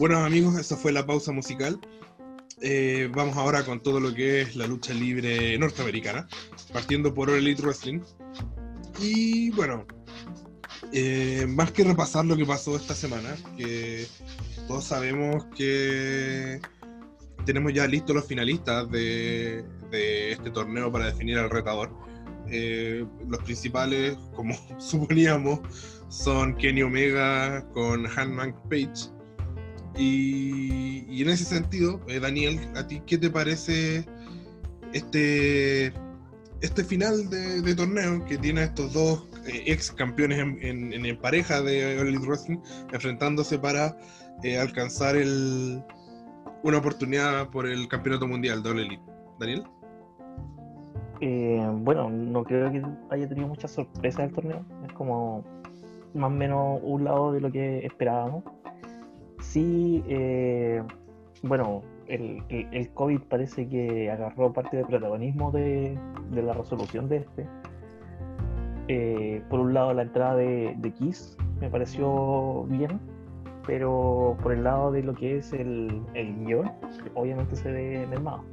Bueno 0.00 0.24
amigos, 0.24 0.58
esa 0.58 0.78
fue 0.78 0.92
la 0.92 1.04
pausa 1.04 1.30
musical. 1.30 1.78
Eh, 2.62 3.10
vamos 3.14 3.36
ahora 3.36 3.66
con 3.66 3.82
todo 3.82 4.00
lo 4.00 4.14
que 4.14 4.40
es 4.40 4.56
la 4.56 4.66
lucha 4.66 4.94
libre 4.94 5.58
norteamericana, 5.58 6.26
partiendo 6.72 7.12
por 7.12 7.28
Elite 7.28 7.60
Wrestling. 7.60 8.00
Y 8.98 9.50
bueno, 9.50 9.86
eh, 10.90 11.44
más 11.46 11.70
que 11.72 11.84
repasar 11.84 12.24
lo 12.24 12.34
que 12.34 12.46
pasó 12.46 12.76
esta 12.76 12.94
semana, 12.94 13.36
que 13.58 14.06
todos 14.66 14.84
sabemos 14.84 15.44
que 15.54 16.62
tenemos 17.44 17.74
ya 17.74 17.86
listos 17.86 18.16
los 18.16 18.24
finalistas 18.24 18.90
de, 18.90 19.66
este 19.92 20.50
torneo 20.50 20.90
para 20.90 21.12
definir 21.12 21.36
al 21.36 21.50
retador. 21.50 21.94
Eh, 22.48 23.04
los 23.28 23.42
principales, 23.42 24.16
como 24.34 24.56
suponíamos, 24.78 25.60
son 26.08 26.56
Kenny 26.56 26.84
Omega 26.84 27.68
con 27.74 28.06
Hanman 28.06 28.54
Page 28.70 29.19
y, 29.96 31.22
en 31.22 31.28
ese 31.28 31.44
sentido, 31.44 32.00
eh, 32.08 32.20
Daniel, 32.20 32.58
¿a 32.76 32.86
ti 32.86 33.02
qué 33.06 33.18
te 33.18 33.30
parece 33.30 34.04
este, 34.92 35.92
este 36.60 36.84
final 36.84 37.28
de, 37.28 37.74
torneo 37.74 38.24
que 38.24 38.38
tiene 38.38 38.62
a 38.62 38.64
estos 38.64 38.92
dos 38.92 39.28
eh, 39.46 39.64
ex 39.66 39.90
campeones 39.92 40.38
en, 40.38 41.18
pareja 41.20 41.60
de 41.62 42.00
Elite 42.00 42.26
Wrestling 42.26 42.58
enfrentándose 42.92 43.58
para 43.58 43.96
eh, 44.42 44.58
alcanzar 44.58 45.16
el, 45.16 45.82
una 46.62 46.78
oportunidad 46.78 47.50
por 47.50 47.66
el 47.66 47.88
campeonato 47.88 48.26
mundial 48.26 48.62
de 48.62 48.70
Elite? 48.70 49.02
Daniel. 49.38 49.64
bueno, 51.82 52.10
no 52.10 52.44
creo 52.44 52.70
que 52.70 52.82
haya 53.10 53.28
tenido 53.28 53.48
muchas 53.48 53.72
sorpresas 53.72 54.20
el 54.20 54.32
torneo. 54.32 54.64
Es 54.86 54.92
como 54.92 55.44
más 56.14 56.28
o 56.28 56.34
menos 56.34 56.80
un 56.82 57.04
lado 57.04 57.32
de 57.32 57.40
lo 57.40 57.50
que 57.50 57.84
esperábamos 57.86 58.44
sí, 59.50 60.04
eh, 60.08 60.82
bueno, 61.42 61.82
el, 62.06 62.42
el, 62.48 62.88
COVID 62.90 63.20
parece 63.22 63.68
que 63.68 64.10
agarró 64.10 64.52
parte 64.52 64.76
del 64.76 64.86
protagonismo 64.86 65.50
de, 65.50 65.98
la 66.32 66.52
resolución 66.52 67.08
de 67.08 67.16
este. 67.18 67.46
Eh, 68.88 69.42
por 69.50 69.60
un 69.60 69.74
lado, 69.74 69.92
la 69.92 70.02
entrada 70.02 70.36
de, 70.36 70.92
Kiss 70.98 71.36
me 71.60 71.68
pareció 71.68 72.64
bien, 72.68 73.00
pero 73.66 74.36
por 74.42 74.52
el 74.52 74.62
lado 74.62 74.92
de 74.92 75.02
lo 75.02 75.14
que 75.14 75.38
es 75.38 75.52
el, 75.52 76.00
el 76.14 76.44
guion, 76.44 76.70
obviamente 77.14 77.56
se 77.56 77.70
ve 77.72 78.06
mermado. 78.08 78.44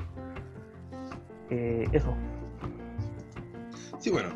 Eh, 1.51 1.87
eso. 1.91 2.13
Sí, 3.99 4.09
bueno, 4.09 4.29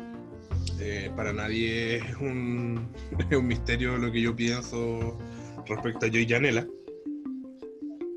para 1.16 1.32
nadie 1.32 1.96
es 1.96 2.16
un, 2.16 2.88
es 3.30 3.36
un 3.36 3.46
misterio 3.46 3.98
lo 3.98 4.12
que 4.12 4.20
yo 4.22 4.34
pienso 4.34 5.18
respecto 5.66 6.06
a 6.06 6.08
Joey 6.08 6.26
Janela. 6.26 6.66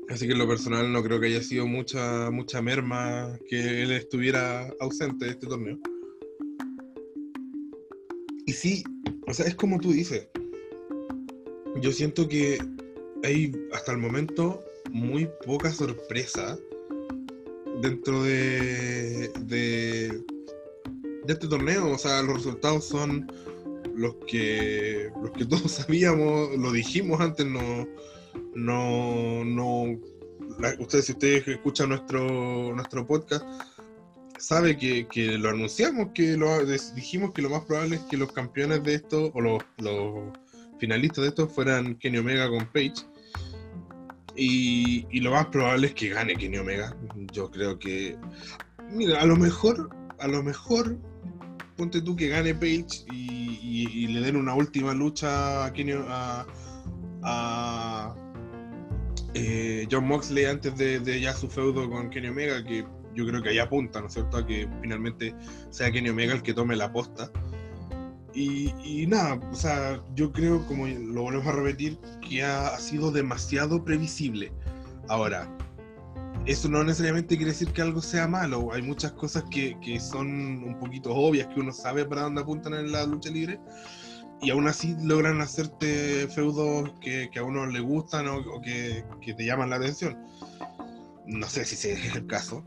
Así 0.08 0.26
que 0.26 0.32
en 0.32 0.38
lo 0.38 0.48
personal 0.48 0.92
no 0.92 1.02
creo 1.02 1.20
que 1.20 1.26
haya 1.26 1.42
sido 1.42 1.66
mucha, 1.66 2.30
mucha 2.30 2.62
merma 2.62 3.36
que 3.48 3.82
él 3.82 3.92
estuviera 3.92 4.72
ausente 4.80 5.24
de 5.24 5.30
este 5.32 5.46
torneo. 5.46 5.78
Y 8.46 8.52
sí, 8.52 8.84
o 9.26 9.34
sea, 9.34 9.46
es 9.46 9.56
como 9.56 9.80
tú 9.80 9.92
dices. 9.92 10.28
Yo 11.80 11.92
siento 11.92 12.28
que 12.28 12.58
hay 13.24 13.52
hasta 13.72 13.92
el 13.92 13.98
momento 13.98 14.62
muy 14.90 15.28
poca 15.44 15.72
sorpresa 15.72 16.58
dentro 17.82 18.22
de, 18.22 19.28
de, 19.40 20.22
de 21.24 21.32
este 21.32 21.48
torneo. 21.48 21.90
O 21.90 21.98
sea, 21.98 22.22
los 22.22 22.36
resultados 22.36 22.84
son 22.84 23.26
los 23.96 24.16
que, 24.26 25.10
los 25.20 25.30
que 25.32 25.46
todos 25.46 25.70
sabíamos, 25.72 26.56
lo 26.56 26.70
dijimos 26.72 27.20
antes, 27.20 27.46
no, 27.46 27.86
no, 28.54 29.44
no, 29.44 29.98
ustedes, 30.78 31.06
si 31.06 31.12
ustedes 31.12 31.48
escuchan 31.48 31.88
nuestro, 31.88 32.74
nuestro 32.74 33.06
podcast, 33.06 33.44
sabe 34.38 34.76
que, 34.76 35.06
que, 35.08 35.38
lo 35.38 35.50
anunciamos, 35.50 36.10
que 36.14 36.36
lo 36.36 36.64
dijimos 36.94 37.32
que 37.32 37.42
lo 37.42 37.50
más 37.50 37.64
probable 37.64 37.96
es 37.96 38.02
que 38.02 38.16
los 38.16 38.32
campeones 38.32 38.82
de 38.84 38.94
esto, 38.94 39.32
o 39.34 39.40
los, 39.40 39.62
los 39.78 40.32
finalistas 40.78 41.22
de 41.22 41.28
esto, 41.28 41.48
fueran 41.48 41.96
Kenny 41.96 42.18
Omega 42.18 42.48
con 42.48 42.66
Page. 42.66 42.94
Y, 44.38 45.06
y, 45.10 45.20
lo 45.20 45.30
más 45.30 45.46
probable 45.46 45.86
es 45.86 45.94
que 45.94 46.10
gane 46.10 46.36
Kenny 46.36 46.58
Omega. 46.58 46.94
Yo 47.32 47.50
creo 47.50 47.78
que. 47.78 48.18
Mira, 48.90 49.22
a 49.22 49.24
lo 49.24 49.34
mejor, 49.36 49.88
a 50.18 50.28
lo 50.28 50.42
mejor 50.42 50.98
ponte 51.76 52.00
tú 52.00 52.16
que 52.16 52.28
gane 52.28 52.54
Page 52.54 53.04
y, 53.12 54.06
le 54.08 54.20
den 54.20 54.36
una 54.36 54.54
última 54.54 54.94
lucha 54.94 55.66
a, 55.66 56.46
a, 57.22 58.14
eh, 59.34 59.86
John 59.90 60.06
Moxley 60.06 60.46
antes 60.46 60.76
de, 60.76 61.20
ya 61.20 61.34
su 61.34 61.48
feudo 61.48 61.88
con 61.90 62.08
Kenny 62.08 62.28
Omega, 62.28 62.64
que 62.64 62.86
yo 63.14 63.26
creo 63.26 63.42
que 63.42 63.50
ahí 63.50 63.58
apunta, 63.58 64.00
¿no 64.00 64.06
es 64.06 64.14
cierto?, 64.14 64.38
a 64.38 64.46
que 64.46 64.68
finalmente 64.80 65.34
sea 65.70 65.90
Kenny 65.90 66.08
Omega 66.08 66.32
el 66.32 66.42
que 66.42 66.54
tome 66.54 66.76
la 66.76 66.92
posta. 66.92 67.30
Y, 68.34 69.06
nada, 69.06 69.40
o 69.50 69.54
sea, 69.54 70.02
yo 70.14 70.30
creo, 70.30 70.66
como 70.66 70.86
lo 70.86 71.22
volvemos 71.22 71.46
a 71.46 71.52
repetir, 71.52 71.98
que 72.20 72.42
ha 72.42 72.78
sido 72.78 73.10
demasiado 73.10 73.82
previsible. 73.82 74.52
Ahora, 75.08 75.48
eso 76.46 76.68
no 76.68 76.84
necesariamente 76.84 77.36
quiere 77.36 77.52
decir 77.52 77.72
que 77.72 77.82
algo 77.82 78.00
sea 78.00 78.28
malo. 78.28 78.72
Hay 78.72 78.82
muchas 78.82 79.12
cosas 79.12 79.44
que, 79.50 79.76
que, 79.80 79.98
son 79.98 80.28
un 80.28 80.78
poquito 80.78 81.12
obvias, 81.12 81.48
que 81.48 81.60
uno 81.60 81.72
sabe 81.72 82.04
para 82.04 82.22
dónde 82.22 82.42
apuntan 82.42 82.74
en 82.74 82.92
la 82.92 83.04
lucha 83.04 83.30
libre, 83.30 83.60
y 84.40 84.50
aún 84.50 84.68
así 84.68 84.94
logran 85.02 85.40
hacerte 85.40 86.28
feudos 86.28 86.92
que, 87.00 87.30
que 87.32 87.38
a 87.38 87.42
uno 87.42 87.66
le 87.66 87.80
gustan 87.80 88.28
o, 88.28 88.60
que, 88.60 89.04
que, 89.20 89.34
te 89.34 89.44
llaman 89.44 89.70
la 89.70 89.76
atención. 89.76 90.16
No 91.26 91.48
sé 91.48 91.64
si 91.64 91.74
ese 91.74 91.92
es 91.94 92.14
el 92.14 92.26
caso. 92.26 92.64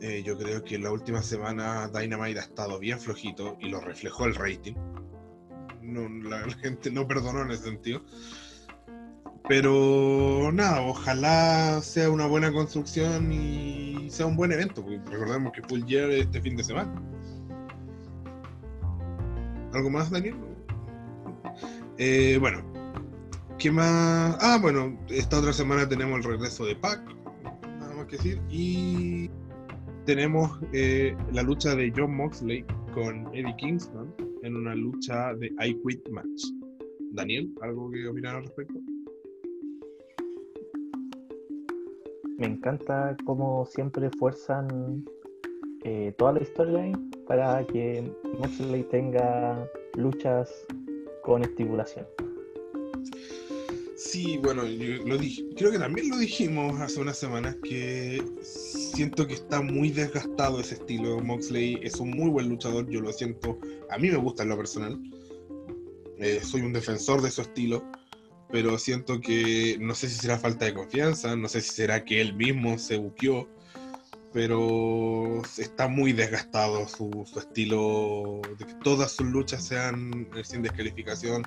Eh, 0.00 0.22
yo 0.24 0.36
creo 0.36 0.64
que 0.64 0.78
la 0.78 0.90
última 0.90 1.22
semana 1.22 1.88
Dynamite 1.88 2.40
ha 2.40 2.42
estado 2.42 2.78
bien 2.78 2.98
flojito 2.98 3.58
y 3.60 3.68
lo 3.68 3.80
reflejó 3.80 4.24
el 4.24 4.34
rating. 4.34 4.74
No, 5.82 6.08
la 6.08 6.50
gente 6.54 6.90
no 6.90 7.06
perdonó 7.06 7.42
en 7.42 7.50
ese 7.52 7.64
sentido. 7.64 8.02
Pero 9.48 10.50
nada, 10.52 10.82
ojalá 10.82 11.80
sea 11.82 12.10
una 12.10 12.26
buena 12.26 12.52
construcción 12.52 13.32
y 13.32 14.08
sea 14.10 14.26
un 14.26 14.36
buen 14.36 14.52
evento, 14.52 14.82
porque 14.82 15.00
recordemos 15.10 15.52
que 15.52 15.62
Full 15.62 15.84
Year 15.86 16.10
este 16.10 16.40
fin 16.40 16.56
de 16.56 16.64
semana. 16.64 16.92
¿Algo 19.72 19.90
más, 19.90 20.10
Daniel? 20.10 20.36
Eh, 21.98 22.38
bueno, 22.40 22.62
¿qué 23.58 23.70
más? 23.70 24.36
Ah, 24.40 24.58
bueno, 24.60 24.98
esta 25.08 25.38
otra 25.38 25.52
semana 25.52 25.88
tenemos 25.88 26.18
el 26.18 26.24
regreso 26.24 26.64
de 26.64 26.76
Pac, 26.76 27.00
nada 27.78 27.94
más 27.94 28.06
que 28.06 28.16
decir, 28.16 28.40
y 28.48 29.30
tenemos 30.06 30.58
eh, 30.72 31.16
la 31.32 31.42
lucha 31.42 31.74
de 31.74 31.92
John 31.96 32.16
Moxley 32.16 32.64
con 32.94 33.26
Eddie 33.34 33.54
Kingston 33.58 34.14
en 34.42 34.56
una 34.56 34.74
lucha 34.74 35.34
de 35.34 35.48
I 35.60 35.78
Quit 35.86 36.08
Match. 36.10 36.46
Daniel, 37.12 37.52
¿algo 37.62 37.90
que 37.90 38.08
opinar 38.08 38.36
al 38.36 38.44
respecto? 38.44 38.80
Me 42.40 42.46
encanta 42.46 43.14
cómo 43.26 43.66
siempre 43.66 44.10
fuerzan 44.18 45.04
eh, 45.84 46.14
toda 46.16 46.32
la 46.32 46.42
historia 46.42 46.90
para 47.26 47.66
que 47.66 48.10
Moxley 48.38 48.82
tenga 48.84 49.68
luchas 49.94 50.50
con 51.22 51.42
estipulación. 51.42 52.06
Sí, 53.96 54.38
bueno, 54.42 54.62
lo 54.62 55.18
dije, 55.18 55.44
creo 55.54 55.70
que 55.70 55.78
también 55.78 56.08
lo 56.08 56.16
dijimos 56.16 56.80
hace 56.80 57.00
unas 57.00 57.18
semanas 57.18 57.56
que 57.62 58.24
siento 58.40 59.26
que 59.26 59.34
está 59.34 59.60
muy 59.60 59.90
desgastado 59.90 60.60
ese 60.60 60.76
estilo. 60.76 61.20
Moxley 61.20 61.78
es 61.82 61.96
un 61.96 62.10
muy 62.10 62.30
buen 62.30 62.48
luchador, 62.48 62.88
yo 62.88 63.02
lo 63.02 63.12
siento, 63.12 63.58
a 63.90 63.98
mí 63.98 64.08
me 64.08 64.16
gusta 64.16 64.44
en 64.44 64.48
lo 64.48 64.56
personal. 64.56 64.98
Eh, 66.16 66.40
soy 66.42 66.62
un 66.62 66.72
defensor 66.72 67.20
de 67.20 67.30
su 67.30 67.42
estilo 67.42 67.84
pero 68.52 68.78
siento 68.78 69.20
que 69.20 69.78
no 69.80 69.94
sé 69.94 70.08
si 70.08 70.16
será 70.16 70.38
falta 70.38 70.64
de 70.64 70.74
confianza, 70.74 71.36
no 71.36 71.48
sé 71.48 71.60
si 71.60 71.70
será 71.70 72.04
que 72.04 72.20
él 72.20 72.34
mismo 72.34 72.78
se 72.78 72.98
buqueó, 72.98 73.48
pero 74.32 75.42
está 75.58 75.88
muy 75.88 76.12
desgastado 76.12 76.86
su, 76.88 77.26
estilo, 77.36 78.40
de 78.58 78.66
que 78.66 78.74
todas 78.82 79.12
sus 79.12 79.26
luchas 79.26 79.64
sean 79.64 80.28
eh, 80.36 80.44
sin 80.44 80.62
descalificación, 80.62 81.42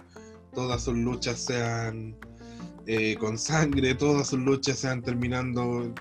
todas 0.54 0.84
sus 0.84 0.96
luchas 0.96 1.40
sean 1.40 2.16
eh, 2.86 3.16
con 3.18 3.38
sangre, 3.38 3.96
todas 3.96 4.28
sus 4.28 4.40
luchas 4.40 4.80
sean 4.80 5.02
terminando... 5.02 5.94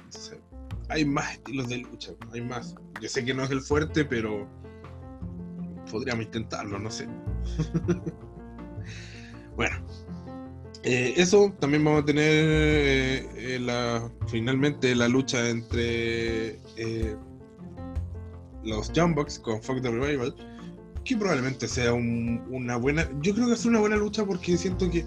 hay 0.88 1.05
más 1.05 1.32
estilos 1.32 1.68
de 1.68 1.78
lucha, 1.78 2.12
hay 2.32 2.40
más. 2.40 2.74
Yo 3.00 3.09
sé 3.09 3.24
que 3.24 3.34
no 3.34 3.44
es 3.44 3.50
el 3.50 3.61
fuerte, 3.61 4.05
pero 4.05 4.48
podríamos 5.90 6.26
intentarlo, 6.26 6.78
no 6.78 6.90
sé. 6.90 7.07
bueno, 9.57 9.76
eh, 10.85 11.14
eso 11.16 11.55
también 11.61 11.85
vamos 11.85 12.03
a 12.03 12.05
tener 12.05 12.24
eh, 12.26 13.28
eh, 13.37 14.01
finalmente 14.26 14.95
la 14.95 15.09
lucha 15.09 15.49
entre 15.49 16.59
los 18.64 18.91
Jumbox 18.95 19.39
con 19.39 19.62
Fuck 19.62 19.83
the 19.83 19.91
Revival 19.91 20.35
que 21.05 21.16
probablemente 21.16 21.66
sea 21.66 21.93
una 21.93 22.76
buena. 22.76 23.09
Yo 23.20 23.35
creo 23.35 23.49
que 23.49 23.55
es 23.55 23.64
una 23.64 23.80
buena 23.80 23.97
lucha 23.97 24.24
porque 24.24 24.57
siento 24.57 24.91
que, 24.91 25.05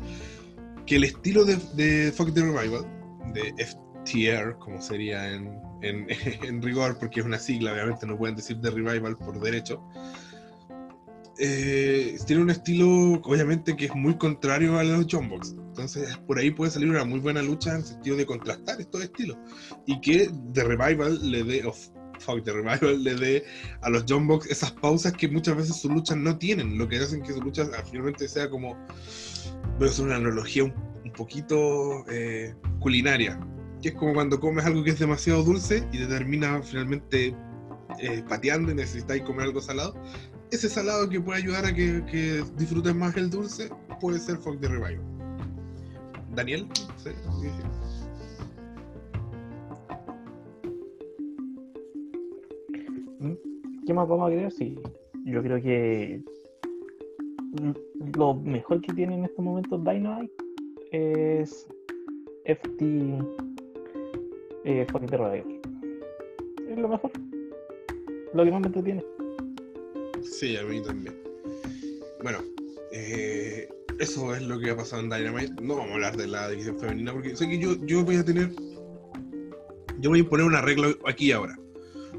que 0.86 0.98
el 0.98 1.06
estilo 1.06 1.46
de, 1.46 1.58
de 1.74 2.12
Fuck 2.12 2.34
the 2.34 2.42
Revival, 2.42 2.86
de 3.34 3.54
FTR, 3.66 4.58
como 4.60 4.82
sería 4.82 5.32
en, 5.32 5.58
en, 5.82 6.62
rigor, 6.62 6.98
porque 7.00 7.20
es 7.20 7.26
una 7.26 7.40
sigla, 7.40 7.74
obviamente 7.74 8.06
no 8.06 8.18
pueden 8.18 8.36
decir 8.36 8.60
The 8.62 8.72
Revival 8.72 9.18
por 9.18 9.40
derecho. 9.40 9.82
Eh, 11.38 12.18
tiene 12.26 12.42
un 12.42 12.50
estilo, 12.50 12.88
obviamente, 13.24 13.76
que 13.76 13.86
es 13.86 13.96
muy 13.96 14.18
contrario 14.18 14.78
a 14.78 14.84
los 14.84 15.06
Jumbox. 15.10 15.52
Entonces, 15.52 16.18
por 16.26 16.40
ahí 16.40 16.52
puede 16.52 16.72
salir 16.72 16.90
una 16.90 17.04
muy 17.04 17.20
buena 17.20 17.42
lucha 17.42 17.72
en 17.72 17.78
el 17.78 17.84
sentido 17.84 18.16
de 18.16 18.26
contrastar 18.26 18.80
estos 18.80 19.04
estilos. 19.04 19.38
Y 19.86 20.00
que 20.00 20.30
The 20.54 20.64
Revival 20.64 21.32
le 21.32 21.44
dé, 21.44 21.66
of 21.66 21.78
Fuck 22.20 22.44
The 22.44 22.54
Revival 22.54 23.04
le 23.04 23.16
dé 23.16 23.46
a 23.82 23.90
los 23.90 24.06
Jumbox 24.08 24.50
esas 24.50 24.72
pausas 24.72 25.14
que 25.14 25.28
muchas 25.28 25.58
veces 25.58 25.76
sus 25.76 25.92
luchas 25.92 26.18
no 26.18 26.38
tienen. 26.38 26.78
Lo 26.78 26.88
que 26.88 26.98
hacen 26.98 27.22
que 27.22 27.34
sus 27.34 27.44
luchas 27.44 27.70
finalmente 27.90 28.28
sea 28.28 28.50
como. 28.50 28.78
Pero 29.78 29.92
es 29.92 30.00
una 30.00 30.16
analogía 30.16 30.64
un, 30.64 30.74
poquito 31.16 32.04
eh, 32.10 32.54
culinaria 32.80 33.40
que 33.82 33.90
es 33.90 33.96
como 33.96 34.14
cuando 34.14 34.40
comes 34.40 34.66
algo 34.66 34.84
que 34.84 34.90
es 34.90 35.00
demasiado 35.00 35.44
dulce 35.44 35.88
y 35.92 36.00
te 36.00 36.08
termina 36.08 36.62
finalmente 36.64 37.36
eh, 38.00 38.24
pateando 38.28 38.72
y 38.72 38.76
necesitáis 38.76 39.22
comer 39.24 39.46
algo 39.46 39.62
salado. 39.62 39.94
Ese 40.52 40.70
salado 40.70 41.10
que 41.10 41.20
puede 41.20 41.40
ayudar 41.40 41.66
a 41.66 41.74
que, 41.74 42.44
disfrutes 42.58 42.96
más 42.96 43.16
el 43.18 43.30
dulce 43.30 43.70
puede 44.00 44.20
ser 44.20 44.38
Fog 44.38 44.60
de 44.60 44.68
Revival. 44.70 45.02
Daniel, 46.36 46.68
¿Qué 53.86 53.94
más 53.94 54.08
vamos 54.08 54.28
a 54.28 54.34
creer? 54.34 54.52
Sí, 54.52 54.80
yo 55.26 55.44
creo 55.44 55.62
que 55.62 56.22
lo 58.18 58.34
mejor 58.34 58.82
que 58.82 58.94
tiene 58.94 59.16
en 59.16 59.26
estos 59.26 59.46
momentos 59.46 59.84
Dynamite 59.84 60.34
es 60.92 61.68
FT 62.46 63.20
eh, 64.66 64.86
fucking 64.92 65.10
Es 66.70 66.78
lo 66.78 66.88
mejor. 66.88 67.12
Lo 68.34 68.44
que 68.44 68.52
más 68.52 68.62
me 68.62 68.68
entretiene. 68.68 69.15
Sí, 70.32 70.58
a 70.58 70.64
mí 70.64 70.82
también. 70.82 71.16
Bueno, 72.22 72.40
eh, 72.92 73.70
eso 74.00 74.36
es 74.36 74.42
lo 74.42 74.60
que 74.60 74.72
ha 74.72 74.78
pasado 74.78 75.02
en 75.02 75.10
Dynamite. 75.10 75.62
No 75.62 75.76
vamos 75.76 75.92
a 75.92 75.94
hablar 75.96 76.18
de 76.18 76.28
la 76.28 76.50
división 76.50 76.80
femenina 76.80 77.14
porque 77.14 77.36
sé 77.36 77.48
que 77.48 77.60
yo, 77.60 77.76
yo 77.86 78.04
voy 78.04 78.18
a 78.18 78.26
tener. 78.26 78.52
Yo 80.00 80.10
voy 80.10 80.20
a 80.20 80.24
imponer 80.24 80.46
una 80.46 80.62
regla 80.62 80.94
aquí 81.06 81.32
ahora. 81.32 81.58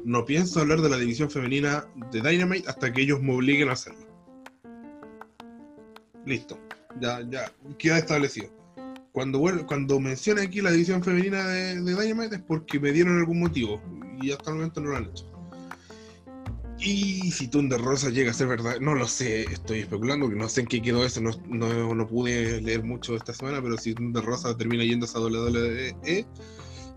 No 0.03 0.25
pienso 0.25 0.61
hablar 0.61 0.81
de 0.81 0.89
la 0.89 0.97
división 0.97 1.29
femenina 1.29 1.85
de 2.11 2.21
Dynamite 2.21 2.69
hasta 2.69 2.91
que 2.91 3.01
ellos 3.01 3.21
me 3.21 3.33
obliguen 3.33 3.69
a 3.69 3.73
hacerlo. 3.73 4.07
Listo. 6.25 6.57
Ya, 6.99 7.21
ya 7.29 7.51
queda 7.77 7.99
establecido 7.99 8.57
cuando, 9.17 9.41
cuando 9.65 9.99
menciona 9.99 10.43
aquí 10.43 10.61
la 10.61 10.69
división 10.69 11.03
femenina 11.03 11.43
de 11.47 11.81
Dynamite 11.81 12.35
es 12.35 12.41
porque 12.43 12.79
me 12.79 12.91
dieron 12.91 13.17
algún 13.17 13.39
motivo 13.39 13.81
y 14.21 14.29
hasta 14.29 14.51
el 14.51 14.57
momento 14.57 14.79
no 14.79 14.91
lo 14.91 14.97
han 14.97 15.05
hecho. 15.05 15.25
Y 16.79 17.31
si 17.31 17.47
Thunder 17.47 17.81
Rosa 17.81 18.09
llega 18.09 18.31
a 18.31 18.33
ser 18.33 18.47
verdad, 18.47 18.79
no 18.79 18.93
lo 18.93 19.07
sé, 19.07 19.43
estoy 19.43 19.79
especulando, 19.79 20.29
que 20.29 20.35
no 20.35 20.47
sé 20.47 20.61
en 20.61 20.67
qué 20.67 20.81
quedó 20.81 21.03
eso, 21.03 21.21
no, 21.21 21.31
no, 21.47 22.07
pude 22.07 22.61
leer 22.61 22.83
mucho 22.83 23.15
esta 23.15 23.33
semana, 23.33 23.61
pero 23.61 23.77
si 23.77 23.95
Thunder 23.95 24.23
Rosa 24.23 24.55
termina 24.55 24.83
yendo 24.83 25.07
a 25.07 25.19
WWE, 25.19 26.27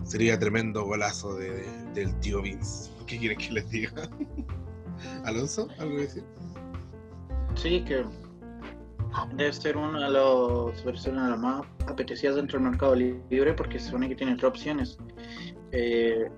sería 0.05 0.39
tremendo 0.39 0.85
golazo 0.85 1.35
de, 1.37 1.64
del 1.95 2.14
tío 2.20 2.43
Vince. 2.43 2.91
¿Qué 3.07 3.18
quieren 3.18 3.39
que 3.39 3.53
les 3.53 3.70
diga? 3.70 4.09
¿Alonso? 5.24 5.68
¿Algo 5.78 5.97
que 5.97 6.03
decir? 6.03 6.24
Sí, 7.55 7.83
que 7.85 8.05
Debe 9.35 9.53
ser 9.53 9.76
una 9.76 10.07
de 10.07 10.12
las 10.12 10.85
versiones 10.85 11.39
más 11.39 11.66
apetecidas 11.89 12.37
dentro 12.37 12.59
del 12.59 12.70
mercado 12.70 12.95
libre 12.95 13.53
porque 13.55 13.78
se 13.78 13.87
supone 13.87 14.09
que 14.09 14.14
tiene 14.14 14.37
tres 14.37 14.45
opciones. 14.45 14.99
Eh, 15.72 16.31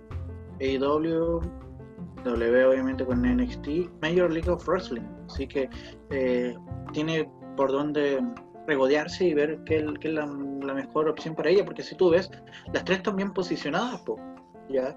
W 2.24 2.64
obviamente 2.66 3.04
con 3.04 3.22
NXT, 3.22 3.68
Major 4.00 4.30
League 4.32 4.50
of 4.50 4.66
Wrestling. 4.66 5.02
Así 5.28 5.46
que 5.46 5.68
eh, 6.10 6.54
tiene 6.92 7.28
por 7.56 7.70
dónde 7.70 8.20
regodearse 8.66 9.26
y 9.26 9.34
ver 9.34 9.58
qué, 9.64 9.76
es 9.76 10.12
la, 10.12 10.26
mejor 10.26 11.08
opción 11.08 11.34
para 11.34 11.50
ella. 11.50 11.64
Porque 11.64 11.82
si 11.82 11.94
tú 11.96 12.10
ves, 12.10 12.30
las 12.72 12.84
tres 12.84 12.98
están 12.98 13.16
bien 13.16 13.32
posicionadas. 13.32 14.02
ya 14.68 14.96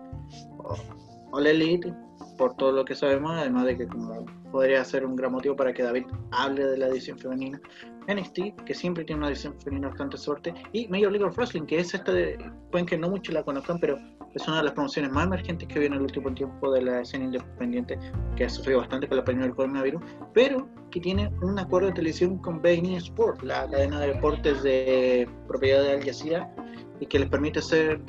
All 1.32 1.48
Elite, 1.48 1.94
por 2.38 2.56
todo 2.56 2.72
lo 2.72 2.86
que 2.86 2.96
sabemos, 2.96 3.32
además 3.32 3.66
de 3.66 3.78
que 3.78 3.88
como 3.88 4.26
podría 4.52 4.84
ser 4.86 5.06
un 5.06 5.16
gran 5.16 5.34
motivo 5.34 5.56
para 5.56 5.74
que 5.74 5.84
David 5.84 6.06
hable 6.32 6.66
de 6.66 6.78
la 6.78 6.88
edición 6.88 7.18
femenina. 7.18 7.60
NXT, 8.08 8.64
que 8.66 8.74
siempre 8.74 9.04
tiene 9.04 9.20
una 9.20 9.30
edición 9.30 9.60
femenina 9.60 9.90
bastante 9.90 10.18
suerte, 10.18 10.54
y 10.72 10.88
Major 10.88 11.12
League 11.12 11.26
of 11.26 11.36
Wrestling, 11.36 11.64
que 11.64 11.80
es 11.80 11.94
esta 11.94 12.12
de, 12.12 12.38
pueden 12.72 12.86
que 12.86 12.98
no 12.98 13.10
muchos 13.10 13.34
la 13.34 13.44
conozcan, 13.44 13.80
pero 13.80 13.98
es 14.36 14.48
una 14.48 14.58
de 14.58 14.64
las 14.64 14.74
promociones 14.74 15.12
más 15.12 15.26
emergentes 15.26 15.68
que 15.68 15.80
viene 15.80 15.96
en 15.96 16.02
el 16.02 16.06
último 16.08 16.34
tiempo 16.34 16.72
de 16.72 16.82
la 16.82 17.02
escena 17.02 17.26
independiente, 17.26 17.98
que 18.36 18.46
ha 18.46 18.50
sufrido 18.50 18.80
bastante 18.80 19.08
con 19.08 19.18
la 19.18 19.24
pandemia 19.24 19.48
del 19.48 19.56
coronavirus, 19.56 20.02
pero 20.34 20.68
que 20.92 21.00
tiene 21.00 21.32
un 21.42 21.58
acuerdo 21.58 21.88
de 21.88 21.94
televisión 21.94 22.38
con 22.40 22.62
Bein 22.62 22.86
Sport, 22.96 23.42
la 23.44 23.70
cadena 23.70 24.02
de 24.02 24.08
deportes 24.08 24.62
de 24.62 25.28
propiedad 25.48 25.84
de 25.84 25.92
Al 25.94 26.04
Jazeera, 26.04 26.54
y 27.00 27.06
que 27.06 27.20
les 27.20 27.30
permite 27.30 27.62
ser 27.62 28.02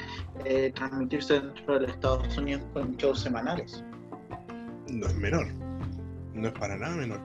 eh, 0.44 0.72
transmitirse 0.74 1.40
dentro 1.40 1.78
de 1.78 1.86
Estados 1.86 2.36
Unidos 2.36 2.62
con 2.72 2.96
shows 2.96 3.20
semanales. 3.20 3.84
No 4.88 5.06
es 5.06 5.14
menor, 5.16 5.46
no 6.34 6.48
es 6.48 6.54
para 6.54 6.76
nada 6.76 6.96
menor. 6.96 7.20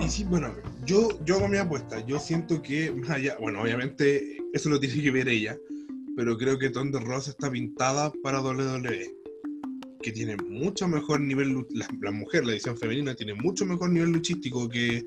Y 0.00 0.08
sí, 0.08 0.24
bueno, 0.24 0.54
yo, 0.84 1.08
yo 1.24 1.36
hago 1.36 1.48
mi 1.48 1.56
apuesta. 1.56 2.04
Yo 2.06 2.20
siento 2.20 2.62
que, 2.62 2.92
más 2.92 3.10
allá, 3.10 3.36
bueno, 3.40 3.62
obviamente 3.62 4.38
eso 4.52 4.68
lo 4.70 4.78
tiene 4.78 5.02
que 5.02 5.10
ver 5.10 5.28
ella, 5.28 5.56
pero 6.16 6.36
creo 6.36 6.58
que 6.58 6.70
Thunder 6.70 7.02
Rosa 7.02 7.30
está 7.30 7.50
pintada 7.50 8.12
para 8.22 8.40
WWE. 8.40 9.16
Que 10.02 10.12
tiene 10.12 10.36
mucho 10.36 10.88
mejor 10.88 11.20
nivel, 11.20 11.66
la, 12.00 12.10
mujer, 12.10 12.46
la 12.46 12.52
edición 12.52 12.76
femenina, 12.76 13.14
tiene 13.14 13.34
mucho 13.34 13.66
mejor 13.66 13.90
nivel 13.90 14.10
luchístico 14.10 14.68
que, 14.68 15.04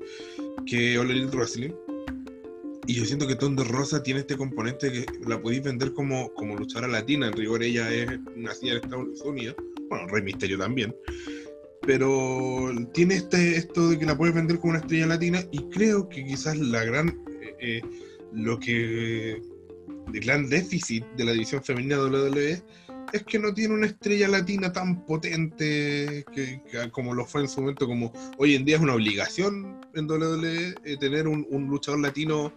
que 0.66 0.98
All 0.98 1.10
Elite 1.10 1.36
Wrestling 1.36 1.72
y 2.86 2.94
yo 2.94 3.04
siento 3.04 3.26
que 3.26 3.36
Thunder 3.36 3.66
Rosa 3.66 4.02
tiene 4.02 4.20
este 4.20 4.36
componente 4.36 4.92
que 4.92 5.06
la 5.26 5.40
podéis 5.40 5.62
vender 5.62 5.92
como, 5.94 6.32
como 6.34 6.56
luchadora 6.56 6.88
latina. 6.88 7.28
En 7.28 7.32
rigor, 7.32 7.62
ella 7.62 7.92
es 7.92 8.06
nacida 8.36 8.72
en 8.72 8.76
Estados 8.78 9.20
Unidos. 9.22 9.56
Bueno, 9.88 10.06
Rey 10.08 10.22
Misterio 10.22 10.58
también. 10.58 10.94
Pero 11.80 12.70
tiene 12.92 13.16
este, 13.16 13.56
esto 13.56 13.88
de 13.88 13.98
que 13.98 14.06
la 14.06 14.16
puedes 14.16 14.34
vender 14.34 14.58
como 14.58 14.72
una 14.72 14.80
estrella 14.80 15.06
latina. 15.06 15.42
Y 15.50 15.62
creo 15.70 16.08
que 16.08 16.24
quizás 16.24 16.58
la 16.58 16.84
gran. 16.84 17.08
Eh, 17.40 17.56
eh, 17.60 17.82
lo 18.32 18.58
que. 18.58 19.40
El 20.12 20.20
gran 20.20 20.48
déficit 20.48 21.04
de 21.16 21.24
la 21.24 21.32
división 21.32 21.62
femenina 21.62 21.96
de 21.96 22.02
WWE 22.04 22.62
es 23.12 23.22
que 23.24 23.38
no 23.38 23.54
tiene 23.54 23.74
una 23.74 23.86
estrella 23.86 24.28
latina 24.28 24.72
tan 24.72 25.04
potente 25.04 26.24
que, 26.32 26.60
como 26.90 27.14
lo 27.14 27.24
fue 27.24 27.42
en 27.42 27.48
su 27.48 27.60
momento, 27.60 27.86
como 27.86 28.12
hoy 28.38 28.54
en 28.54 28.64
día 28.64 28.76
es 28.76 28.82
una 28.82 28.94
obligación 28.94 29.80
en 29.94 30.10
WWE 30.10 30.74
eh, 30.84 30.96
tener 30.98 31.28
un, 31.28 31.46
un, 31.50 31.66
luchador 31.68 32.00
latino 32.00 32.52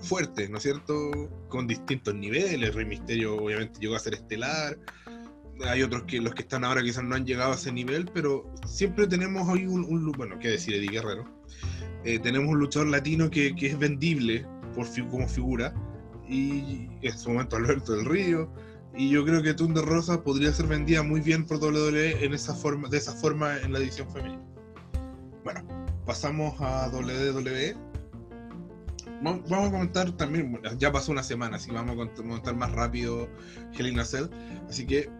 fuerte, 0.00 0.48
¿no 0.48 0.58
es 0.58 0.64
cierto? 0.64 1.30
Con 1.48 1.66
distintos 1.66 2.14
niveles. 2.14 2.74
Rey 2.74 2.84
Misterio 2.84 3.36
obviamente 3.36 3.78
llegó 3.80 3.94
a 3.94 4.00
ser 4.00 4.14
estelar. 4.14 4.78
Hay 5.64 5.82
otros 5.82 6.02
que 6.04 6.20
los 6.20 6.34
que 6.34 6.42
están 6.42 6.64
ahora 6.64 6.82
quizás 6.82 7.04
no 7.04 7.14
han 7.14 7.24
llegado 7.24 7.52
a 7.52 7.54
ese 7.54 7.72
nivel, 7.72 8.10
pero 8.12 8.52
siempre 8.66 9.06
tenemos 9.06 9.48
hoy 9.48 9.66
un, 9.66 9.84
un 9.84 10.10
bueno, 10.12 10.38
qué 10.40 10.48
decir, 10.48 10.74
Eddie 10.74 10.90
Guerrero. 10.90 11.24
Eh, 12.04 12.18
tenemos 12.18 12.48
un 12.50 12.58
luchador 12.58 12.88
latino 12.88 13.30
que, 13.30 13.54
que 13.54 13.68
es 13.68 13.78
vendible 13.78 14.44
por 14.74 14.86
como 15.08 15.28
figura 15.28 15.72
y 16.28 16.88
en 17.02 17.18
su 17.18 17.30
momento 17.30 17.56
Alberto 17.56 17.92
del 17.92 18.04
Río 18.06 18.48
y 18.96 19.10
yo 19.10 19.24
creo 19.24 19.42
que 19.42 19.54
Thunder 19.54 19.84
Rosa 19.84 20.22
podría 20.22 20.52
ser 20.52 20.66
vendida 20.66 21.02
muy 21.02 21.20
bien 21.20 21.44
por 21.46 21.58
WWE 21.58 22.24
en 22.24 22.32
esa 22.32 22.54
forma, 22.54 22.88
de 22.88 22.98
esa 22.98 23.12
forma 23.12 23.58
en 23.58 23.72
la 23.72 23.80
edición 23.80 24.08
femenina. 24.12 24.42
Bueno, 25.42 25.62
pasamos 26.06 26.54
a 26.60 26.88
WWE 26.88 27.76
vamos 29.24 29.68
a 29.68 29.70
comentar 29.70 30.12
también, 30.12 30.60
ya 30.78 30.92
pasó 30.92 31.12
una 31.12 31.22
semana, 31.22 31.56
así 31.56 31.70
vamos 31.70 31.94
a 31.94 32.14
comentar 32.14 32.54
más 32.54 32.72
rápido 32.72 33.28
Hell 33.76 34.04
Cell. 34.04 34.26
Así 34.68 34.86
que 34.86 35.10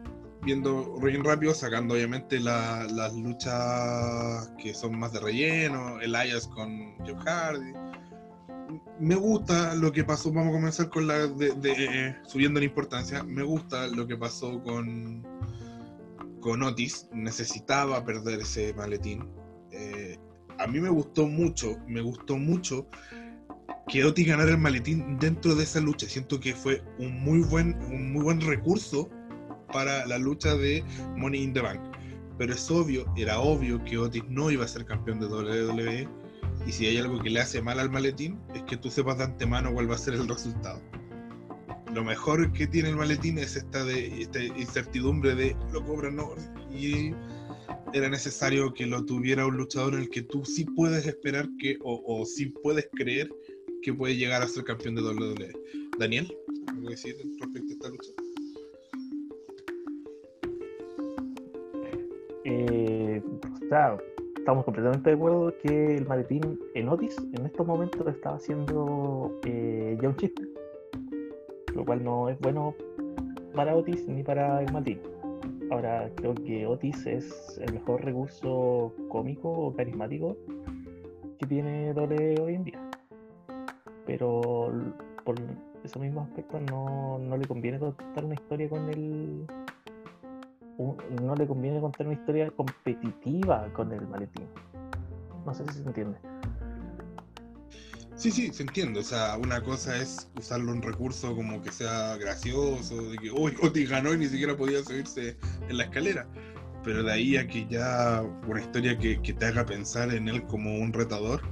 viendo 0.43 0.99
bien 1.01 1.25
rápido, 1.25 1.55
sacando 1.55 1.95
obviamente 1.95 2.39
las 2.41 3.15
luchas 3.15 4.53
que 4.59 4.75
son 4.75 4.99
más 4.99 5.13
de 5.13 5.21
relleno, 5.21 6.01
Elias 6.01 6.47
con 6.49 6.97
Jeff 7.05 7.19
Hardy. 7.25 7.73
Me 9.01 9.14
gusta 9.14 9.75
lo 9.75 9.93
que 9.93 10.05
pasó, 10.05 10.33
vamos 10.33 10.51
a 10.51 10.57
comenzar 10.57 10.89
con 10.89 11.07
la 11.07 11.27
de, 11.27 12.16
subiendo 12.27 12.61
en 12.61 12.64
importancia, 12.64 13.22
me 13.22 13.43
gusta 13.43 13.89
lo 13.89 14.07
que 14.07 14.16
pasó 14.16 14.62
con, 14.62 15.22
con 16.41 16.62
Otis, 16.62 17.09
necesitaba 17.12 18.05
perder 18.05 18.41
ese 18.41 18.72
maletín. 18.75 19.29
Eh, 19.70 20.18
a 20.59 20.66
mí 20.66 20.81
me 20.81 20.89
gustó 20.89 21.27
mucho, 21.27 21.77
me 21.87 22.01
gustó 22.01 22.37
mucho 22.37 22.87
que 23.89 24.05
Otis 24.05 24.27
ganara 24.27 24.51
el 24.51 24.59
maletín 24.59 25.18
dentro 25.18 25.55
de 25.55 25.64
esa 25.64 25.81
lucha. 25.81 26.09
Siento 26.09 26.41
que 26.41 26.55
fue 26.55 26.83
un 26.99 27.20
muy 27.20 27.41
buen, 27.41 27.75
un 27.85 28.12
muy 28.12 28.22
buen 28.22 28.41
recurso 28.41 29.11
para 29.72 30.07
la 30.07 30.18
lucha 30.18 30.55
de 30.57 30.85
Money 31.16 31.43
in 31.43 31.53
the 31.53 31.61
Bank. 31.61 31.81
pero 32.39 32.53
es 32.53 32.70
obvio, 32.70 33.05
era 33.16 33.41
obvio 33.41 33.83
que 33.85 33.99
Otis 33.99 34.25
no 34.29 34.51
iba 34.51 34.64
a 34.64 34.68
ser 34.68 34.85
campeón 34.85 35.20
de 35.20 35.27
WWE. 35.27 36.24
Y 36.67 36.73
si 36.73 36.87
hay 36.87 36.99
algo 36.99 37.23
que 37.23 37.31
le 37.31 37.41
hace 37.41 37.61
mal 37.62 37.79
al 37.79 37.91
maletín, 37.91 38.39
es 38.55 38.62
que 38.62 38.77
tú 38.77 38.91
sepas 38.91 39.19
de 39.19 39.25
antemano 39.25 39.73
cuál 39.73 39.91
va 39.91 39.95
a 39.95 39.99
ser 39.99 40.15
el 40.15 40.29
resultado. 40.29 40.81
Lo 41.95 42.03
mejor 42.03 42.53
que 42.53 42.67
tiene 42.67 42.89
el 42.89 42.97
maletín 42.97 43.39
es 43.39 43.57
esta, 43.57 43.85
de, 43.85 44.23
esta 44.23 44.43
incertidumbre 44.43 45.35
de 45.35 45.57
lo 45.73 45.85
cobran 45.85 46.17
no. 46.17 46.35
Y 46.73 47.12
era 47.93 48.09
necesario 48.09 48.75
que 48.75 48.87
lo 48.87 49.05
tuviera 49.05 49.47
un 49.47 49.57
luchador 49.57 49.95
en 49.95 50.01
el 50.01 50.11
que 50.11 50.23
tú 50.23 50.45
sí 50.45 50.65
puedes 50.65 51.07
esperar 51.07 51.49
que, 51.59 51.79
o, 51.83 52.03
o 52.07 52.27
sí 52.27 52.47
puedes 52.62 52.89
creer 52.95 53.31
que 53.83 53.93
puede 53.93 54.17
llegar 54.17 54.43
a 54.43 54.49
ser 54.49 54.65
campeón 54.65 54.97
de 54.97 55.03
WWE. 55.03 55.53
Daniel, 55.99 56.35
¿algo 56.67 56.89
que 56.89 56.95
decir 56.95 57.17
respecto 57.39 57.69
a 57.69 57.73
esta 57.73 57.89
lucha? 57.91 58.11
Eh, 62.45 63.23
o 63.25 63.69
sea, 63.69 63.97
estamos 64.45 64.66
completamente 64.66 65.09
de 65.09 65.16
acuerdo 65.16 65.55
que 65.62 65.97
el 65.97 66.07
maletín 66.07 66.61
en 66.74 66.90
Otis 66.90 67.16
en 67.32 67.47
estos 67.47 67.66
momentos 67.66 68.07
está 68.07 68.34
haciendo 68.34 69.40
eh, 69.47 69.97
ya 69.99 70.11
un 70.11 70.16
chiste, 70.18 70.42
lo 71.74 71.82
cual 71.82 72.05
no 72.05 72.28
es 72.28 72.38
bueno 72.40 72.74
para 73.55 73.74
Otis 73.74 74.07
ni 74.07 74.22
para 74.22 74.61
el 74.61 74.70
maletín. 74.70 75.01
Ahora 75.70 76.11
creo 76.16 76.34
que 76.34 76.66
Otis 76.66 77.07
es 77.07 77.59
el 77.59 77.72
mejor 77.72 78.05
recurso 78.05 78.92
cómico 79.09 79.49
o 79.49 79.74
carismático 79.74 80.36
que 81.38 81.47
tiene 81.47 81.95
WWE 81.95 82.38
hoy 82.42 82.55
en 82.57 82.64
día. 82.64 82.90
Pero 84.05 84.70
por 85.24 85.36
esos 85.82 86.03
mismos 86.03 86.28
aspectos 86.28 86.61
no, 86.70 87.18
no 87.18 87.38
le 87.38 87.47
conviene 87.47 87.78
contar 87.78 88.26
una 88.26 88.34
historia 88.34 88.68
con 88.68 88.90
el 88.90 89.47
no 90.79 91.35
le 91.37 91.47
conviene 91.47 91.81
contar 91.81 92.07
una 92.07 92.16
historia 92.16 92.51
competitiva 92.51 93.68
con 93.72 93.93
el 93.93 94.07
maletín. 94.09 94.47
No 95.47 95.55
sé 95.55 95.64
si 95.68 95.79
se 95.79 95.87
entiende. 95.87 96.18
Sí, 98.16 98.31
sí, 98.31 98.53
se 98.53 98.62
entiende. 98.62 99.01
O 99.01 99.03
sea, 99.03 99.37
una 99.37 99.62
cosa 99.62 99.97
es 99.97 100.31
usarlo 100.39 100.72
un 100.72 100.83
recurso 100.83 101.35
como 101.35 101.61
que 101.62 101.72
sea 101.72 102.16
gracioso, 102.16 103.11
de 103.11 103.18
que 103.18 103.31
uy, 103.31 103.55
Otis 103.62 103.91
ganó 103.91 104.14
y 104.14 104.18
ni 104.18 104.27
siquiera 104.27 104.57
podía 104.57 104.83
subirse 104.83 105.37
en 105.68 105.77
la 105.77 105.85
escalera. 105.85 106.27
Pero 106.85 107.03
de 107.03 107.12
ahí 107.12 107.37
a 107.37 107.47
que 107.47 107.66
ya 107.66 108.22
una 108.47 108.61
historia 108.61 108.97
que, 108.99 109.20
que 109.22 109.33
te 109.33 109.47
haga 109.47 109.64
pensar 109.64 110.12
en 110.14 110.29
él 110.29 110.45
como 110.45 110.79
un 110.79 110.93
retador, 110.93 111.43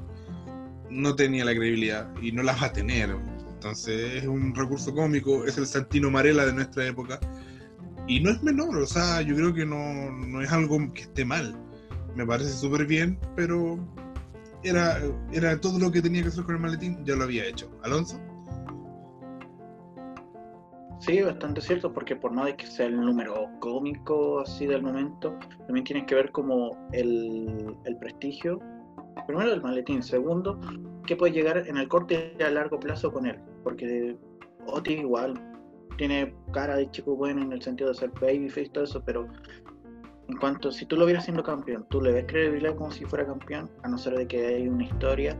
no 0.90 1.14
tenía 1.16 1.44
la 1.44 1.54
credibilidad 1.54 2.08
y 2.20 2.32
no 2.32 2.42
la 2.42 2.54
va 2.54 2.66
a 2.66 2.72
tener. 2.72 3.16
Entonces 3.54 4.22
es 4.22 4.26
un 4.26 4.54
recurso 4.54 4.94
cómico, 4.94 5.44
es 5.44 5.56
el 5.56 5.66
Santino 5.66 6.10
Marella 6.10 6.46
de 6.46 6.52
nuestra 6.52 6.86
época. 6.86 7.18
Y 8.12 8.20
no 8.20 8.28
es 8.28 8.42
menor, 8.42 8.76
o 8.76 8.84
sea, 8.84 9.22
yo 9.22 9.34
creo 9.34 9.54
que 9.54 9.64
no, 9.64 10.12
no 10.12 10.42
es 10.42 10.52
algo 10.52 10.76
que 10.92 11.00
esté 11.00 11.24
mal. 11.24 11.56
Me 12.14 12.26
parece 12.26 12.50
súper 12.50 12.84
bien, 12.84 13.18
pero 13.34 13.78
era, 14.62 14.98
era 15.32 15.58
todo 15.58 15.78
lo 15.78 15.90
que 15.90 16.02
tenía 16.02 16.20
que 16.20 16.28
hacer 16.28 16.44
con 16.44 16.56
el 16.56 16.60
maletín, 16.60 17.02
ya 17.06 17.16
lo 17.16 17.24
había 17.24 17.46
hecho. 17.46 17.70
Alonso. 17.82 18.20
Sí, 21.00 21.22
bastante 21.22 21.62
cierto, 21.62 21.90
porque 21.90 22.14
por 22.14 22.32
nada 22.32 22.54
que 22.54 22.66
sea 22.66 22.84
el 22.84 23.00
número 23.00 23.48
cómico 23.60 24.40
así 24.40 24.66
del 24.66 24.82
momento, 24.82 25.34
también 25.66 25.84
tiene 25.84 26.04
que 26.04 26.14
ver 26.14 26.30
como 26.32 26.76
el, 26.92 27.74
el 27.86 27.96
prestigio, 27.96 28.60
primero 29.26 29.48
del 29.48 29.62
maletín, 29.62 30.02
segundo, 30.02 30.60
que 31.06 31.16
puede 31.16 31.32
llegar 31.32 31.66
en 31.66 31.78
el 31.78 31.88
corte 31.88 32.36
a 32.44 32.50
largo 32.50 32.78
plazo 32.78 33.10
con 33.10 33.24
él, 33.24 33.38
porque 33.64 34.18
Otis 34.66 35.00
igual 35.00 35.51
tiene 35.96 36.34
cara 36.52 36.76
de 36.76 36.90
chico 36.90 37.16
bueno 37.16 37.42
en 37.42 37.52
el 37.52 37.62
sentido 37.62 37.90
de 37.90 37.94
ser 37.96 38.10
babyface 38.20 38.62
y 38.62 38.68
todo 38.70 38.84
eso, 38.84 39.02
pero 39.04 39.26
en 40.28 40.36
cuanto, 40.38 40.70
si 40.70 40.86
tú 40.86 40.96
lo 40.96 41.04
vieras 41.04 41.24
siendo 41.24 41.42
campeón, 41.42 41.84
tú 41.90 42.00
le 42.00 42.12
ves 42.12 42.24
credibilidad 42.26 42.74
como 42.76 42.90
si 42.90 43.04
fuera 43.04 43.26
campeón, 43.26 43.70
a 43.82 43.88
no 43.88 43.98
ser 43.98 44.16
de 44.16 44.26
que 44.26 44.46
hay 44.46 44.68
una 44.68 44.84
historia 44.84 45.36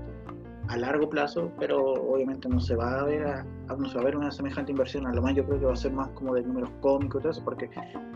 a 0.68 0.76
largo 0.76 1.08
plazo, 1.08 1.50
pero 1.58 1.82
obviamente 1.82 2.48
no 2.48 2.60
se 2.60 2.76
va 2.76 3.00
a 3.00 3.04
ver 3.04 3.26
a- 3.26 3.44
no 3.76 3.88
se 3.88 3.96
va 3.96 4.02
a 4.02 4.04
ver 4.04 4.16
una 4.16 4.30
semejante 4.30 4.70
inversión, 4.70 5.06
a 5.06 5.12
lo 5.12 5.22
más 5.22 5.34
yo 5.34 5.44
creo 5.44 5.58
que 5.58 5.66
va 5.66 5.72
a 5.72 5.76
ser 5.76 5.92
más 5.92 6.08
como 6.10 6.34
de 6.34 6.42
números 6.42 6.70
cómicos 6.80 7.20
y 7.20 7.22
todo 7.22 7.32
eso, 7.32 7.44
porque 7.44 7.68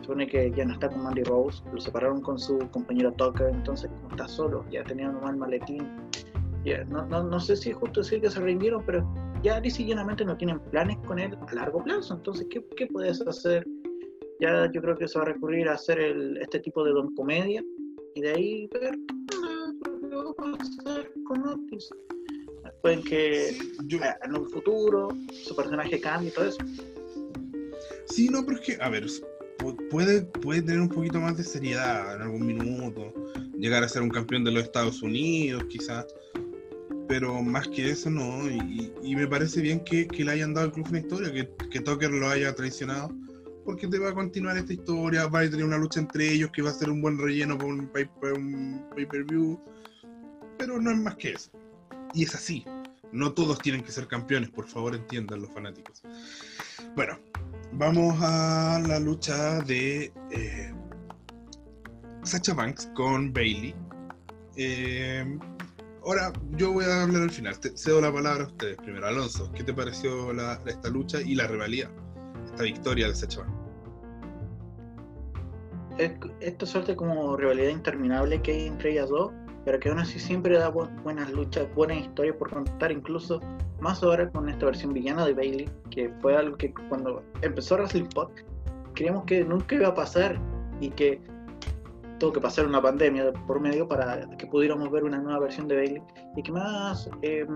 supone 0.02 0.26
que 0.26 0.52
ya 0.52 0.64
no 0.64 0.74
está 0.74 0.88
con 0.88 1.02
Mandy 1.02 1.22
Rose, 1.24 1.62
lo 1.72 1.80
separaron 1.80 2.20
con 2.20 2.38
su 2.38 2.58
compañero 2.70 3.12
Tucker, 3.12 3.48
entonces 3.48 3.90
como 3.90 4.10
está 4.10 4.28
solo, 4.28 4.64
ya 4.70 4.84
tenía 4.84 5.08
un 5.08 5.20
mal 5.20 5.36
maletín, 5.36 5.88
ya, 6.66 6.84
no, 6.84 7.06
no, 7.06 7.22
no 7.22 7.40
sé 7.40 7.56
si 7.56 7.70
es 7.70 7.76
justo 7.76 8.00
decir 8.00 8.20
que 8.20 8.30
se 8.30 8.40
rindieron, 8.40 8.84
pero 8.84 9.08
ya 9.42 9.60
lisa 9.60 9.82
y 9.82 9.86
llanamente 9.86 10.24
no 10.24 10.36
tienen 10.36 10.58
planes 10.70 10.96
con 11.06 11.18
él 11.18 11.36
a 11.48 11.54
largo 11.54 11.82
plazo, 11.82 12.14
entonces 12.14 12.46
¿qué, 12.50 12.64
qué 12.76 12.86
puedes 12.88 13.20
hacer? 13.22 13.66
Ya 14.40 14.70
yo 14.72 14.82
creo 14.82 14.96
que 14.96 15.08
se 15.08 15.18
va 15.18 15.24
a 15.24 15.28
recurrir 15.28 15.68
a 15.68 15.74
hacer 15.74 15.98
el, 15.98 16.36
este 16.38 16.60
tipo 16.60 16.84
de 16.84 16.90
don 16.92 17.14
comedia 17.14 17.62
y 18.14 18.20
de 18.20 18.28
ahí 18.30 18.66
ver 18.72 18.98
ah, 19.42 19.72
lo 20.02 20.34
que 20.34 20.42
vamos 20.42 20.58
a 20.60 20.90
hacer 20.90 21.10
con 21.26 21.46
Otis. 21.48 21.88
Pueden 22.82 23.02
que 23.02 23.52
Sí, 23.52 23.72
yo- 23.86 23.98
en 24.24 24.36
un 24.36 24.50
futuro 24.50 25.08
su 25.44 25.54
personaje 25.56 26.00
cambie 26.00 26.30
y 26.30 26.32
todo 26.32 26.44
eso. 26.46 26.58
sí, 28.06 28.28
no, 28.28 28.44
pero 28.44 28.58
es 28.58 28.64
que, 28.66 28.78
a 28.82 28.88
ver, 28.88 29.06
pu- 29.58 29.88
puede, 29.90 30.22
puede 30.22 30.62
tener 30.62 30.80
un 30.80 30.88
poquito 30.88 31.20
más 31.20 31.36
de 31.36 31.44
seriedad 31.44 32.16
en 32.16 32.22
algún 32.22 32.44
minuto, 32.46 33.12
llegar 33.58 33.82
a 33.84 33.88
ser 33.88 34.02
un 34.02 34.10
campeón 34.10 34.44
de 34.44 34.50
los 34.52 34.64
Estados 34.64 35.02
Unidos, 35.02 35.64
quizás, 35.68 36.06
pero 37.08 37.42
más 37.42 37.68
que 37.68 37.90
eso, 37.90 38.10
no. 38.10 38.48
Y, 38.50 39.14
me 39.16 39.26
parece 39.26 39.60
bien 39.60 39.80
que, 39.80 40.06
que 40.06 40.24
le 40.24 40.32
hayan 40.32 40.52
dado 40.54 40.66
al 40.66 40.72
club 40.72 40.86
una 40.88 40.98
historia, 41.00 41.32
que, 41.32 41.48
que 41.68 41.80
Tucker 41.80 42.10
lo 42.10 42.28
haya 42.28 42.54
traicionado, 42.54 43.10
porque 43.64 43.88
te 43.88 43.98
va 43.98 44.10
a 44.10 44.14
continuar 44.14 44.56
esta 44.56 44.72
historia, 44.72 45.26
va 45.26 45.40
a 45.40 45.50
tener 45.50 45.64
una 45.64 45.78
lucha 45.78 46.00
entre 46.00 46.32
ellos 46.32 46.50
que 46.52 46.62
va 46.62 46.70
a 46.70 46.74
ser 46.74 46.90
un 46.90 47.00
buen 47.00 47.18
relleno 47.18 47.56
para 47.56 47.70
un 47.70 47.88
pay- 47.88 48.10
para 48.20 48.34
un 48.34 48.84
pay-per-view, 48.94 49.58
pero 50.58 50.80
no 50.80 50.90
es 50.90 50.98
más 50.98 51.16
que 51.16 51.30
eso. 51.32 51.50
Y 52.14 52.24
es 52.24 52.34
así. 52.34 52.64
No 53.12 53.32
todos 53.32 53.60
tienen 53.60 53.82
que 53.82 53.92
ser 53.92 54.08
campeones, 54.08 54.50
por 54.50 54.66
favor 54.66 54.94
entiendan 54.94 55.40
los 55.40 55.50
fanáticos. 55.50 56.02
Bueno, 56.94 57.18
vamos 57.72 58.16
a 58.20 58.82
la 58.86 58.98
lucha 58.98 59.60
de 59.60 60.12
eh, 60.32 60.72
Sacha 62.24 62.52
Banks 62.52 62.90
con 62.94 63.32
Bailey. 63.32 63.74
Eh, 64.56 65.38
ahora 66.06 66.32
yo 66.52 66.72
voy 66.72 66.84
a 66.84 67.02
hablar 67.02 67.22
al 67.22 67.30
final. 67.30 67.58
Te 67.60 67.76
cedo 67.76 68.00
la 68.00 68.12
palabra 68.12 68.44
a 68.44 68.46
ustedes 68.46 68.76
primero. 68.78 69.06
Alonso, 69.06 69.50
¿qué 69.52 69.62
te 69.64 69.74
pareció 69.74 70.32
la- 70.32 70.60
esta 70.66 70.88
lucha 70.88 71.20
y 71.20 71.34
la 71.34 71.46
rivalidad? 71.46 71.90
Esta 72.46 72.62
victoria 72.62 73.08
de 73.08 73.14
Sacha 73.14 73.40
Banks. 73.40 73.56
Es, 75.98 76.12
esta 76.40 76.66
suerte 76.66 76.94
como 76.94 77.36
rivalidad 77.36 77.70
interminable 77.70 78.40
que 78.42 78.52
hay 78.52 78.66
entre 78.66 78.92
ellas 78.92 79.08
dos, 79.08 79.32
pero 79.64 79.80
que 79.80 79.88
aún 79.88 79.98
así 79.98 80.18
siempre 80.18 80.58
da 80.58 80.72
bu- 80.72 80.90
buenas 81.02 81.30
luchas, 81.32 81.66
buenas 81.74 81.98
historias 81.98 82.36
por 82.36 82.50
contar, 82.50 82.92
incluso 82.92 83.40
más 83.80 84.02
ahora 84.02 84.30
con 84.30 84.48
esta 84.48 84.66
versión 84.66 84.92
villana 84.92 85.24
de 85.26 85.32
Bailey, 85.34 85.70
que 85.90 86.10
fue 86.20 86.36
algo 86.36 86.56
que 86.56 86.72
cuando 86.88 87.22
empezó 87.42 87.76
Wrestling 87.76 88.04
Pod, 88.14 88.28
creíamos 88.94 89.24
que 89.24 89.42
nunca 89.44 89.74
iba 89.74 89.88
a 89.88 89.94
pasar 89.94 90.38
y 90.80 90.90
que 90.90 91.20
tuvo 92.18 92.32
que 92.32 92.40
pasar 92.40 92.66
una 92.66 92.80
pandemia 92.80 93.26
de 93.26 93.32
por 93.32 93.60
medio 93.60 93.86
para 93.88 94.28
que 94.36 94.46
pudiéramos 94.46 94.90
ver 94.90 95.04
una 95.04 95.18
nueva 95.18 95.40
versión 95.40 95.68
de 95.68 95.76
Bailey 95.76 96.02
y 96.36 96.42
que 96.42 96.52
más, 96.52 97.08
eh, 97.22 97.46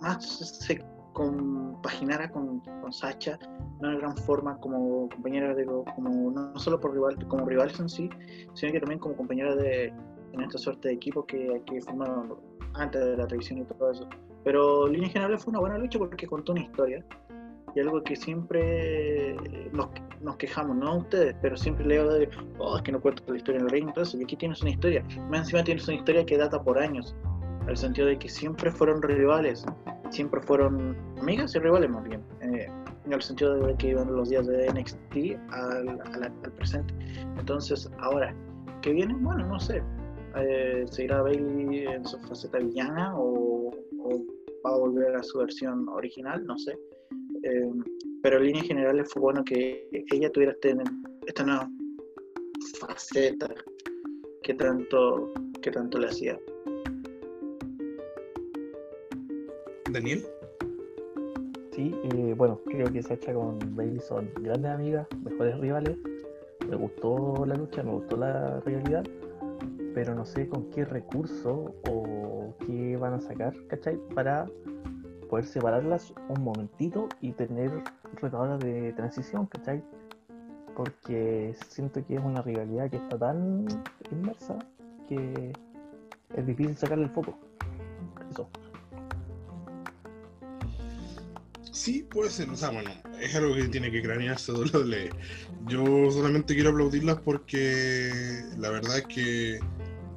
más 0.00 0.24
se 0.24 0.84
compaginara 1.12 2.30
con, 2.30 2.60
con 2.60 2.92
Sacha 2.92 3.38
de 3.38 3.88
una 3.88 3.96
gran 3.96 4.16
forma 4.16 4.56
como 4.58 5.08
compañera 5.08 5.54
de 5.54 5.66
como 5.66 6.30
no 6.30 6.58
solo 6.58 6.80
por 6.80 6.92
rival 6.92 7.16
como 7.28 7.44
rivales 7.46 7.78
en 7.80 7.88
sí 7.88 8.08
sino 8.54 8.72
que 8.72 8.80
también 8.80 8.98
como 8.98 9.16
compañera 9.16 9.54
de 9.54 9.92
en 10.32 10.40
esta 10.40 10.58
suerte 10.58 10.88
de 10.88 10.94
equipo 10.94 11.26
que, 11.26 11.62
que 11.66 11.80
formaron 11.82 12.36
antes 12.74 13.04
de 13.04 13.16
la 13.16 13.26
traición 13.26 13.60
y 13.60 13.64
todo 13.64 13.90
eso. 13.90 14.08
Pero 14.44 14.86
en 14.86 14.94
línea 14.94 15.10
general 15.10 15.38
fue 15.38 15.50
una 15.50 15.60
buena 15.60 15.78
lucha 15.78 15.98
porque 15.98 16.26
contó 16.26 16.52
una 16.52 16.62
historia 16.62 17.04
y 17.74 17.80
algo 17.80 18.02
que 18.02 18.16
siempre 18.16 19.36
nos, 19.72 20.36
quejamos, 20.36 20.76
no 20.76 20.88
a 20.88 20.96
ustedes, 20.96 21.34
pero 21.40 21.56
siempre 21.56 21.86
leo 21.86 22.08
de, 22.12 22.28
oh, 22.58 22.76
es 22.76 22.82
que 22.82 22.92
no 22.92 23.00
cuento 23.00 23.22
la 23.28 23.36
historia 23.36 23.60
en 23.60 23.66
el 23.66 23.70
ring, 23.70 23.90
eso, 23.96 24.18
y 24.18 24.24
aquí 24.24 24.36
tienes 24.36 24.60
una 24.62 24.70
historia, 24.70 25.04
más 25.30 25.40
encima 25.40 25.64
tienes 25.64 25.86
una 25.88 25.96
historia 25.96 26.24
que 26.24 26.36
data 26.36 26.62
por 26.62 26.78
años, 26.78 27.14
el 27.68 27.76
sentido 27.76 28.08
de 28.08 28.18
que 28.18 28.28
siempre 28.28 28.70
fueron 28.70 29.00
rivales, 29.02 29.64
siempre 30.10 30.40
fueron 30.42 30.96
amigas 31.20 31.54
y 31.54 31.58
rivales 31.58 31.90
más 31.90 32.04
bien, 32.04 32.22
eh, 32.40 32.68
en 33.04 33.12
el 33.12 33.22
sentido 33.22 33.54
de 33.54 33.74
que 33.76 33.88
iban 33.88 34.14
los 34.14 34.28
días 34.28 34.46
de 34.46 34.70
NXT 34.72 35.38
al, 35.50 35.88
al, 35.88 36.22
al 36.22 36.52
presente. 36.52 36.94
Entonces, 37.38 37.90
ahora, 37.98 38.34
¿qué 38.80 38.92
viene? 38.92 39.14
Bueno, 39.14 39.46
no 39.46 39.58
sé. 39.58 39.82
Eh, 40.36 40.84
¿Seguirá 40.88 41.22
Bailey 41.22 41.86
en 41.86 42.06
su 42.06 42.18
faceta 42.20 42.58
villana 42.58 43.12
o, 43.16 43.70
va 44.64 44.70
a 44.70 44.78
volver 44.78 45.16
a 45.16 45.22
su 45.22 45.38
versión 45.38 45.88
original? 45.88 46.44
No 46.46 46.56
sé. 46.58 46.78
Eh, 47.42 47.70
pero 48.22 48.38
en 48.38 48.44
líneas 48.44 48.66
generales 48.66 49.10
fue 49.12 49.22
bueno 49.22 49.44
que 49.44 49.88
ella 50.12 50.30
tuviera 50.30 50.52
este, 50.52 50.76
esta 51.26 51.44
nueva 51.44 51.68
faceta 52.78 53.52
que 54.42 54.54
tanto, 54.54 55.32
que 55.60 55.70
tanto 55.70 55.98
le 55.98 56.06
hacía. 56.08 56.38
Daniel. 59.90 60.24
Sí, 61.72 61.94
eh, 62.14 62.34
bueno, 62.36 62.60
creo 62.66 62.92
que 62.92 63.02
Sacha 63.02 63.32
con 63.32 63.58
Bailey 63.74 64.00
son 64.00 64.30
grandes 64.40 64.70
amigas, 64.70 65.06
mejores 65.24 65.58
rivales. 65.58 65.96
me 66.68 66.76
gustó 66.76 67.44
la 67.46 67.54
lucha, 67.54 67.82
me 67.82 67.92
gustó 67.92 68.16
la 68.16 68.60
realidad, 68.60 69.04
pero 69.94 70.14
no 70.14 70.24
sé 70.24 70.48
con 70.48 70.70
qué 70.70 70.84
recurso 70.84 71.74
o 71.88 72.54
qué 72.66 72.96
van 72.96 73.14
a 73.14 73.20
sacar, 73.20 73.54
¿cachai? 73.68 73.98
Para 74.14 74.46
poder 75.32 75.46
separarlas 75.46 76.12
un 76.28 76.44
momentito 76.44 77.08
y 77.22 77.32
tener 77.32 77.70
retadoras 78.20 78.60
de 78.60 78.92
transición, 78.92 79.46
¿cachai? 79.46 79.82
Porque 80.76 81.56
siento 81.70 82.06
que 82.06 82.16
es 82.16 82.20
una 82.22 82.42
rivalidad 82.42 82.90
que 82.90 82.98
está 82.98 83.18
tan 83.18 83.66
inmersa 84.10 84.58
que 85.08 85.54
es 86.36 86.46
difícil 86.46 86.76
sacarle 86.76 87.04
el 87.04 87.10
foco. 87.12 87.34
Eso. 88.30 88.46
Sí, 91.70 92.06
puede 92.10 92.28
ser, 92.28 92.50
o 92.50 92.54
sea, 92.56 92.68
bueno, 92.68 92.90
es 93.18 93.34
algo 93.34 93.54
que 93.54 93.68
tiene 93.68 93.90
que 93.90 94.02
cranearse 94.02 94.52
WWE. 94.52 95.08
Yo 95.66 96.10
solamente 96.10 96.52
quiero 96.52 96.72
aplaudirlas 96.72 97.18
porque 97.22 98.10
la 98.58 98.68
verdad 98.68 98.98
es 98.98 99.06
que 99.06 99.60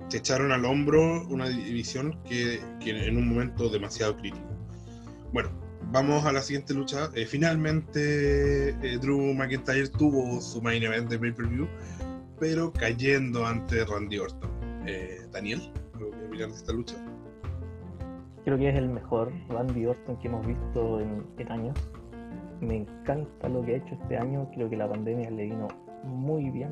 se 0.10 0.18
echaron 0.18 0.52
al 0.52 0.66
hombro 0.66 1.26
una 1.30 1.48
división 1.48 2.22
que 2.26 2.60
en 2.82 3.16
un 3.16 3.30
momento 3.30 3.70
demasiado 3.70 4.18
crítico. 4.18 4.55
Bueno, 5.36 5.50
vamos 5.92 6.24
a 6.24 6.32
la 6.32 6.42
siguiente 6.42 6.74
lucha. 6.74 7.10
Eh, 7.14 7.26
finalmente, 7.26 8.70
eh, 8.70 8.98
Drew 9.02 9.34
McIntyre 9.34 9.90
tuvo 9.90 10.40
su 10.40 10.62
main 10.62 10.82
event 10.82 11.10
de 11.10 11.20
pay-per-view, 11.20 11.68
pero 12.40 12.72
cayendo 12.72 13.46
ante 13.46 13.84
Randy 13.84 14.18
Orton. 14.18 14.50
Eh, 14.88 15.28
Daniel, 15.34 15.60
¿algo 15.96 16.12
que 16.32 16.38
de 16.38 16.46
esta 16.46 16.72
lucha? 16.72 16.96
Creo 18.46 18.58
que 18.58 18.70
es 18.70 18.76
el 18.78 18.88
mejor 18.88 19.30
Randy 19.50 19.88
Orton 19.88 20.16
que 20.20 20.30
hemos 20.30 20.48
visto 20.48 21.02
en, 21.02 21.52
años. 21.52 21.78
Me 22.62 22.78
encanta 22.78 23.50
lo 23.50 23.62
que 23.62 23.74
ha 23.74 23.78
hecho 23.80 23.94
este 23.96 24.18
año. 24.18 24.50
Creo 24.54 24.70
que 24.70 24.78
la 24.78 24.88
pandemia 24.88 25.30
le 25.32 25.48
vino 25.48 25.68
muy 26.06 26.50
bien. 26.50 26.72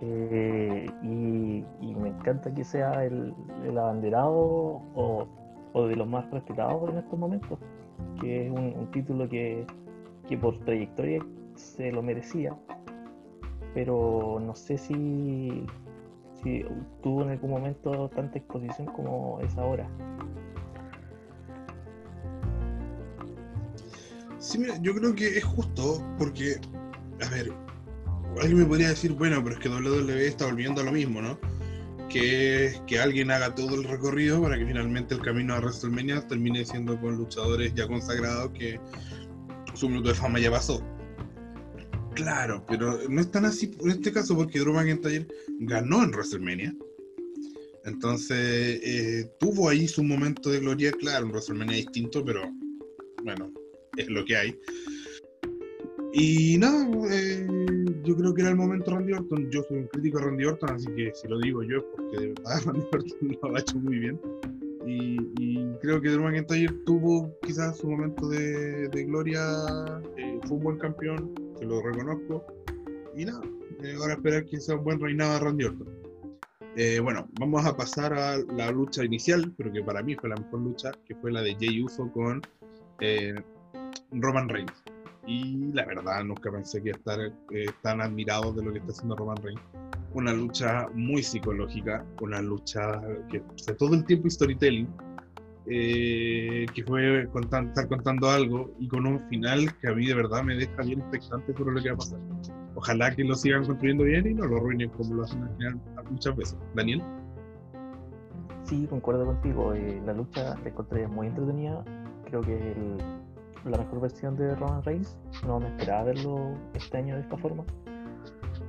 Y, 0.00 1.64
y 1.80 1.94
me 1.96 2.10
encanta 2.10 2.54
que 2.54 2.62
sea 2.62 3.04
el, 3.04 3.34
el 3.64 3.76
abanderado 3.76 4.30
o, 4.94 5.26
o 5.74 5.86
de 5.86 5.96
los 5.96 6.08
más 6.08 6.30
respetados 6.30 6.88
en 6.90 6.98
estos 6.98 7.18
momentos. 7.18 7.58
Que 8.20 8.46
es 8.46 8.50
un, 8.52 8.90
título 8.92 9.28
que, 9.28 9.66
que 10.26 10.38
por 10.38 10.58
trayectoria 10.60 11.24
se 11.56 11.92
lo 11.92 12.02
merecía. 12.02 12.56
Pero 13.74 14.40
no 14.40 14.54
sé 14.54 14.78
si, 14.78 15.66
si 16.42 16.64
tuvo 17.02 17.22
en 17.22 17.30
algún 17.30 17.50
momento 17.50 18.08
tanta 18.14 18.38
exposición 18.38 18.86
como 18.86 19.40
es 19.40 19.56
ahora. 19.58 19.88
Sí, 24.38 24.58
mira, 24.58 24.76
yo 24.80 24.94
creo 24.94 25.14
que 25.14 25.38
es 25.38 25.44
justo 25.44 26.00
porque, 26.18 26.60
a 27.24 27.30
ver, 27.30 27.52
alguien 28.40 28.58
me 28.58 28.64
podría 28.64 28.90
decir, 28.90 29.12
bueno, 29.14 29.42
pero 29.42 29.56
es 29.56 29.60
que 29.60 29.68
WWE 29.68 30.26
está 30.26 30.44
volviendo 30.46 30.82
a 30.82 30.84
lo 30.84 30.92
mismo, 30.92 31.20
¿no? 31.20 31.38
Que 32.08 32.80
que 32.86 32.98
alguien 32.98 33.30
haga 33.30 33.54
todo 33.54 33.74
el 33.74 33.84
recorrido 33.84 34.40
para 34.42 34.58
que 34.58 34.66
finalmente 34.66 35.14
el 35.14 35.22
camino 35.22 35.54
a 35.54 35.58
WrestleMania 35.58 36.26
termine 36.26 36.64
siendo 36.64 37.00
con 37.00 37.16
luchadores 37.16 37.74
ya 37.74 37.88
consagrados 37.88 38.52
que 38.52 38.78
su 39.74 39.88
minuto 39.88 40.10
de 40.10 40.14
fama 40.14 40.38
ya 40.38 40.50
pasó. 40.50 40.82
Claro, 42.14 42.64
pero 42.68 42.98
no 43.08 43.20
es 43.20 43.30
tan 43.30 43.44
así 43.44 43.72
en 43.80 43.90
este 43.90 44.12
caso 44.12 44.36
porque 44.36 44.60
Drew 44.60 44.72
McIntyre 44.72 45.26
ganó 45.60 46.04
en 46.04 46.10
WrestleMania. 46.10 46.74
Entonces, 47.84 48.80
eh, 48.82 49.30
tuvo 49.38 49.68
ahí 49.68 49.86
su 49.86 50.02
momento 50.02 50.50
de 50.50 50.60
gloria, 50.60 50.92
claro, 50.92 51.26
en 51.26 51.32
WrestleMania 51.32 51.76
distinto, 51.76 52.24
pero 52.24 52.50
bueno, 53.22 53.52
es 53.96 54.08
lo 54.08 54.24
que 54.24 54.36
hay. 54.36 54.58
Y 56.16 56.56
nada, 56.58 56.88
eh, 57.10 57.44
yo 58.04 58.16
creo 58.16 58.32
que 58.32 58.42
era 58.42 58.50
el 58.50 58.56
momento 58.56 58.92
Randy 58.92 59.14
Orton. 59.14 59.50
Yo 59.50 59.64
soy 59.64 59.78
un 59.78 59.88
crítico 59.88 60.18
de 60.18 60.26
Randy 60.26 60.44
Orton, 60.44 60.70
así 60.70 60.86
que 60.94 61.12
si 61.12 61.26
lo 61.26 61.40
digo 61.40 61.64
yo 61.64 61.78
es 61.78 61.84
porque 61.96 62.16
de 62.18 62.26
verdad 62.28 62.62
Randy 62.66 62.86
Orton 62.92 63.38
lo 63.42 63.56
ha 63.56 63.60
hecho 63.60 63.78
muy 63.80 63.98
bien. 63.98 64.20
Y, 64.86 65.16
y 65.40 65.74
creo 65.80 66.00
que 66.00 66.10
Drew 66.10 66.22
McIntyre 66.22 66.72
tuvo 66.86 67.36
quizás 67.42 67.78
su 67.78 67.88
momento 67.88 68.28
de, 68.28 68.88
de 68.88 69.04
gloria, 69.06 69.40
eh, 70.16 70.38
fue 70.44 70.58
un 70.58 70.62
buen 70.62 70.78
campeón, 70.78 71.34
se 71.58 71.64
lo 71.64 71.82
reconozco. 71.82 72.44
Y 73.16 73.24
nada, 73.24 73.40
eh, 73.82 73.96
ahora 73.98 74.14
esperar 74.14 74.44
que 74.44 74.60
sea 74.60 74.76
un 74.76 74.84
buen 74.84 75.00
reinado 75.00 75.32
de 75.32 75.40
Randy 75.40 75.64
Orton. 75.64 75.88
Eh, 76.76 77.00
bueno, 77.00 77.28
vamos 77.40 77.66
a 77.66 77.76
pasar 77.76 78.12
a 78.12 78.38
la 78.38 78.70
lucha 78.70 79.04
inicial, 79.04 79.52
pero 79.56 79.72
que 79.72 79.82
para 79.82 80.02
mí 80.02 80.14
fue 80.14 80.28
la 80.28 80.36
mejor 80.36 80.60
lucha, 80.60 80.92
que 81.06 81.16
fue 81.16 81.32
la 81.32 81.42
de 81.42 81.54
Jay 81.54 81.82
Uso 81.82 82.08
con 82.12 82.40
eh, 83.00 83.34
Roman 84.12 84.48
Reigns. 84.48 84.93
Y 85.26 85.72
la 85.72 85.84
verdad, 85.86 86.22
nunca 86.24 86.50
pensé 86.52 86.82
que 86.82 86.90
estar 86.90 87.18
eh, 87.20 87.70
tan 87.82 88.00
admirado 88.02 88.52
de 88.52 88.62
lo 88.64 88.72
que 88.72 88.78
está 88.78 88.92
haciendo 88.92 89.16
Roman 89.16 89.36
Reigns. 89.42 89.62
Una 90.12 90.32
lucha 90.32 90.86
muy 90.94 91.22
psicológica, 91.22 92.04
una 92.20 92.40
lucha 92.42 93.00
que 93.30 93.38
o 93.40 93.58
sea, 93.58 93.74
todo 93.76 93.94
el 93.94 94.04
tiempo 94.04 94.28
storytelling, 94.30 94.88
eh, 95.66 96.66
que 96.74 96.84
fue 96.84 97.26
contan- 97.32 97.68
estar 97.68 97.88
contando 97.88 98.28
algo 98.28 98.70
y 98.78 98.86
con 98.86 99.06
un 99.06 99.18
final 99.28 99.74
que 99.80 99.88
a 99.88 99.94
mí 99.94 100.06
de 100.06 100.14
verdad 100.14 100.42
me 100.44 100.54
deja 100.56 100.82
bien 100.82 101.00
expectante 101.00 101.54
sobre 101.54 101.74
lo 101.74 101.82
que 101.82 101.88
va 101.88 101.94
a 101.94 101.98
pasar. 101.98 102.20
Ojalá 102.76 103.14
que 103.14 103.24
lo 103.24 103.34
sigan 103.34 103.64
construyendo 103.64 104.04
bien 104.04 104.26
y 104.26 104.34
no 104.34 104.46
lo 104.46 104.58
arruinen 104.58 104.90
como 104.90 105.14
lo 105.14 105.24
hacen 105.24 105.42
al 105.42 105.56
final 105.56 105.80
muchas 106.10 106.36
veces. 106.36 106.58
Daniel. 106.74 107.02
Sí, 108.64 108.86
concuerdo 108.88 109.26
contigo. 109.26 109.72
eh, 109.74 110.02
la 110.04 110.12
lucha 110.12 110.54
la 110.62 110.68
encontré 110.68 111.06
muy 111.08 111.28
entretenida. 111.28 111.82
Creo 112.26 112.40
que 112.42 112.72
el- 112.72 113.23
la 113.70 113.78
mejor 113.78 114.00
versión 114.00 114.36
de 114.36 114.54
Roman 114.54 114.82
Reigns. 114.82 115.18
No 115.46 115.60
me 115.60 115.68
esperaba 115.68 116.04
verlo 116.04 116.54
este 116.74 116.98
año 116.98 117.14
de 117.14 117.22
esta 117.22 117.36
forma. 117.36 117.64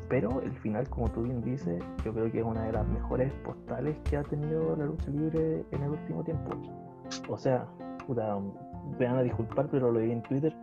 Pero 0.10 0.42
el 0.42 0.52
final, 0.60 0.88
como 0.90 1.10
tú 1.10 1.24
bien 1.24 1.42
dices, 1.42 1.84
yo 2.04 2.14
creo 2.14 2.32
que 2.32 2.40
es 2.40 2.46
una 2.46 2.64
de 2.64 2.74
las 2.74 2.88
mejores 2.88 3.34
postales 3.44 3.98
que 4.04 4.18
ha 4.18 4.24
tenido 4.24 4.76
la 4.76 4.86
lucha 4.86 5.10
libre 5.10 5.66
en 5.72 5.84
el 5.84 5.92
último 5.92 6.24
tiempo. 6.24 6.52
O 7.28 7.38
sea, 7.38 7.66
puta, 8.06 8.38
me 9.00 9.06
van 9.06 9.18
a 9.18 9.24
disculpar, 9.24 9.68
pero 9.70 9.92
lo 9.92 10.00
vi 10.00 10.12
en 10.12 10.22
Twitter. 10.22 10.56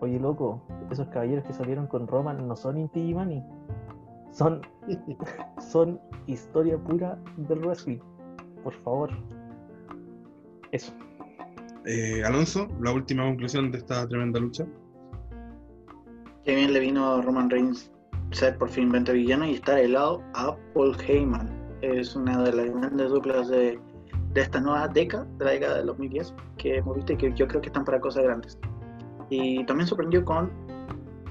Oye, 0.00 0.20
loco, 0.20 0.60
esos 0.90 1.08
caballeros 1.08 1.44
que 1.44 1.52
salieron 1.52 1.86
con 1.86 2.06
Roman 2.06 2.46
no 2.46 2.56
son 2.56 2.76
Inti 2.76 3.00
Gimani. 3.06 3.42
Son, 4.30 4.60
son 5.58 6.00
historia 6.26 6.76
pura 6.76 7.18
del 7.36 7.60
wrestling. 7.60 8.00
Por 8.62 8.74
favor. 8.74 9.10
Eso. 10.72 10.92
Eh, 11.86 12.22
Alonso, 12.24 12.68
la 12.80 12.92
última 12.92 13.24
conclusión 13.24 13.70
de 13.70 13.78
esta 13.78 14.06
tremenda 14.08 14.40
lucha. 14.40 14.64
Qué 16.44 16.54
bien 16.54 16.72
le 16.72 16.80
vino 16.80 17.14
a 17.14 17.22
Roman 17.22 17.50
Reigns 17.50 17.90
ser 18.32 18.56
por 18.58 18.68
fin 18.68 18.90
20 18.90 19.12
villano 19.12 19.46
y 19.46 19.54
estar 19.54 19.78
helado 19.78 20.22
a 20.34 20.56
Paul 20.74 20.96
Heyman. 21.06 21.48
Es 21.82 22.16
una 22.16 22.42
de 22.42 22.52
las 22.52 22.66
grandes 22.74 23.10
duplas 23.10 23.48
de, 23.48 23.78
de 24.32 24.40
esta 24.40 24.60
nueva 24.60 24.88
década, 24.88 25.26
de 25.38 25.44
la 25.44 25.50
década 25.52 25.76
de 25.78 25.84
2010, 25.84 26.34
que 26.56 26.76
hemos 26.78 26.96
visto 26.96 27.12
y 27.12 27.16
que 27.16 27.32
yo 27.34 27.46
creo 27.46 27.60
que 27.60 27.68
están 27.68 27.84
para 27.84 28.00
cosas 28.00 28.24
grandes. 28.24 28.58
Y 29.30 29.64
también 29.66 29.86
sorprendió 29.86 30.24
con 30.24 30.50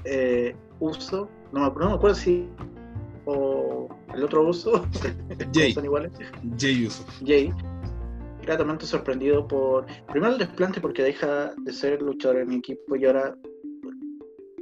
eh, 0.04 0.54
Uso, 0.80 1.28
no, 1.52 1.60
me- 1.70 1.80
no 1.80 1.88
me 1.90 1.94
acuerdo 1.96 2.16
si. 2.16 2.48
o 3.26 3.88
el 4.14 4.22
otro 4.24 4.46
Uso, 4.48 4.86
Jay. 5.54 5.72
son 5.72 5.84
iguales. 5.84 6.12
Jay 6.58 6.86
Uso. 6.86 7.04
Jay, 7.24 7.52
gratamente 8.44 8.86
sorprendido 8.86 9.46
por, 9.46 9.86
primero 10.10 10.32
el 10.32 10.38
desplante 10.38 10.80
porque 10.80 11.02
deja 11.02 11.54
de 11.56 11.72
ser 11.72 12.00
luchador 12.02 12.38
en 12.38 12.52
equipo 12.52 12.96
y 12.96 13.04
ahora 13.04 13.36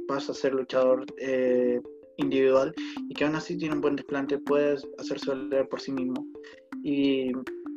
pasa 0.07 0.31
a 0.31 0.35
ser 0.35 0.53
luchador 0.53 1.05
eh, 1.17 1.81
individual 2.17 2.73
y 3.09 3.13
que 3.13 3.25
aún 3.25 3.35
así 3.35 3.57
tiene 3.57 3.75
un 3.75 3.81
buen 3.81 3.95
desplante, 3.95 4.37
puede 4.37 4.77
hacerse 4.97 5.29
valer 5.29 5.67
por 5.67 5.79
sí 5.79 5.91
mismo. 5.91 6.25
Y 6.83 7.31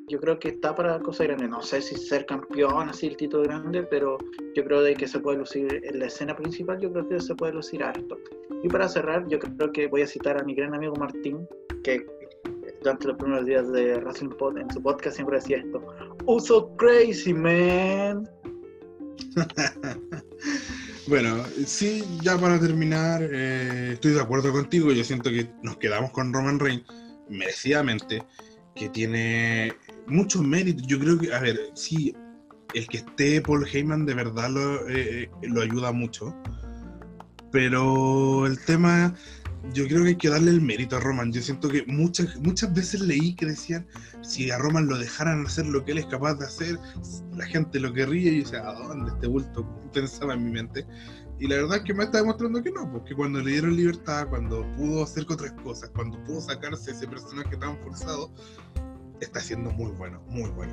yo 0.08 0.20
creo 0.20 0.38
que 0.38 0.48
está 0.48 0.74
para 0.74 1.00
cosas 1.00 1.26
grandes, 1.26 1.48
no 1.48 1.62
sé 1.62 1.80
si 1.82 1.96
ser 1.96 2.26
campeón, 2.26 2.88
así 2.88 3.06
el 3.08 3.16
título 3.16 3.42
grande, 3.42 3.82
pero 3.84 4.18
yo 4.54 4.64
creo 4.64 4.82
de 4.82 4.94
que 4.94 5.08
se 5.08 5.18
puede 5.18 5.38
lucir 5.38 5.80
en 5.82 5.98
la 5.98 6.06
escena 6.06 6.36
principal, 6.36 6.80
yo 6.80 6.92
creo 6.92 7.08
que 7.08 7.20
se 7.20 7.34
puede 7.34 7.54
lucir 7.54 7.82
harto. 7.82 8.16
Y 8.62 8.68
para 8.68 8.88
cerrar, 8.88 9.26
yo 9.28 9.38
creo 9.38 9.72
que 9.72 9.88
voy 9.88 10.02
a 10.02 10.06
citar 10.06 10.40
a 10.40 10.44
mi 10.44 10.54
gran 10.54 10.74
amigo 10.74 10.94
Martín, 10.96 11.46
que 11.82 12.06
durante 12.80 13.08
los 13.08 13.16
primeros 13.16 13.46
días 13.46 13.70
de 13.72 13.98
Wrestling 13.98 14.30
Pod 14.30 14.58
en 14.58 14.70
su 14.70 14.82
podcast 14.82 15.16
siempre 15.16 15.36
decía 15.36 15.58
esto: 15.58 15.82
Uso 16.26 16.74
crazy, 16.76 17.32
man. 17.32 18.28
Bueno, 21.08 21.44
sí, 21.64 22.04
ya 22.20 22.36
para 22.36 22.58
terminar, 22.58 23.22
eh, 23.22 23.92
estoy 23.92 24.12
de 24.12 24.20
acuerdo 24.20 24.50
contigo. 24.50 24.90
Yo 24.90 25.04
siento 25.04 25.30
que 25.30 25.48
nos 25.62 25.76
quedamos 25.76 26.10
con 26.10 26.32
Roman 26.32 26.58
Reigns 26.58 26.84
merecidamente, 27.28 28.24
que 28.74 28.88
tiene 28.88 29.72
muchos 30.08 30.42
méritos. 30.42 30.84
Yo 30.88 30.98
creo 30.98 31.16
que, 31.16 31.32
a 31.32 31.38
ver, 31.38 31.60
sí, 31.74 32.12
el 32.74 32.88
que 32.88 32.98
esté 32.98 33.40
Paul 33.40 33.68
Heyman 33.72 34.04
de 34.04 34.14
verdad 34.14 34.50
lo, 34.50 34.88
eh, 34.88 35.30
lo 35.42 35.60
ayuda 35.60 35.92
mucho. 35.92 36.34
Pero 37.52 38.44
el 38.44 38.58
tema, 38.64 39.14
yo 39.72 39.86
creo 39.86 40.02
que 40.02 40.10
hay 40.10 40.16
que 40.16 40.28
darle 40.28 40.50
el 40.50 40.60
mérito 40.60 40.96
a 40.96 41.00
Roman. 41.00 41.32
Yo 41.32 41.42
siento 41.42 41.68
que 41.68 41.84
muchas, 41.86 42.36
muchas 42.40 42.72
veces 42.72 43.00
leí 43.00 43.34
que 43.34 43.46
decían, 43.46 43.86
si 44.22 44.50
a 44.50 44.58
Roman 44.58 44.86
lo 44.86 44.98
dejaran 44.98 45.46
hacer 45.46 45.66
lo 45.66 45.84
que 45.84 45.92
él 45.92 45.98
es 45.98 46.06
capaz 46.06 46.34
de 46.34 46.46
hacer, 46.46 46.78
la 47.34 47.46
gente 47.46 47.80
lo 47.80 47.92
querría 47.92 48.32
y 48.32 48.38
yo 48.38 48.44
decía, 48.44 48.68
¿a 48.68 48.74
dónde 48.74 49.12
este 49.12 49.26
bulto? 49.26 49.66
Pensaba 49.92 50.34
en 50.34 50.44
mi 50.44 50.50
mente. 50.50 50.86
Y 51.38 51.48
la 51.48 51.56
verdad 51.56 51.78
es 51.78 51.82
que 51.84 51.94
me 51.94 52.04
está 52.04 52.18
demostrando 52.18 52.62
que 52.62 52.70
no, 52.70 52.90
porque 52.90 53.14
cuando 53.14 53.40
le 53.40 53.52
dieron 53.52 53.76
libertad, 53.76 54.28
cuando 54.28 54.66
pudo 54.74 55.02
hacer 55.02 55.26
otras 55.28 55.52
cosas, 55.62 55.90
cuando 55.94 56.22
pudo 56.24 56.40
sacarse 56.40 56.92
ese 56.92 57.06
personaje 57.06 57.56
tan 57.58 57.78
forzado, 57.78 58.32
está 59.20 59.40
siendo 59.40 59.70
muy 59.70 59.92
bueno, 59.92 60.22
muy 60.28 60.50
bueno. 60.50 60.72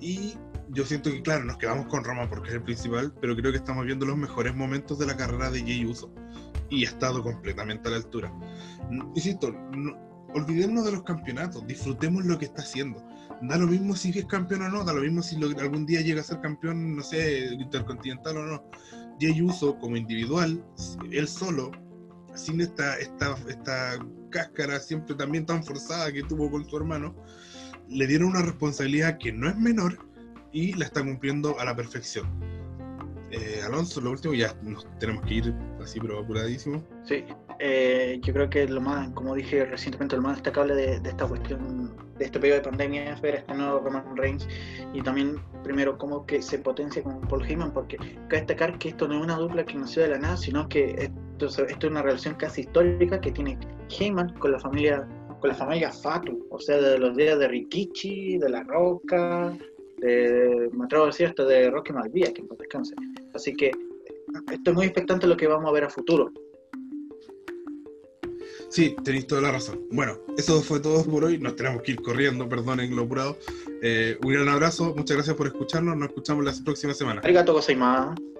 Y 0.00 0.36
yo 0.68 0.84
siento 0.84 1.10
que, 1.10 1.22
claro, 1.22 1.44
nos 1.44 1.58
quedamos 1.58 1.86
con 1.86 2.04
Roma 2.04 2.28
porque 2.28 2.50
es 2.50 2.54
el 2.54 2.62
principal, 2.62 3.12
pero 3.20 3.34
creo 3.34 3.50
que 3.50 3.58
estamos 3.58 3.84
viendo 3.86 4.06
los 4.06 4.16
mejores 4.16 4.54
momentos 4.54 4.98
de 4.98 5.06
la 5.06 5.16
carrera 5.16 5.50
de 5.50 5.60
Jay 5.60 5.84
Uso. 5.84 6.12
Y 6.74 6.84
ha 6.84 6.88
estado 6.88 7.22
completamente 7.22 7.88
a 7.88 7.92
la 7.92 7.96
altura. 7.98 8.32
Insisto, 9.14 9.52
no, 9.52 9.96
olvidémonos 10.34 10.84
de 10.84 10.92
los 10.92 11.02
campeonatos, 11.04 11.66
disfrutemos 11.66 12.24
lo 12.24 12.38
que 12.38 12.46
está 12.46 12.62
haciendo. 12.62 13.02
Da 13.42 13.56
lo 13.56 13.66
mismo 13.66 13.94
si 13.94 14.16
es 14.18 14.26
campeón 14.26 14.62
o 14.62 14.68
no, 14.68 14.84
da 14.84 14.92
lo 14.92 15.02
mismo 15.02 15.22
si 15.22 15.36
algún 15.36 15.86
día 15.86 16.00
llega 16.00 16.20
a 16.20 16.24
ser 16.24 16.40
campeón, 16.40 16.96
no 16.96 17.02
sé, 17.02 17.54
intercontinental 17.54 18.36
o 18.36 18.46
no. 18.46 18.64
Jay 19.20 19.40
Uso 19.40 19.78
como 19.78 19.96
individual, 19.96 20.64
él 21.10 21.28
solo, 21.28 21.70
sin 22.34 22.60
esta, 22.60 22.98
esta, 22.98 23.36
esta 23.48 23.98
cáscara 24.30 24.80
siempre 24.80 25.14
también 25.14 25.46
tan 25.46 25.62
forzada 25.62 26.12
que 26.12 26.24
tuvo 26.24 26.50
con 26.50 26.68
su 26.68 26.76
hermano, 26.76 27.14
le 27.88 28.06
dieron 28.06 28.30
una 28.30 28.42
responsabilidad 28.42 29.18
que 29.18 29.32
no 29.32 29.48
es 29.48 29.56
menor 29.56 29.98
y 30.52 30.72
la 30.72 30.86
está 30.86 31.02
cumpliendo 31.02 31.58
a 31.60 31.64
la 31.64 31.76
perfección. 31.76 32.26
Eh, 33.34 33.60
Alonso, 33.64 34.00
lo 34.00 34.12
último, 34.12 34.32
ya 34.32 34.54
nos 34.62 34.86
tenemos 34.98 35.24
que 35.26 35.34
ir 35.34 35.54
así, 35.82 35.98
pero 35.98 36.20
apuradísimo. 36.20 36.84
Sí, 37.02 37.24
eh, 37.58 38.20
yo 38.22 38.32
creo 38.32 38.48
que 38.48 38.68
lo 38.68 38.80
más, 38.80 39.10
como 39.10 39.34
dije 39.34 39.64
recientemente, 39.64 40.14
lo 40.14 40.22
más 40.22 40.36
destacable 40.36 40.74
de, 40.74 41.08
esta 41.08 41.26
cuestión, 41.26 41.96
de 42.16 42.26
este 42.26 42.38
periodo 42.38 42.60
de 42.60 42.64
pandemia 42.64 43.12
es 43.12 43.20
ver 43.20 43.34
este 43.36 43.54
nuevo 43.54 43.80
Roman 43.80 44.16
Reigns 44.16 44.46
y 44.92 45.02
también, 45.02 45.40
primero, 45.64 45.98
cómo 45.98 46.24
que 46.26 46.40
se 46.42 46.58
potencia 46.58 47.02
con 47.02 47.20
Paul 47.22 47.44
Heyman, 47.44 47.72
porque 47.72 47.96
cabe 47.96 48.38
destacar 48.38 48.78
que 48.78 48.90
esto 48.90 49.08
no 49.08 49.16
es 49.16 49.24
una 49.24 49.36
dupla 49.36 49.64
que 49.64 49.74
nació 49.74 50.02
de 50.02 50.10
la 50.10 50.18
nada, 50.18 50.36
sino 50.36 50.68
que 50.68 50.94
esto, 51.38 51.46
esto 51.66 51.86
es 51.86 51.90
una 51.90 52.02
relación 52.02 52.36
casi 52.36 52.60
histórica 52.60 53.20
que 53.20 53.32
tiene 53.32 53.58
Heyman 53.98 54.32
con 54.38 54.52
la 54.52 54.60
familia 54.60 55.08
con 55.40 55.50
la 55.50 55.56
familia 55.56 55.92
Fatu, 55.92 56.46
o 56.50 56.58
sea, 56.58 56.78
de 56.78 56.98
los 56.98 57.14
días 57.16 57.38
de 57.38 57.48
Rikichi, 57.48 58.38
de 58.38 58.48
La 58.48 58.62
Roca, 58.62 59.52
de, 60.04 60.68
me 60.72 60.84
atrevo 60.84 61.04
a 61.04 61.06
decir 61.08 61.26
hasta 61.26 61.44
de 61.44 61.70
Rocky 61.70 61.92
Malvía, 61.92 62.32
que 62.32 62.42
no 62.42 62.54
descanse. 62.58 62.94
Así 63.34 63.54
que 63.54 63.70
estoy 64.52 64.74
muy 64.74 64.86
expectante 64.86 65.26
de 65.26 65.32
lo 65.32 65.36
que 65.36 65.46
vamos 65.46 65.68
a 65.68 65.72
ver 65.72 65.84
a 65.84 65.90
futuro. 65.90 66.30
Sí, 68.68 68.96
tenéis 69.04 69.26
toda 69.26 69.40
la 69.40 69.52
razón. 69.52 69.80
Bueno, 69.92 70.18
eso 70.36 70.60
fue 70.60 70.80
todo 70.80 71.04
por 71.04 71.24
hoy. 71.24 71.38
Nos 71.38 71.54
tenemos 71.54 71.82
que 71.82 71.92
ir 71.92 72.02
corriendo, 72.02 72.48
perdonen 72.48 72.94
lo 72.94 73.02
apurado. 73.02 73.38
Eh, 73.82 74.18
un 74.22 74.32
gran 74.32 74.48
abrazo, 74.48 74.94
muchas 74.96 75.16
gracias 75.16 75.36
por 75.36 75.46
escucharnos. 75.46 75.96
Nos 75.96 76.08
escuchamos 76.08 76.44
la 76.44 76.52
próxima 76.64 76.92
semana. 76.92 77.20
Arigato 77.22 77.52
gozaimasu. 77.52 78.33